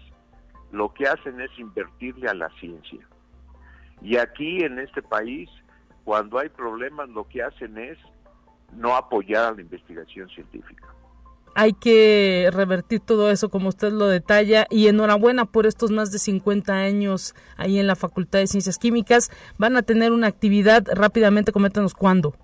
lo 0.71 0.93
que 0.95 1.07
hacen 1.07 1.41
es 1.41 1.51
invertirle 1.59 2.29
a 2.29 2.35
la 2.35 2.49
ciencia. 2.59 3.07
Y 4.01 4.17
aquí 4.17 4.65
en 4.65 4.79
este 4.79 5.03
país, 5.03 5.51
cuando 6.05 6.39
hay 6.39 6.49
problemas, 6.49 7.09
lo 7.11 7.29
que 7.29 7.43
hacen 7.43 7.77
es 7.79 7.99
no 8.73 8.97
apoyar 8.97 9.53
a 9.53 9.55
la 9.55 9.61
investigación 9.61 10.29
científica. 10.31 10.95
Hay 11.55 11.73
que 11.75 12.49
revertir 12.53 13.01
todo 13.01 13.31
eso 13.31 13.51
como 13.51 13.69
usted 13.69 13.93
lo 13.93 14.07
detalla 14.07 14.67
y 14.71 14.89
enhorabuena 14.89 15.45
por 15.45 15.67
estos 15.67 15.91
más 15.91 16.11
de 16.11 16.19
50 16.19 16.73
años 16.73 17.35
ahí 17.57 17.79
en 17.79 17.87
la 17.87 17.97
Facultad 17.97 18.39
de 18.39 18.47
Ciencias 18.47 18.79
Químicas. 18.79 19.31
Van 19.59 19.77
a 19.77 19.83
tener 19.83 20.13
una 20.13 20.29
actividad 20.29 20.87
rápidamente, 20.93 21.53
coméntanos 21.53 21.95
cuándo. 21.95 22.35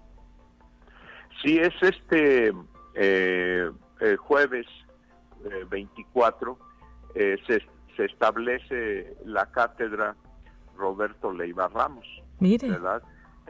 Sí, 1.42 1.58
es 1.58 1.74
este 1.80 2.52
eh, 2.94 3.70
jueves 4.18 4.66
24, 5.70 6.58
eh, 7.14 7.34
eh, 7.38 7.38
se, 7.46 7.62
se, 7.96 8.04
establece 8.04 9.14
la 9.24 9.46
cátedra 9.46 10.16
Roberto 10.76 11.32
Leiva 11.32 11.68
Ramos. 11.68 12.06
Mire. 12.40 12.68
¿verdad? 12.68 13.02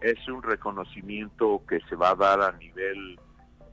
es 0.03 0.29
un 0.29 0.43
reconocimiento 0.43 1.63
que 1.69 1.81
se 1.89 1.97
va 1.97 2.11
a 2.11 2.15
dar 2.15 2.41
a 2.41 2.53
nivel 2.53 3.19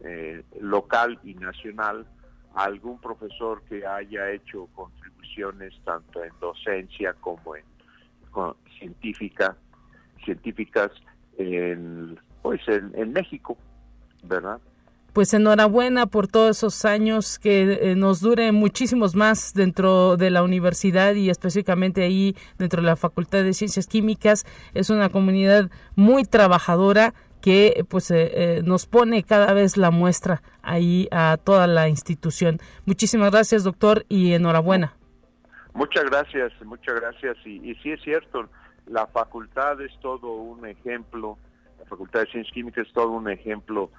eh, 0.05 0.43
local 0.59 1.19
y 1.23 1.33
nacional 1.33 2.05
algún 2.53 2.99
profesor 2.99 3.61
que 3.67 3.85
haya 3.85 4.31
hecho 4.31 4.67
contribuciones 4.75 5.73
tanto 5.83 6.23
en 6.23 6.31
docencia 6.39 7.13
como 7.19 7.55
en 7.55 7.63
científica 8.79 9.55
científicas 10.23 10.91
en 11.37 12.19
pues 12.41 12.61
en 12.67 13.13
México 13.13 13.57
verdad 14.23 14.59
pues 15.15 15.33
enhorabuena 15.33 16.07
por 16.07 16.27
todos 16.27 16.57
esos 16.57 16.83
años 16.83 17.39
que 17.39 17.79
eh, 17.91 17.95
nos 17.95 18.19
dure 18.19 18.51
muchísimos 18.51 19.15
más 19.15 19.53
dentro 19.53 20.17
de 20.17 20.29
la 20.29 20.43
universidad 20.43 21.15
y 21.15 21.29
específicamente 21.29 22.03
ahí 22.03 22.35
dentro 22.57 22.81
de 22.81 22.87
la 22.87 22.97
Facultad 22.97 23.41
de 23.43 23.53
Ciencias 23.53 23.87
Químicas. 23.87 24.45
Es 24.73 24.89
una 24.89 25.07
comunidad 25.07 25.71
muy 25.95 26.25
trabajadora 26.25 27.13
que 27.45 27.85
pues 27.87 28.09
eh, 28.09 28.31
eh, 28.33 28.61
nos 28.63 28.87
pone 28.87 29.21
cada 29.21 29.53
vez 29.53 29.77
la 29.77 29.91
muestra 29.91 30.41
ahí 30.63 31.07
a 31.11 31.37
toda 31.37 31.67
la 31.67 31.87
institución. 31.89 32.57
Muchísimas 32.87 33.29
gracias, 33.29 33.63
doctor, 33.63 34.03
y 34.09 34.33
enhorabuena. 34.33 34.95
Muchas 35.75 36.05
gracias, 36.05 36.53
muchas 36.65 36.95
gracias. 36.95 37.37
Y, 37.45 37.57
y 37.69 37.75
sí 37.83 37.91
es 37.91 38.01
cierto, 38.01 38.49
la 38.87 39.05
facultad 39.05 39.79
es 39.79 39.91
todo 40.01 40.31
un 40.31 40.65
ejemplo, 40.65 41.37
la 41.77 41.85
Facultad 41.85 42.21
de 42.21 42.31
Ciencias 42.31 42.51
Químicas 42.51 42.87
es 42.87 42.93
todo 42.93 43.11
un 43.11 43.29
ejemplo 43.29 43.91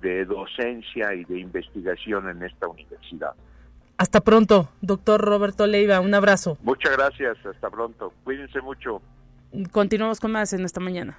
de 0.00 0.24
docencia 0.24 1.12
y 1.12 1.24
de 1.24 1.38
investigación 1.38 2.30
en 2.30 2.44
esta 2.44 2.66
universidad. 2.66 3.34
Hasta 3.98 4.22
pronto, 4.22 4.70
doctor 4.80 5.20
Roberto 5.20 5.66
Leiva, 5.66 6.00
un 6.00 6.14
abrazo. 6.14 6.56
Muchas 6.62 6.96
gracias, 6.96 7.36
hasta 7.44 7.68
pronto. 7.68 8.14
Cuídense 8.24 8.62
mucho. 8.62 9.02
Continuamos 9.70 10.18
con 10.18 10.32
más 10.32 10.54
en 10.54 10.64
esta 10.64 10.80
mañana. 10.80 11.18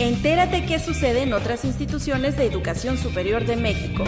Entérate 0.00 0.66
qué 0.66 0.80
sucede 0.80 1.22
en 1.22 1.32
otras 1.32 1.64
instituciones 1.64 2.36
de 2.36 2.46
educación 2.46 2.98
superior 2.98 3.44
de 3.44 3.54
México. 3.54 4.02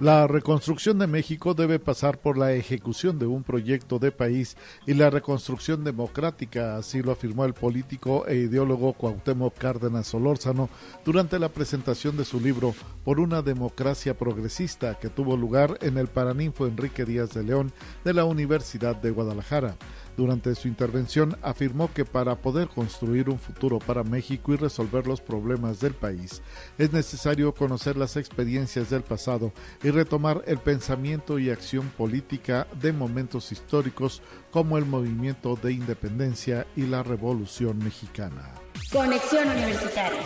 La 0.00 0.26
reconstrucción 0.26 0.98
de 0.98 1.06
México 1.06 1.54
debe 1.54 1.78
pasar 1.78 2.18
por 2.18 2.36
la 2.36 2.52
ejecución 2.54 3.18
de 3.18 3.26
un 3.26 3.44
proyecto 3.44 3.98
de 3.98 4.10
país 4.10 4.56
y 4.86 4.94
la 4.94 5.10
reconstrucción 5.10 5.84
democrática, 5.84 6.78
así 6.78 7.02
lo 7.02 7.12
afirmó 7.12 7.44
el 7.44 7.52
político 7.52 8.26
e 8.26 8.36
ideólogo 8.36 8.94
Cuauhtémoc 8.94 9.58
Cárdenas 9.58 10.08
Solórzano 10.08 10.70
durante 11.04 11.38
la 11.38 11.50
presentación 11.50 12.16
de 12.16 12.24
su 12.24 12.40
libro 12.40 12.74
Por 13.04 13.20
una 13.20 13.42
democracia 13.42 14.16
progresista 14.16 14.98
que 14.98 15.10
tuvo 15.10 15.36
lugar 15.36 15.78
en 15.82 15.98
el 15.98 16.08
Paraninfo 16.08 16.66
Enrique 16.66 17.04
Díaz 17.04 17.34
de 17.34 17.44
León 17.44 17.70
de 18.02 18.14
la 18.14 18.24
Universidad 18.24 18.96
de 18.96 19.10
Guadalajara. 19.10 19.76
Durante 20.20 20.54
su 20.54 20.68
intervención 20.68 21.38
afirmó 21.40 21.90
que 21.94 22.04
para 22.04 22.36
poder 22.42 22.68
construir 22.68 23.30
un 23.30 23.38
futuro 23.38 23.78
para 23.78 24.04
México 24.04 24.52
y 24.52 24.56
resolver 24.56 25.06
los 25.06 25.22
problemas 25.22 25.80
del 25.80 25.94
país 25.94 26.42
es 26.76 26.92
necesario 26.92 27.54
conocer 27.54 27.96
las 27.96 28.18
experiencias 28.18 28.90
del 28.90 29.00
pasado 29.00 29.50
y 29.82 29.88
retomar 29.88 30.42
el 30.46 30.58
pensamiento 30.58 31.38
y 31.38 31.48
acción 31.48 31.88
política 31.96 32.66
de 32.82 32.92
momentos 32.92 33.50
históricos 33.50 34.20
como 34.50 34.76
el 34.76 34.84
movimiento 34.84 35.56
de 35.56 35.72
independencia 35.72 36.66
y 36.76 36.82
la 36.82 37.02
Revolución 37.02 37.78
Mexicana. 37.78 38.52
Conexión 38.92 39.48
Universitaria 39.48 40.20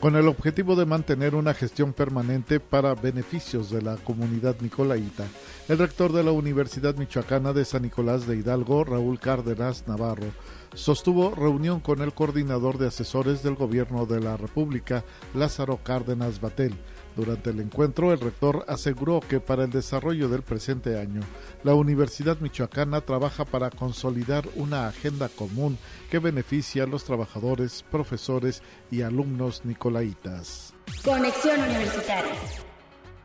con 0.00 0.14
el 0.14 0.28
objetivo 0.28 0.76
de 0.76 0.86
mantener 0.86 1.34
una 1.34 1.54
gestión 1.54 1.92
permanente 1.92 2.60
para 2.60 2.94
beneficios 2.94 3.70
de 3.70 3.82
la 3.82 3.96
comunidad 3.96 4.56
nicolaita. 4.60 5.24
El 5.68 5.78
rector 5.78 6.12
de 6.12 6.22
la 6.22 6.30
Universidad 6.30 6.94
Michoacana 6.94 7.52
de 7.52 7.64
San 7.64 7.82
Nicolás 7.82 8.26
de 8.26 8.36
Hidalgo, 8.36 8.84
Raúl 8.84 9.18
Cárdenas 9.18 9.88
Navarro, 9.88 10.28
sostuvo 10.74 11.34
reunión 11.34 11.80
con 11.80 12.00
el 12.00 12.12
coordinador 12.12 12.78
de 12.78 12.86
asesores 12.86 13.42
del 13.42 13.56
Gobierno 13.56 14.06
de 14.06 14.20
la 14.20 14.36
República, 14.36 15.04
Lázaro 15.34 15.80
Cárdenas 15.82 16.40
Batel, 16.40 16.74
durante 17.18 17.50
el 17.50 17.58
encuentro, 17.58 18.12
el 18.12 18.20
rector 18.20 18.64
aseguró 18.68 19.18
que 19.18 19.40
para 19.40 19.64
el 19.64 19.70
desarrollo 19.70 20.28
del 20.28 20.42
presente 20.42 21.00
año, 21.00 21.20
la 21.64 21.74
Universidad 21.74 22.38
Michoacana 22.38 23.00
trabaja 23.00 23.44
para 23.44 23.70
consolidar 23.70 24.48
una 24.54 24.86
agenda 24.86 25.28
común 25.28 25.78
que 26.10 26.20
beneficie 26.20 26.80
a 26.80 26.86
los 26.86 27.02
trabajadores, 27.02 27.84
profesores 27.90 28.62
y 28.92 29.02
alumnos 29.02 29.64
nicolaitas. 29.64 30.74
Conexión 31.04 31.60
Universitaria. 31.60 32.67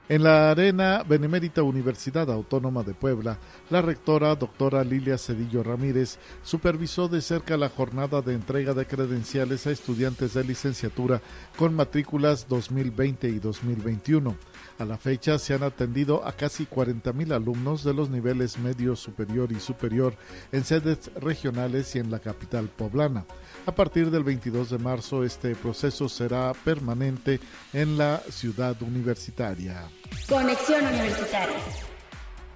En 0.10 0.22
la 0.22 0.52
Arena 0.52 1.02
Benemérita 1.08 1.64
Universidad 1.64 2.30
Autónoma 2.30 2.84
de 2.84 2.94
Puebla, 2.94 3.38
la 3.70 3.82
rectora 3.82 4.36
doctora 4.36 4.84
Lilia 4.84 5.18
Cedillo 5.18 5.64
Ramírez 5.64 6.18
supervisó 6.44 7.08
de 7.08 7.22
cerca 7.22 7.56
la 7.56 7.70
jornada 7.70 8.22
de 8.22 8.34
entrega 8.34 8.74
de 8.74 8.86
credenciales 8.86 9.66
a 9.66 9.72
estudiantes 9.72 10.34
de 10.34 10.44
licenciatura 10.44 11.22
con 11.58 11.74
matrículas 11.74 12.50
2020 12.50 13.30
y 13.30 13.40
2021. 13.40 14.36
A 14.80 14.86
la 14.86 14.98
fecha 14.98 15.38
se 15.38 15.54
han 15.54 15.64
atendido 15.64 16.26
a 16.26 16.34
casi 16.34 16.66
40.000 16.66 17.34
alumnos 17.34 17.84
de 17.84 17.94
los 17.94 18.10
niveles 18.10 18.58
medio, 18.58 18.96
superior 18.96 19.52
y 19.52 19.60
superior 19.60 20.16
en 20.52 20.64
sedes 20.64 21.12
regionales 21.16 21.96
y 21.96 22.00
en 22.00 22.10
la 22.10 22.20
capital 22.20 22.70
poblana. 22.70 23.26
A 23.66 23.74
partir 23.74 24.10
del 24.10 24.24
22 24.24 24.72
de 24.72 24.78
marzo 24.80 25.24
este 25.24 25.56
proceso 25.56 26.10
será 26.10 26.54
permanente 26.66 27.40
en 27.72 27.98
la 27.98 28.22
ciudad 28.30 28.82
universitaria. 28.82 29.90
Conexión 30.28 30.86
Universitaria. 30.86 31.93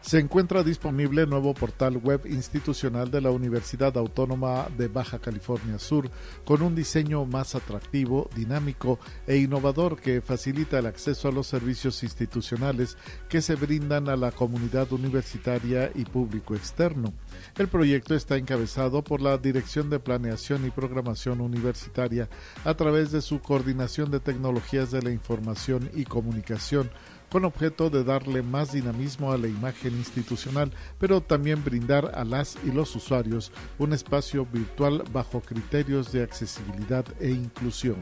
Se 0.08 0.20
encuentra 0.20 0.64
disponible 0.64 1.24
el 1.24 1.30
nuevo 1.30 1.54
portal 1.54 1.98
web 1.98 2.22
institucional 2.28 3.12
de 3.12 3.20
la 3.20 3.30
Universidad 3.30 3.98
Autónoma 3.98 4.70
de 4.78 4.88
Baja 4.88 5.20
California 5.20 5.78
Sur, 5.80 6.10
con 6.46 6.62
un 6.62 6.76
diseño 6.76 7.26
más 7.26 7.56
atractivo, 7.56 8.30
dinámico 8.34 9.00
e 9.28 9.36
innovador 9.36 10.00
que 10.00 10.22
facilita 10.22 10.80
el 10.80 10.86
acceso 10.86 11.28
a 11.28 11.34
los 11.34 11.48
servicios 11.48 12.04
institucionales 12.04 12.98
que 13.28 13.42
se 13.42 13.56
brindan 13.56 14.08
a 14.08 14.16
la 14.16 14.32
comunidad 14.32 14.90
universitaria 14.94 15.92
y 15.94 16.06
público 16.06 16.56
externo. 16.56 17.12
El 17.58 17.68
proyecto 17.68 18.16
está 18.16 18.38
encabezado 18.38 19.04
por 19.04 19.22
la 19.22 19.38
Dirección 19.38 19.90
de 19.90 20.00
Planeación 20.00 20.66
y 20.66 20.72
Programación 20.72 21.42
Universitaria 21.42 22.30
a 22.64 22.74
través 22.76 23.12
de 23.12 23.22
su 23.22 23.42
Coordinación 23.42 24.10
de 24.10 24.22
Tecnologías 24.22 24.90
de 24.90 25.02
la 25.02 25.12
Información 25.12 25.92
y 25.94 26.06
Comunicación, 26.06 26.90
con 27.32 27.46
objeto 27.46 27.90
de 27.90 28.04
darle 28.04 28.42
más 28.42 28.72
dinamismo 28.72 29.32
a 29.32 29.38
la 29.38 29.48
imagen 29.48 29.94
institucional, 29.94 30.72
pero 31.00 31.22
también 31.22 31.64
brindar 31.64 32.12
a 32.16 32.24
las 32.24 32.58
y 32.64 32.72
los 32.72 32.96
usuarios 32.96 33.52
un 33.78 33.94
espacio 33.94 34.46
virtual 34.46 35.04
bajo 35.12 35.42
criterios 35.42 36.12
de 36.12 36.24
accesibilidad 36.24 37.06
e 37.20 37.30
inclusión. 37.30 37.98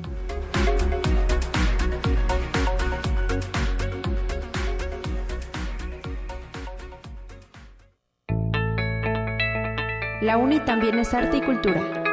La 10.22 10.38
UNI 10.38 10.60
también 10.62 10.98
es 10.98 11.14
arte 11.14 11.38
y 11.38 11.42
cultura. 11.42 12.05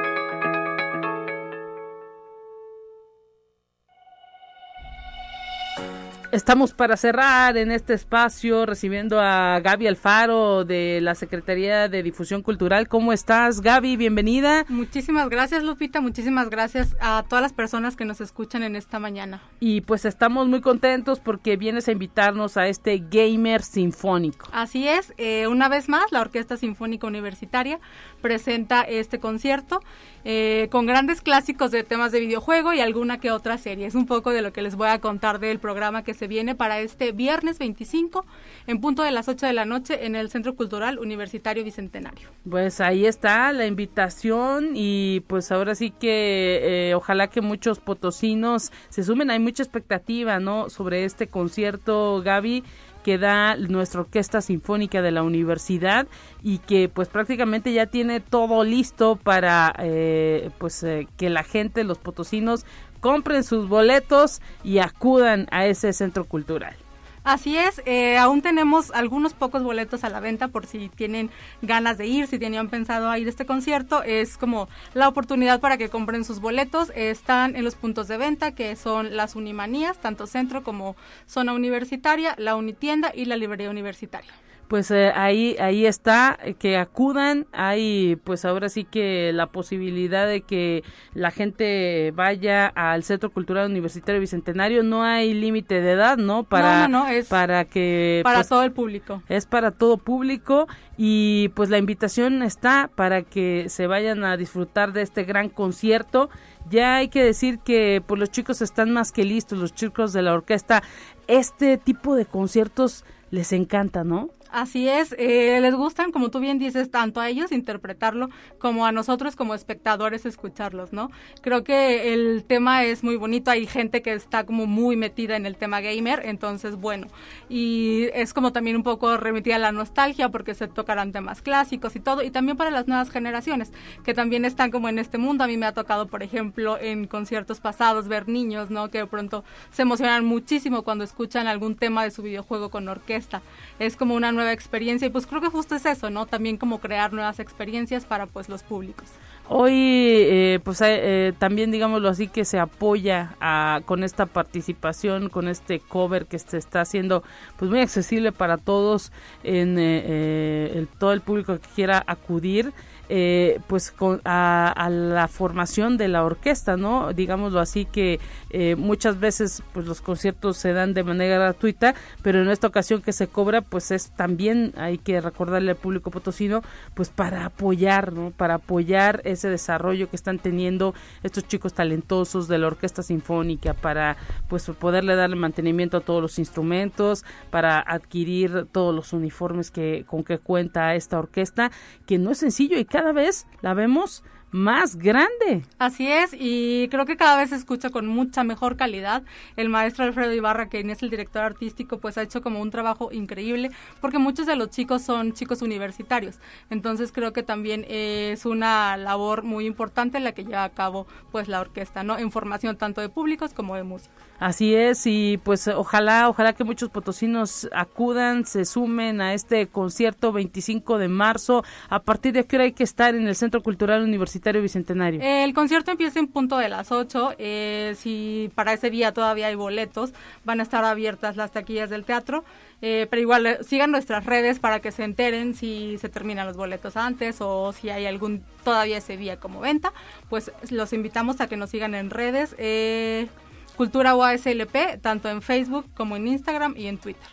Estamos 6.33 6.73
para 6.73 6.97
cerrar 6.97 7.59
en 7.59 7.71
este 7.71 7.93
espacio 7.93 8.65
recibiendo 8.65 9.21
a 9.21 9.61
Gaby 9.61 9.87
Alfaro 9.87 10.65
de 10.65 11.03
la 11.03 11.15
Secretaría 11.15 11.91
de 11.91 12.03
Difusión 12.03 12.41
Cultural. 12.41 12.89
¿Cómo 12.89 13.13
estás, 13.13 13.61
Gaby? 13.61 13.99
Bienvenida. 13.99 14.65
Muchísimas 14.71 15.29
gracias, 15.29 15.63
Lupita. 15.63 16.01
Muchísimas 16.01 16.49
gracias 16.49 16.97
a 17.01 17.23
todas 17.29 17.43
las 17.43 17.53
personas 17.53 17.97
que 17.97 18.07
nos 18.07 18.23
escuchan 18.23 18.63
en 18.63 18.77
esta 18.77 18.99
mañana. 18.99 19.43
Y 19.61 19.83
pues 19.83 20.07
estamos 20.07 20.49
muy 20.49 20.63
contentos 20.63 21.21
porque 21.21 21.59
vienes 21.59 21.87
a 21.89 21.93
invitarnos 21.93 22.57
a 22.57 22.67
este 22.67 23.05
Gamer 23.11 23.61
Sinfónico. 23.63 24.49
Así 24.53 24.89
es. 24.89 25.13
Eh, 25.19 25.49
una 25.49 25.69
vez 25.69 25.91
más, 25.91 26.13
la 26.13 26.23
Orquesta 26.23 26.57
Sinfónica 26.57 27.07
Universitaria 27.07 27.79
presenta 28.23 28.81
este 28.81 29.21
concierto 29.21 29.83
eh, 30.25 30.69
con 30.71 30.87
grandes 30.87 31.21
clásicos 31.21 31.73
de 31.73 31.83
temas 31.85 32.11
de 32.11 32.21
videojuego 32.21 32.73
y 32.73 32.81
alguna 32.81 33.21
que 33.21 33.31
otra 33.31 33.59
serie. 33.59 33.87
Es 33.87 33.95
un 33.95 34.07
poco 34.07 34.31
de 34.31 34.41
lo 34.41 34.55
que 34.55 34.63
les 34.63 34.77
voy 34.77 34.89
a 34.89 34.99
contar 34.99 35.39
del 35.39 35.59
programa 35.59 36.05
que 36.05 36.15
se 36.15 36.22
viene 36.27 36.55
para 36.55 36.81
este 36.81 37.13
viernes 37.13 37.59
25 37.59 38.25
en 38.67 38.81
punto 38.81 39.03
de 39.03 39.11
las 39.11 39.29
8 39.29 39.47
de 39.47 39.53
la 39.53 39.65
noche 39.65 40.07
en 40.07 40.17
el 40.17 40.31
Centro 40.31 40.55
Cultural 40.55 40.99
Universitario 40.99 41.65
Bicentenario. 41.65 42.29
Pues 42.49 42.81
ahí 42.81 43.07
está 43.07 43.53
la 43.53 43.67
invitación 43.67 44.73
y 44.75 45.21
pues 45.27 45.53
ahora 45.53 45.75
sí 45.75 45.91
que 45.91 46.91
eh, 46.91 46.95
ojalá 46.95 47.29
que 47.29 47.41
muchos 47.41 47.81
potosinos 47.81 48.73
se 48.89 49.03
sumen. 49.03 49.31
Hay 49.31 49.39
mucha 49.39 49.63
expectativa, 49.63 50.39
¿no? 50.41 50.71
Sobre 50.71 51.05
este 51.05 51.29
concierto, 51.29 52.23
Gaby 52.23 52.63
que 53.03 53.19
da 53.19 53.57
nuestra 53.57 54.01
orquesta 54.01 54.41
sinfónica 54.41 55.03
de 55.03 55.11
la 55.11 55.23
universidad 55.23 56.07
y 56.43 56.59
que 56.59 56.89
pues 56.89 57.09
prácticamente 57.09 57.73
ya 57.73 57.87
tiene 57.87 58.21
todo 58.21 58.65
listo 58.65 59.17
para 59.17 59.75
eh, 59.79 60.51
pues 60.59 60.83
eh, 60.83 61.09
que 61.17 61.31
la 61.31 61.43
gente, 61.43 61.85
los 61.85 61.99
potosinos 61.99 62.65
compren 63.03 63.43
sus 63.43 63.69
boletos 63.69 64.41
y 64.63 64.79
acudan 64.79 65.49
a 65.51 65.67
ese 65.67 65.93
centro 65.93 66.25
cultural. 66.25 66.77
Así 67.25 67.57
es, 67.57 67.83
eh, 67.85 68.17
aún 68.17 68.43
tenemos 68.43 68.91
algunos 68.93 69.33
pocos 69.33 69.63
boletos 69.63 70.03
a 70.03 70.09
la 70.09 70.19
venta 70.19 70.49
por 70.49 70.67
si 70.67 70.89
tienen 70.89 71.31
ganas 71.63 71.99
de 71.99 72.07
ir, 72.07 72.27
si 72.27 72.39
tenían 72.39 72.69
pensado 72.69 73.17
ir 73.17 73.27
a 73.27 73.31
este 73.31 73.47
concierto, 73.47 74.03
es 74.03 74.37
como 74.37 74.69
la 74.95 75.09
oportunidad 75.09 75.61
para 75.61 75.77
que 75.77 75.89
compren 75.89 76.25
sus 76.25 76.41
boletos. 76.41 76.91
están 76.97 77.55
en 77.55 77.65
los 77.65 77.75
puntos 77.75 78.09
de 78.09 78.17
venta 78.17 78.55
que 78.55 78.75
son 78.75 79.17
las 79.17 79.37
Unimanías, 79.37 79.99
tanto 79.99 80.27
centro 80.27 80.65
como 80.65 80.97
zona 81.27 81.53
universitaria, 81.53 82.35
la 82.39 82.57
Unitienda 82.57 83.13
y 83.15 83.27
la 83.27 83.37
librería 83.37 83.71
universitaria 83.71 84.33
pues 84.73 84.91
eh, 84.91 85.13
ahí 85.15 85.55
ahí 85.61 85.85
está 85.85 86.39
eh, 86.43 86.55
que 86.55 86.79
acudan 86.79 87.47
hay 87.53 88.17
pues 88.25 88.47
ahora 88.47 88.71
sí 88.71 88.85
que 88.85 89.31
la 89.35 89.49
posibilidad 89.49 90.27
de 90.27 90.41
que 90.41 90.83
la 91.13 91.31
gente 91.31 92.11
vaya 92.17 92.69
al 92.69 93.03
Centro 93.03 93.31
Cultural 93.31 93.71
Universitario 93.71 94.19
Bicentenario 94.19 94.83
no 94.83 95.05
hay 95.05 95.35
límite 95.35 95.83
de 95.83 95.93
edad 95.93 96.17
no 96.17 96.45
para 96.45 96.89
no, 96.89 97.05
no, 97.05 97.09
es 97.09 97.29
para 97.29 97.67
que 97.67 98.23
para 98.25 98.39
pues, 98.39 98.49
todo 98.49 98.63
el 98.63 98.73
público. 98.73 99.23
es 99.29 99.45
para 99.45 99.73
todo 99.73 99.99
público 99.99 100.67
y 100.97 101.51
pues 101.51 101.69
la 101.69 101.77
invitación 101.77 102.43
está 102.43 102.91
para 102.95 103.21
que 103.21 103.67
se 103.69 103.87
vayan 103.87 104.25
a 104.25 104.39
disfrutar 104.39 104.95
de 104.95 105.03
este 105.03 105.25
gran 105.25 105.51
concierto. 105.51 106.31
Ya 106.71 106.97
hay 106.97 107.09
que 107.09 107.23
decir 107.23 107.59
que 107.59 108.03
pues 108.07 108.19
los 108.19 108.31
chicos 108.31 108.63
están 108.63 108.91
más 108.93 109.13
que 109.13 109.25
listos 109.25 109.59
los 109.59 109.75
chicos 109.75 110.15
de 110.15 110.23
la 110.23 110.33
orquesta. 110.33 110.83
Este 111.27 111.77
tipo 111.77 112.15
de 112.15 112.25
conciertos 112.25 113.05
les 113.31 113.53
encanta 113.53 114.05
no 114.05 114.31
Así 114.53 114.87
es, 114.87 115.15
eh, 115.19 115.61
les 115.63 115.75
gustan, 115.75 116.13
como 116.13 116.31
tú 116.31 116.39
bien 116.39 116.59
dices, 116.59 116.91
tanto 116.91 117.21
a 117.21 117.31
ellos 117.31 117.53
interpretarlo 117.53 118.29
como 118.59 118.85
a 118.85 118.93
nosotros 118.93 119.35
como 119.35 119.55
espectadores 119.55 120.27
escucharlos, 120.27 120.93
¿no? 120.93 121.11
Creo 121.41 121.65
que 121.65 122.13
el 122.13 122.45
tema 122.45 122.85
es 122.85 123.03
muy 123.03 123.17
bonito, 123.17 123.51
hay 123.51 123.67
gente 123.67 124.03
que 124.03 124.13
está 124.13 124.45
como 124.45 124.67
muy 124.67 124.95
metida 124.95 125.37
en 125.37 125.47
el 125.47 125.57
tema 125.57 125.81
gamer, 125.81 126.21
entonces 126.27 126.77
bueno, 126.77 127.07
y 127.49 128.09
es 128.13 128.35
como 128.35 128.53
también 128.53 128.77
un 128.77 128.83
poco 128.83 129.17
remitida 129.17 129.57
a 129.57 129.59
la 129.59 129.73
nostalgia 129.73 130.29
porque 130.29 130.53
se 130.53 130.69
tocarán 130.69 131.13
temas 131.13 131.41
clásicos 131.41 131.97
y 131.97 132.01
todo, 132.01 132.23
y 132.23 132.31
también 132.31 132.59
para 132.59 132.71
las 132.71 132.87
nuevas 132.87 133.09
generaciones 133.09 133.73
que 134.05 134.13
también 134.13 134.45
están 134.45 134.71
como 134.71 134.91
en 134.91 134.99
este 134.99 135.17
mundo. 135.17 135.45
A 135.45 135.47
mí 135.47 135.57
me 135.57 135.65
ha 135.65 135.73
tocado, 135.73 136.09
por 136.09 136.23
ejemplo, 136.23 136.79
en 136.79 137.07
conciertos 137.07 137.61
pasados 137.61 138.07
ver 138.07 138.29
niños, 138.29 138.69
¿no? 138.69 138.91
Que 138.91 138.99
de 138.99 139.07
pronto 139.07 139.45
se 139.71 139.81
emocionan 139.81 140.27
muchísimo 140.27 140.83
cuando 140.83 141.05
escuchan 141.05 141.47
algún 141.47 141.75
tema 141.75 142.05
de 142.05 142.11
su 142.11 142.21
videojuego 142.23 142.69
con 142.69 142.87
orquesta. 142.89 143.41
Es 143.79 143.97
como 143.97 144.15
una 144.15 144.31
experiencia 144.51 145.07
y 145.07 145.11
pues 145.11 145.27
creo 145.27 145.41
que 145.41 145.49
justo 145.49 145.75
es 145.75 145.87
eso, 145.87 146.11
¿no? 146.11 146.27
También 146.27 146.57
como 146.57 146.81
crear 146.81 147.13
nuevas 147.13 147.39
experiencias 147.39 148.05
para 148.05 148.27
pues 148.27 148.49
los 148.49 148.63
públicos. 148.63 149.09
Hoy 149.49 149.73
eh, 149.75 150.61
pues 150.65 150.81
eh, 150.81 150.87
eh, 151.03 151.33
también 151.39 151.71
digámoslo 151.71 152.09
así 152.09 152.29
que 152.29 152.45
se 152.45 152.59
apoya 152.59 153.37
a, 153.41 153.83
con 153.85 154.03
esta 154.03 154.27
participación, 154.27 155.29
con 155.29 155.47
este 155.47 155.79
cover 155.79 156.27
que 156.27 156.39
se 156.39 156.59
está 156.59 156.81
haciendo 156.81 157.23
pues 157.59 157.71
muy 157.71 157.81
accesible 157.81 158.33
para 158.33 158.57
todos 158.57 159.13
en 159.45 159.79
el, 159.79 160.89
todo 160.99 161.13
el 161.13 161.21
público 161.21 161.59
que 161.59 161.69
quiera 161.75 162.03
acudir. 162.07 162.73
Eh, 163.15 163.61
pues 163.67 163.91
con, 163.91 164.23
a, 164.25 164.89
la 164.91 165.29
formación 165.29 165.99
de 165.99 166.09
la 166.09 166.25
orquesta, 166.25 166.79
¿no? 166.79 167.13
Digámoslo 167.13 167.61
así 167.61 167.85
que 167.85 168.21
eh, 168.49 168.75
muchas 168.75 169.21
veces 169.21 169.63
pues 169.75 169.87
los 169.87 170.01
conciertos 170.01 170.57
se 170.57 170.73
dan 170.73 170.95
de 170.95 171.05
manera 171.05 171.37
gratuita, 171.37 171.95
pero 172.23 172.41
en 172.41 172.49
esta 172.49 172.69
ocasión 172.69 173.03
que 173.03 173.13
se 173.13 173.27
cobra 173.27 173.61
pues 173.61 173.91
es 173.91 174.13
también 174.13 174.73
hay 174.79 174.97
que 174.97 175.21
recordarle 175.21 175.73
al 175.73 175.77
público 175.77 176.11
potosino 176.11 176.63
pues 176.95 177.11
para 177.11 177.45
apoyar, 177.45 178.15
¿no? 178.15 178.31
Para 178.31 178.55
apoyar 178.55 179.21
ese 179.25 179.51
desarrollo 179.51 180.09
que 180.09 180.17
están 180.17 180.39
teniendo 180.39 180.95
estos 181.23 181.47
chicos 181.47 181.75
talentosos 181.75 182.49
de 182.49 182.57
la 182.57 182.69
orquesta 182.69 183.03
sinfónica 183.03 183.75
para 183.75 184.17
pues 184.49 184.65
poderle 184.81 185.17
darle 185.17 185.37
mantenimiento 185.37 185.99
a 185.99 186.01
todos 186.01 186.23
los 186.23 186.39
instrumentos, 186.39 187.27
para 187.51 187.79
adquirir 187.79 188.69
todos 188.73 188.95
los 188.95 189.13
uniformes 189.13 189.71
que 189.71 190.07
con 190.07 190.25
que 190.25 190.39
cuenta 190.39 190.95
esta 190.95 191.19
orquesta, 191.19 191.71
que 192.07 192.17
no 192.17 192.31
es 192.31 192.39
sencillo 192.39 192.79
y 192.79 192.87
cada 192.87 193.02
cada 193.03 193.13
vez 193.13 193.49
la 193.63 193.75
vemos 193.75 194.23
más 194.53 194.95
grande. 194.95 195.65
Así 195.79 196.07
es, 196.07 196.37
y 196.39 196.87
creo 196.89 197.05
que 197.05 197.17
cada 197.17 197.37
vez 197.37 197.51
se 197.51 197.57
escucha 197.57 197.91
con 197.91 198.07
mucha 198.07 198.45
mejor 198.45 198.77
calidad. 198.77 199.25
El 199.57 199.71
maestro 199.71 200.05
Alfredo 200.05 200.33
Ibarra, 200.33 200.69
que 200.69 200.79
es 200.79 201.03
el 201.03 201.11
director 201.11 201.43
artístico, 201.43 201.99
pues 201.99 202.17
ha 202.17 202.23
hecho 202.23 202.43
como 202.43 202.61
un 202.61 202.71
trabajo 202.71 203.11
increíble, 203.11 203.73
porque 204.01 204.19
muchos 204.19 204.47
de 204.47 204.55
los 204.55 204.71
chicos 204.71 205.03
son 205.03 205.33
chicos 205.33 205.63
universitarios. 205.63 206.39
Entonces 206.71 207.11
creo 207.11 207.33
que 207.33 207.43
también 207.43 207.85
es 207.89 208.47
una 208.47 208.97
labor 208.97 209.43
muy 209.43 209.67
importante 209.67 210.21
la 210.21 210.31
que 210.31 210.45
lleva 210.45 210.63
a 210.63 210.71
cabo 210.71 211.09
pues 211.33 211.49
la 211.49 211.61
orquesta, 211.61 212.05
¿no? 212.05 212.19
En 212.19 212.31
formación 212.31 212.77
tanto 212.77 213.01
de 213.01 213.09
públicos 213.09 213.53
como 213.53 213.75
de 213.75 213.83
músicos. 213.83 214.15
Así 214.43 214.75
es, 214.75 215.07
y 215.07 215.39
pues 215.45 215.69
ojalá, 215.69 216.29
ojalá 216.29 216.53
que 216.53 216.65
muchos 216.65 216.89
potosinos 216.89 217.69
acudan, 217.73 218.45
se 218.45 218.65
sumen 218.65 219.21
a 219.21 219.35
este 219.35 219.69
concierto 219.69 220.33
25 220.33 220.99
de 220.99 221.07
marzo. 221.07 221.63
¿A 221.89 222.01
partir 222.01 222.33
de 222.33 222.43
qué 222.43 222.57
hora 222.57 222.65
hay 222.65 222.73
que 222.73 222.83
estar 222.83 223.15
en 223.15 223.29
el 223.29 223.37
Centro 223.37 223.63
Cultural 223.63 224.03
Universitario 224.03 224.61
Bicentenario? 224.61 225.21
El 225.23 225.55
concierto 225.55 225.93
empieza 225.93 226.19
en 226.19 226.27
punto 226.27 226.59
de 226.59 226.69
las 226.69 226.91
8. 226.91 227.37
Eh, 227.39 227.95
si 227.97 228.51
para 228.57 228.73
ese 228.73 228.91
día 228.91 229.13
todavía 229.13 229.47
hay 229.47 229.55
boletos, 229.55 230.13
van 230.45 230.59
a 230.59 230.65
estar 230.65 230.85
abiertas 230.85 231.37
las 231.37 231.53
taquillas 231.53 231.89
del 231.89 232.05
teatro. 232.05 232.43
Eh, 232.85 233.07
pero 233.09 233.23
igual 233.23 233.47
eh, 233.47 233.59
sigan 233.63 233.93
nuestras 233.93 234.27
redes 234.27 234.59
para 234.59 234.81
que 234.81 234.91
se 234.91 235.05
enteren 235.05 235.55
si 235.55 235.99
se 235.99 236.09
terminan 236.09 236.49
los 236.49 236.57
boletos 236.57 236.97
antes 236.97 237.37
o 237.39 237.73
si 237.73 237.91
hay 237.91 238.07
algún 238.07 238.43
todavía 238.65 238.99
ese 238.99 239.17
día 239.17 239.39
como 239.39 239.61
venta. 239.61 239.93
Pues 240.29 240.51
los 240.69 240.93
invitamos 240.93 241.41
a 241.41 241.47
que 241.47 241.57
nos 241.57 241.71
sigan 241.71 241.95
en 241.95 242.11
redes. 242.11 242.57
Eh, 242.59 243.29
Cultura 243.77 244.15
UASLP, 244.15 245.01
tanto 245.01 245.29
en 245.29 245.43
Facebook 245.43 245.87
como 245.95 246.17
en 246.17 246.29
Instagram 246.29 246.75
y 246.77 246.87
en 246.87 246.99
Twitter. 246.99 247.29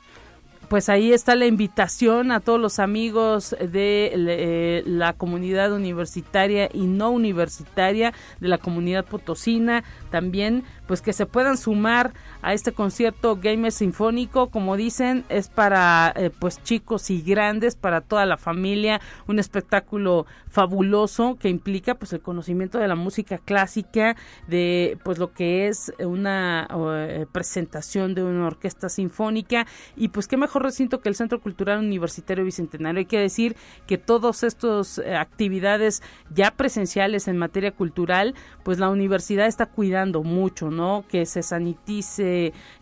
pues 0.70 0.88
ahí 0.88 1.12
está 1.14 1.36
la 1.36 1.48
invitación 1.48 2.32
a 2.32 2.42
todos 2.42 2.60
los 2.60 2.78
amigos 2.78 3.56
de 3.60 4.12
eh, 4.14 4.84
la 4.86 5.14
comunidad 5.14 5.74
universitaria 5.74 6.70
y 6.72 6.86
no 6.86 7.10
universitaria 7.10 8.14
de 8.40 8.48
la 8.48 8.60
comunidad 8.60 9.04
potosina 9.06 9.84
también 10.12 10.64
pues 10.88 11.02
que 11.02 11.12
se 11.12 11.26
puedan 11.26 11.58
sumar 11.58 12.14
a 12.42 12.54
este 12.54 12.72
concierto 12.72 13.38
gamer 13.42 13.72
sinfónico. 13.72 14.50
Como 14.50 14.78
dicen 14.78 15.26
es 15.30 15.50
para 15.50 16.14
eh, 16.16 16.30
pues 16.38 16.62
chicos 16.64 17.10
y 17.10 17.22
grandes 17.22 17.76
para 17.76 18.02
toda 18.02 18.26
la 18.26 18.38
familia. 18.38 19.02
Un 19.28 19.40
espectáculo 19.40 20.26
fabuloso 20.50 21.38
que 21.40 21.50
implica 21.50 21.96
pues 21.96 22.14
el 22.14 22.22
conocimiento 22.22 22.80
de 22.80 22.88
la 22.88 22.96
música 22.96 23.38
clásica 23.38 24.16
de 24.48 24.98
pues 25.04 25.18
lo 25.18 25.34
que 25.34 25.68
es 25.68 25.94
una 26.00 26.68
eh, 26.72 27.26
presentación 27.32 28.16
de 28.16 28.24
una 28.24 28.48
orquesta 28.48 28.90
sinfónica. 28.90 29.66
Y 29.96 30.10
pues 30.10 30.28
qué 30.28 30.38
mejor 30.38 30.64
recinto 30.64 31.02
que 31.02 31.10
el 31.10 31.16
Centro 31.16 31.42
Cultural 31.42 31.80
Universitario 31.80 32.46
Bicentenario. 32.46 33.00
Hay 33.00 33.06
que 33.06 33.20
decir 33.20 33.56
que 33.88 33.98
todas 33.98 34.44
estas 34.44 34.98
eh, 35.00 35.16
actividades 35.16 36.02
ya 36.34 36.52
presenciales 36.52 37.28
en 37.28 37.38
materia 37.38 37.72
cultural 37.72 38.36
pues 38.64 38.80
la 38.80 38.90
universidad 38.90 39.48
está 39.48 39.66
cuidando 39.66 40.24
mucho 40.24 40.70
¿no? 40.70 41.06
Que 41.08 41.26
se 41.26 41.44
sanitice 41.44 42.29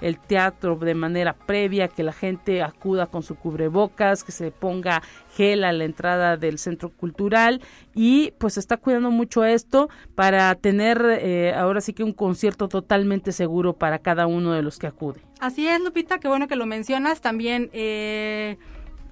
el 0.01 0.19
teatro 0.19 0.75
de 0.75 0.95
manera 0.95 1.33
previa, 1.33 1.87
que 1.87 2.03
la 2.03 2.13
gente 2.13 2.61
acuda 2.61 3.07
con 3.07 3.23
su 3.23 3.35
cubrebocas, 3.35 4.23
que 4.23 4.31
se 4.31 4.51
ponga 4.51 5.01
gel 5.35 5.63
a 5.63 5.71
la 5.71 5.83
entrada 5.83 6.37
del 6.37 6.57
centro 6.57 6.89
cultural 6.89 7.61
y 7.93 8.31
pues 8.39 8.57
está 8.57 8.77
cuidando 8.77 9.11
mucho 9.11 9.43
esto 9.43 9.89
para 10.15 10.53
tener 10.55 11.03
eh, 11.19 11.53
ahora 11.53 11.81
sí 11.81 11.93
que 11.93 12.03
un 12.03 12.13
concierto 12.13 12.67
totalmente 12.67 13.31
seguro 13.31 13.73
para 13.73 13.99
cada 13.99 14.27
uno 14.27 14.53
de 14.53 14.61
los 14.61 14.79
que 14.79 14.87
acude. 14.87 15.21
Así 15.39 15.67
es, 15.67 15.79
Lupita, 15.81 16.19
qué 16.19 16.27
bueno 16.27 16.47
que 16.47 16.55
lo 16.55 16.65
mencionas. 16.65 17.21
También 17.21 17.69
eh, 17.73 18.57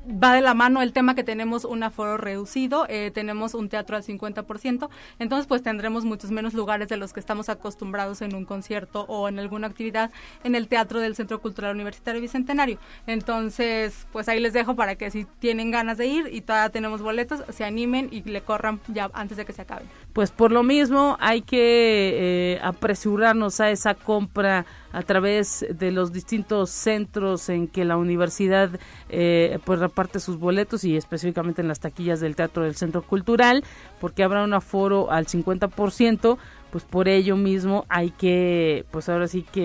va 0.07 0.33
de 0.33 0.41
la 0.41 0.53
mano 0.53 0.81
el 0.81 0.93
tema 0.93 1.15
que 1.15 1.23
tenemos 1.23 1.65
un 1.65 1.83
aforo 1.83 2.17
reducido, 2.17 2.85
eh, 2.89 3.11
tenemos 3.13 3.53
un 3.53 3.69
teatro 3.69 3.95
al 3.95 4.03
50%, 4.03 4.89
entonces 5.19 5.47
pues 5.47 5.63
tendremos 5.63 6.05
muchos 6.05 6.31
menos 6.31 6.53
lugares 6.53 6.87
de 6.89 6.97
los 6.97 7.13
que 7.13 7.19
estamos 7.19 7.49
acostumbrados 7.49 8.21
en 8.21 8.35
un 8.35 8.45
concierto 8.45 9.05
o 9.07 9.27
en 9.27 9.39
alguna 9.39 9.67
actividad 9.67 10.11
en 10.43 10.55
el 10.55 10.67
teatro 10.67 10.99
del 10.99 11.15
Centro 11.15 11.41
Cultural 11.41 11.75
Universitario 11.75 12.21
Bicentenario. 12.21 12.77
Entonces, 13.07 14.07
pues 14.11 14.29
ahí 14.29 14.39
les 14.39 14.53
dejo 14.53 14.75
para 14.75 14.95
que 14.95 15.11
si 15.11 15.25
tienen 15.39 15.71
ganas 15.71 15.97
de 15.97 16.07
ir 16.07 16.29
y 16.31 16.41
todavía 16.41 16.69
tenemos 16.69 17.01
boletos, 17.01 17.43
se 17.49 17.63
animen 17.63 18.09
y 18.11 18.21
le 18.23 18.41
corran 18.41 18.79
ya 18.87 19.09
antes 19.13 19.37
de 19.37 19.45
que 19.45 19.53
se 19.53 19.61
acabe. 19.61 19.85
Pues 20.13 20.31
por 20.31 20.51
lo 20.51 20.63
mismo 20.63 21.17
hay 21.19 21.41
que 21.41 22.55
eh, 22.55 22.59
apresurarnos 22.63 23.59
a 23.59 23.69
esa 23.71 23.95
compra 23.95 24.65
a 24.95 25.01
través 25.01 25.65
de 25.69 25.91
los 25.91 26.13
distintos 26.13 26.69
centros 26.69 27.49
en 27.49 27.67
que 27.67 27.83
la 27.83 27.97
universidad 27.97 28.79
eh, 29.09 29.59
pues 29.65 29.79
reparte 29.79 30.21
sus 30.21 30.39
boletos 30.39 30.85
y 30.85 30.95
específicamente 30.95 31.61
en 31.61 31.67
las 31.67 31.81
taquillas 31.81 32.21
del 32.21 32.37
Teatro 32.37 32.63
del 32.63 32.75
Centro 32.75 33.01
Cultural, 33.01 33.65
porque 33.99 34.23
habrá 34.23 34.43
un 34.43 34.53
aforo 34.53 35.11
al 35.11 35.25
50%, 35.25 36.37
pues 36.75 36.83
por 36.83 37.07
ello 37.07 37.37
mismo 37.37 37.85
hay 37.87 38.09
que, 38.09 38.83
pues 38.91 39.07
ahora 39.07 39.29
sí 39.29 39.45
que 39.49 39.61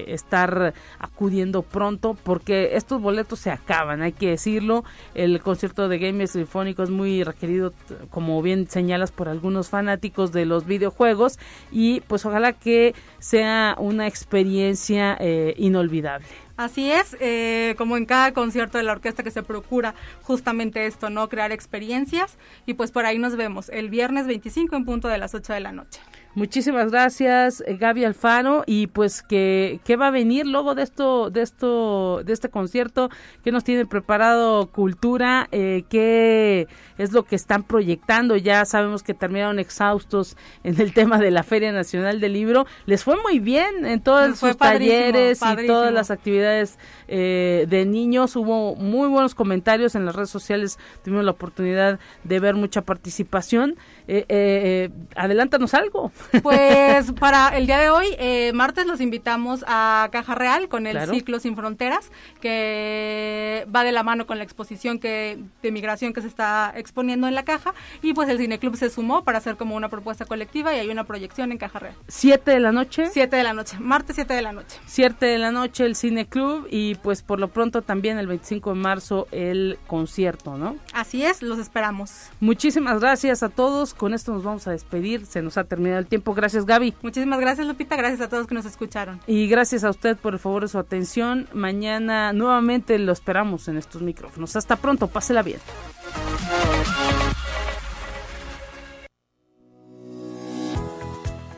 eh, 0.00 0.14
estar 0.14 0.72
acudiendo 0.98 1.60
pronto, 1.60 2.16
porque 2.22 2.70
estos 2.76 3.02
boletos 3.02 3.40
se 3.40 3.50
acaban, 3.50 4.00
hay 4.00 4.12
que 4.12 4.30
decirlo. 4.30 4.82
El 5.14 5.42
concierto 5.42 5.88
de 5.90 5.98
Games 5.98 6.30
Sinfónico 6.30 6.82
es 6.82 6.88
muy 6.88 7.22
requerido, 7.22 7.74
como 8.08 8.40
bien 8.40 8.66
señalas, 8.66 9.12
por 9.12 9.28
algunos 9.28 9.68
fanáticos 9.68 10.32
de 10.32 10.46
los 10.46 10.64
videojuegos, 10.64 11.38
y 11.70 12.00
pues 12.00 12.24
ojalá 12.24 12.54
que 12.54 12.94
sea 13.18 13.76
una 13.78 14.06
experiencia 14.06 15.18
eh, 15.20 15.52
inolvidable. 15.58 16.24
Así 16.56 16.90
es, 16.90 17.14
eh, 17.20 17.74
como 17.76 17.98
en 17.98 18.06
cada 18.06 18.32
concierto 18.32 18.78
de 18.78 18.84
la 18.84 18.92
orquesta 18.92 19.22
que 19.22 19.32
se 19.32 19.42
procura 19.42 19.94
justamente 20.22 20.86
esto, 20.86 21.10
¿no? 21.10 21.28
Crear 21.28 21.52
experiencias 21.52 22.38
y 22.64 22.72
pues 22.72 22.90
por 22.90 23.04
ahí 23.04 23.18
nos 23.18 23.36
vemos 23.36 23.68
el 23.70 23.90
viernes 23.90 24.26
25 24.26 24.76
en 24.76 24.84
punto 24.84 25.08
de 25.08 25.18
las 25.18 25.34
8 25.34 25.52
de 25.52 25.60
la 25.60 25.72
noche. 25.72 26.00
Muchísimas 26.34 26.90
gracias, 26.90 27.62
eh, 27.64 27.76
Gaby 27.76 28.04
Alfaro, 28.04 28.64
y 28.66 28.88
pues 28.88 29.22
que 29.22 29.78
qué 29.84 29.94
va 29.94 30.08
a 30.08 30.10
venir 30.10 30.46
luego 30.46 30.74
de 30.74 30.82
esto, 30.82 31.30
de 31.30 31.42
esto, 31.42 32.22
de 32.24 32.32
este 32.32 32.48
concierto, 32.48 33.08
qué 33.44 33.52
nos 33.52 33.62
tiene 33.62 33.86
preparado 33.86 34.66
Cultura, 34.72 35.46
eh, 35.52 35.84
qué 35.88 36.66
es 36.98 37.12
lo 37.12 37.24
que 37.24 37.36
están 37.36 37.62
proyectando. 37.62 38.36
Ya 38.36 38.64
sabemos 38.64 39.04
que 39.04 39.14
terminaron 39.14 39.60
exhaustos 39.60 40.36
en 40.64 40.80
el 40.80 40.92
tema 40.92 41.18
de 41.18 41.30
la 41.30 41.44
Feria 41.44 41.70
Nacional 41.70 42.20
del 42.20 42.32
Libro. 42.32 42.66
Les 42.86 43.04
fue 43.04 43.16
muy 43.22 43.38
bien 43.38 43.86
en 43.86 44.00
todos 44.00 44.38
sus 44.38 44.56
talleres 44.56 45.40
y 45.40 45.66
todas 45.66 45.92
las 45.92 46.10
actividades 46.10 46.78
eh, 47.06 47.66
de 47.68 47.86
niños. 47.86 48.34
Hubo 48.36 48.74
muy 48.74 49.08
buenos 49.08 49.34
comentarios 49.34 49.94
en 49.94 50.04
las 50.04 50.16
redes 50.16 50.30
sociales. 50.30 50.78
Tuvimos 51.04 51.24
la 51.24 51.30
oportunidad 51.32 51.98
de 52.24 52.40
ver 52.40 52.54
mucha 52.54 52.82
participación. 52.82 53.76
Eh, 54.08 54.24
eh, 54.28 54.90
adelántanos 55.14 55.74
algo. 55.74 56.12
Pues 56.42 57.12
para 57.12 57.56
el 57.56 57.66
día 57.66 57.78
de 57.78 57.90
hoy, 57.90 58.06
eh, 58.18 58.52
martes, 58.54 58.86
los 58.86 59.00
invitamos 59.00 59.64
a 59.66 60.08
Caja 60.12 60.34
Real 60.34 60.68
con 60.68 60.86
el 60.86 61.08
ciclo 61.08 61.40
Sin 61.40 61.56
Fronteras, 61.56 62.10
que 62.40 63.66
va 63.74 63.84
de 63.84 63.92
la 63.92 64.02
mano 64.02 64.26
con 64.26 64.38
la 64.38 64.44
exposición 64.44 64.98
que, 64.98 65.38
de 65.62 65.72
migración 65.72 66.12
que 66.12 66.20
se 66.20 66.28
está 66.28 66.72
exponiendo 66.76 67.28
en 67.28 67.34
la 67.34 67.44
caja. 67.44 67.74
Y 68.02 68.14
pues 68.14 68.28
el 68.28 68.38
Cineclub 68.38 68.76
se 68.76 68.90
sumó 68.90 69.24
para 69.24 69.38
hacer 69.38 69.56
como 69.56 69.76
una 69.76 69.88
propuesta 69.88 70.24
colectiva 70.24 70.74
y 70.74 70.78
hay 70.80 70.88
una 70.90 71.04
proyección 71.04 71.52
en 71.52 71.58
Caja 71.58 71.78
Real. 71.78 71.94
¿Siete 72.08 72.52
de 72.52 72.60
la 72.60 72.72
noche? 72.72 73.06
Siete 73.12 73.36
de 73.36 73.42
la 73.42 73.52
noche, 73.52 73.76
martes 73.78 74.16
siete 74.16 74.34
de 74.34 74.42
la 74.42 74.52
noche. 74.52 74.78
Siete 74.86 75.26
de 75.26 75.38
la 75.38 75.50
noche 75.50 75.84
el 75.84 75.96
Cineclub 75.96 76.66
y 76.70 76.94
pues 76.96 77.22
por 77.22 77.40
lo 77.40 77.48
pronto 77.48 77.82
también 77.82 78.18
el 78.18 78.26
25 78.26 78.74
de 78.74 78.76
marzo 78.76 79.28
el 79.30 79.78
concierto, 79.86 80.56
¿no? 80.56 80.76
Así 80.92 81.24
es, 81.24 81.42
los 81.42 81.58
esperamos. 81.58 82.30
Muchísimas 82.40 83.00
gracias 83.00 83.42
a 83.42 83.48
todos 83.48 83.94
con 83.94 84.14
esto 84.14 84.32
nos 84.32 84.44
vamos 84.44 84.66
a 84.66 84.70
despedir. 84.70 85.26
Se 85.26 85.42
nos 85.42 85.58
ha 85.58 85.64
terminado 85.64 85.98
el 85.98 86.06
tiempo. 86.14 86.32
Gracias, 86.32 86.64
Gaby. 86.64 86.94
Muchísimas 87.02 87.40
gracias, 87.40 87.66
Lupita. 87.66 87.96
Gracias 87.96 88.20
a 88.20 88.28
todos 88.28 88.46
que 88.46 88.54
nos 88.54 88.64
escucharon. 88.66 89.20
Y 89.26 89.48
gracias 89.48 89.82
a 89.82 89.90
usted 89.90 90.16
por 90.16 90.34
el 90.34 90.38
favor 90.38 90.62
de 90.62 90.68
su 90.68 90.78
atención. 90.78 91.48
Mañana 91.52 92.32
nuevamente 92.32 92.96
lo 93.00 93.12
esperamos 93.12 93.66
en 93.66 93.78
estos 93.78 94.00
micrófonos. 94.00 94.54
Hasta 94.54 94.76
pronto. 94.76 95.08
Pásela 95.08 95.42
bien. 95.42 95.58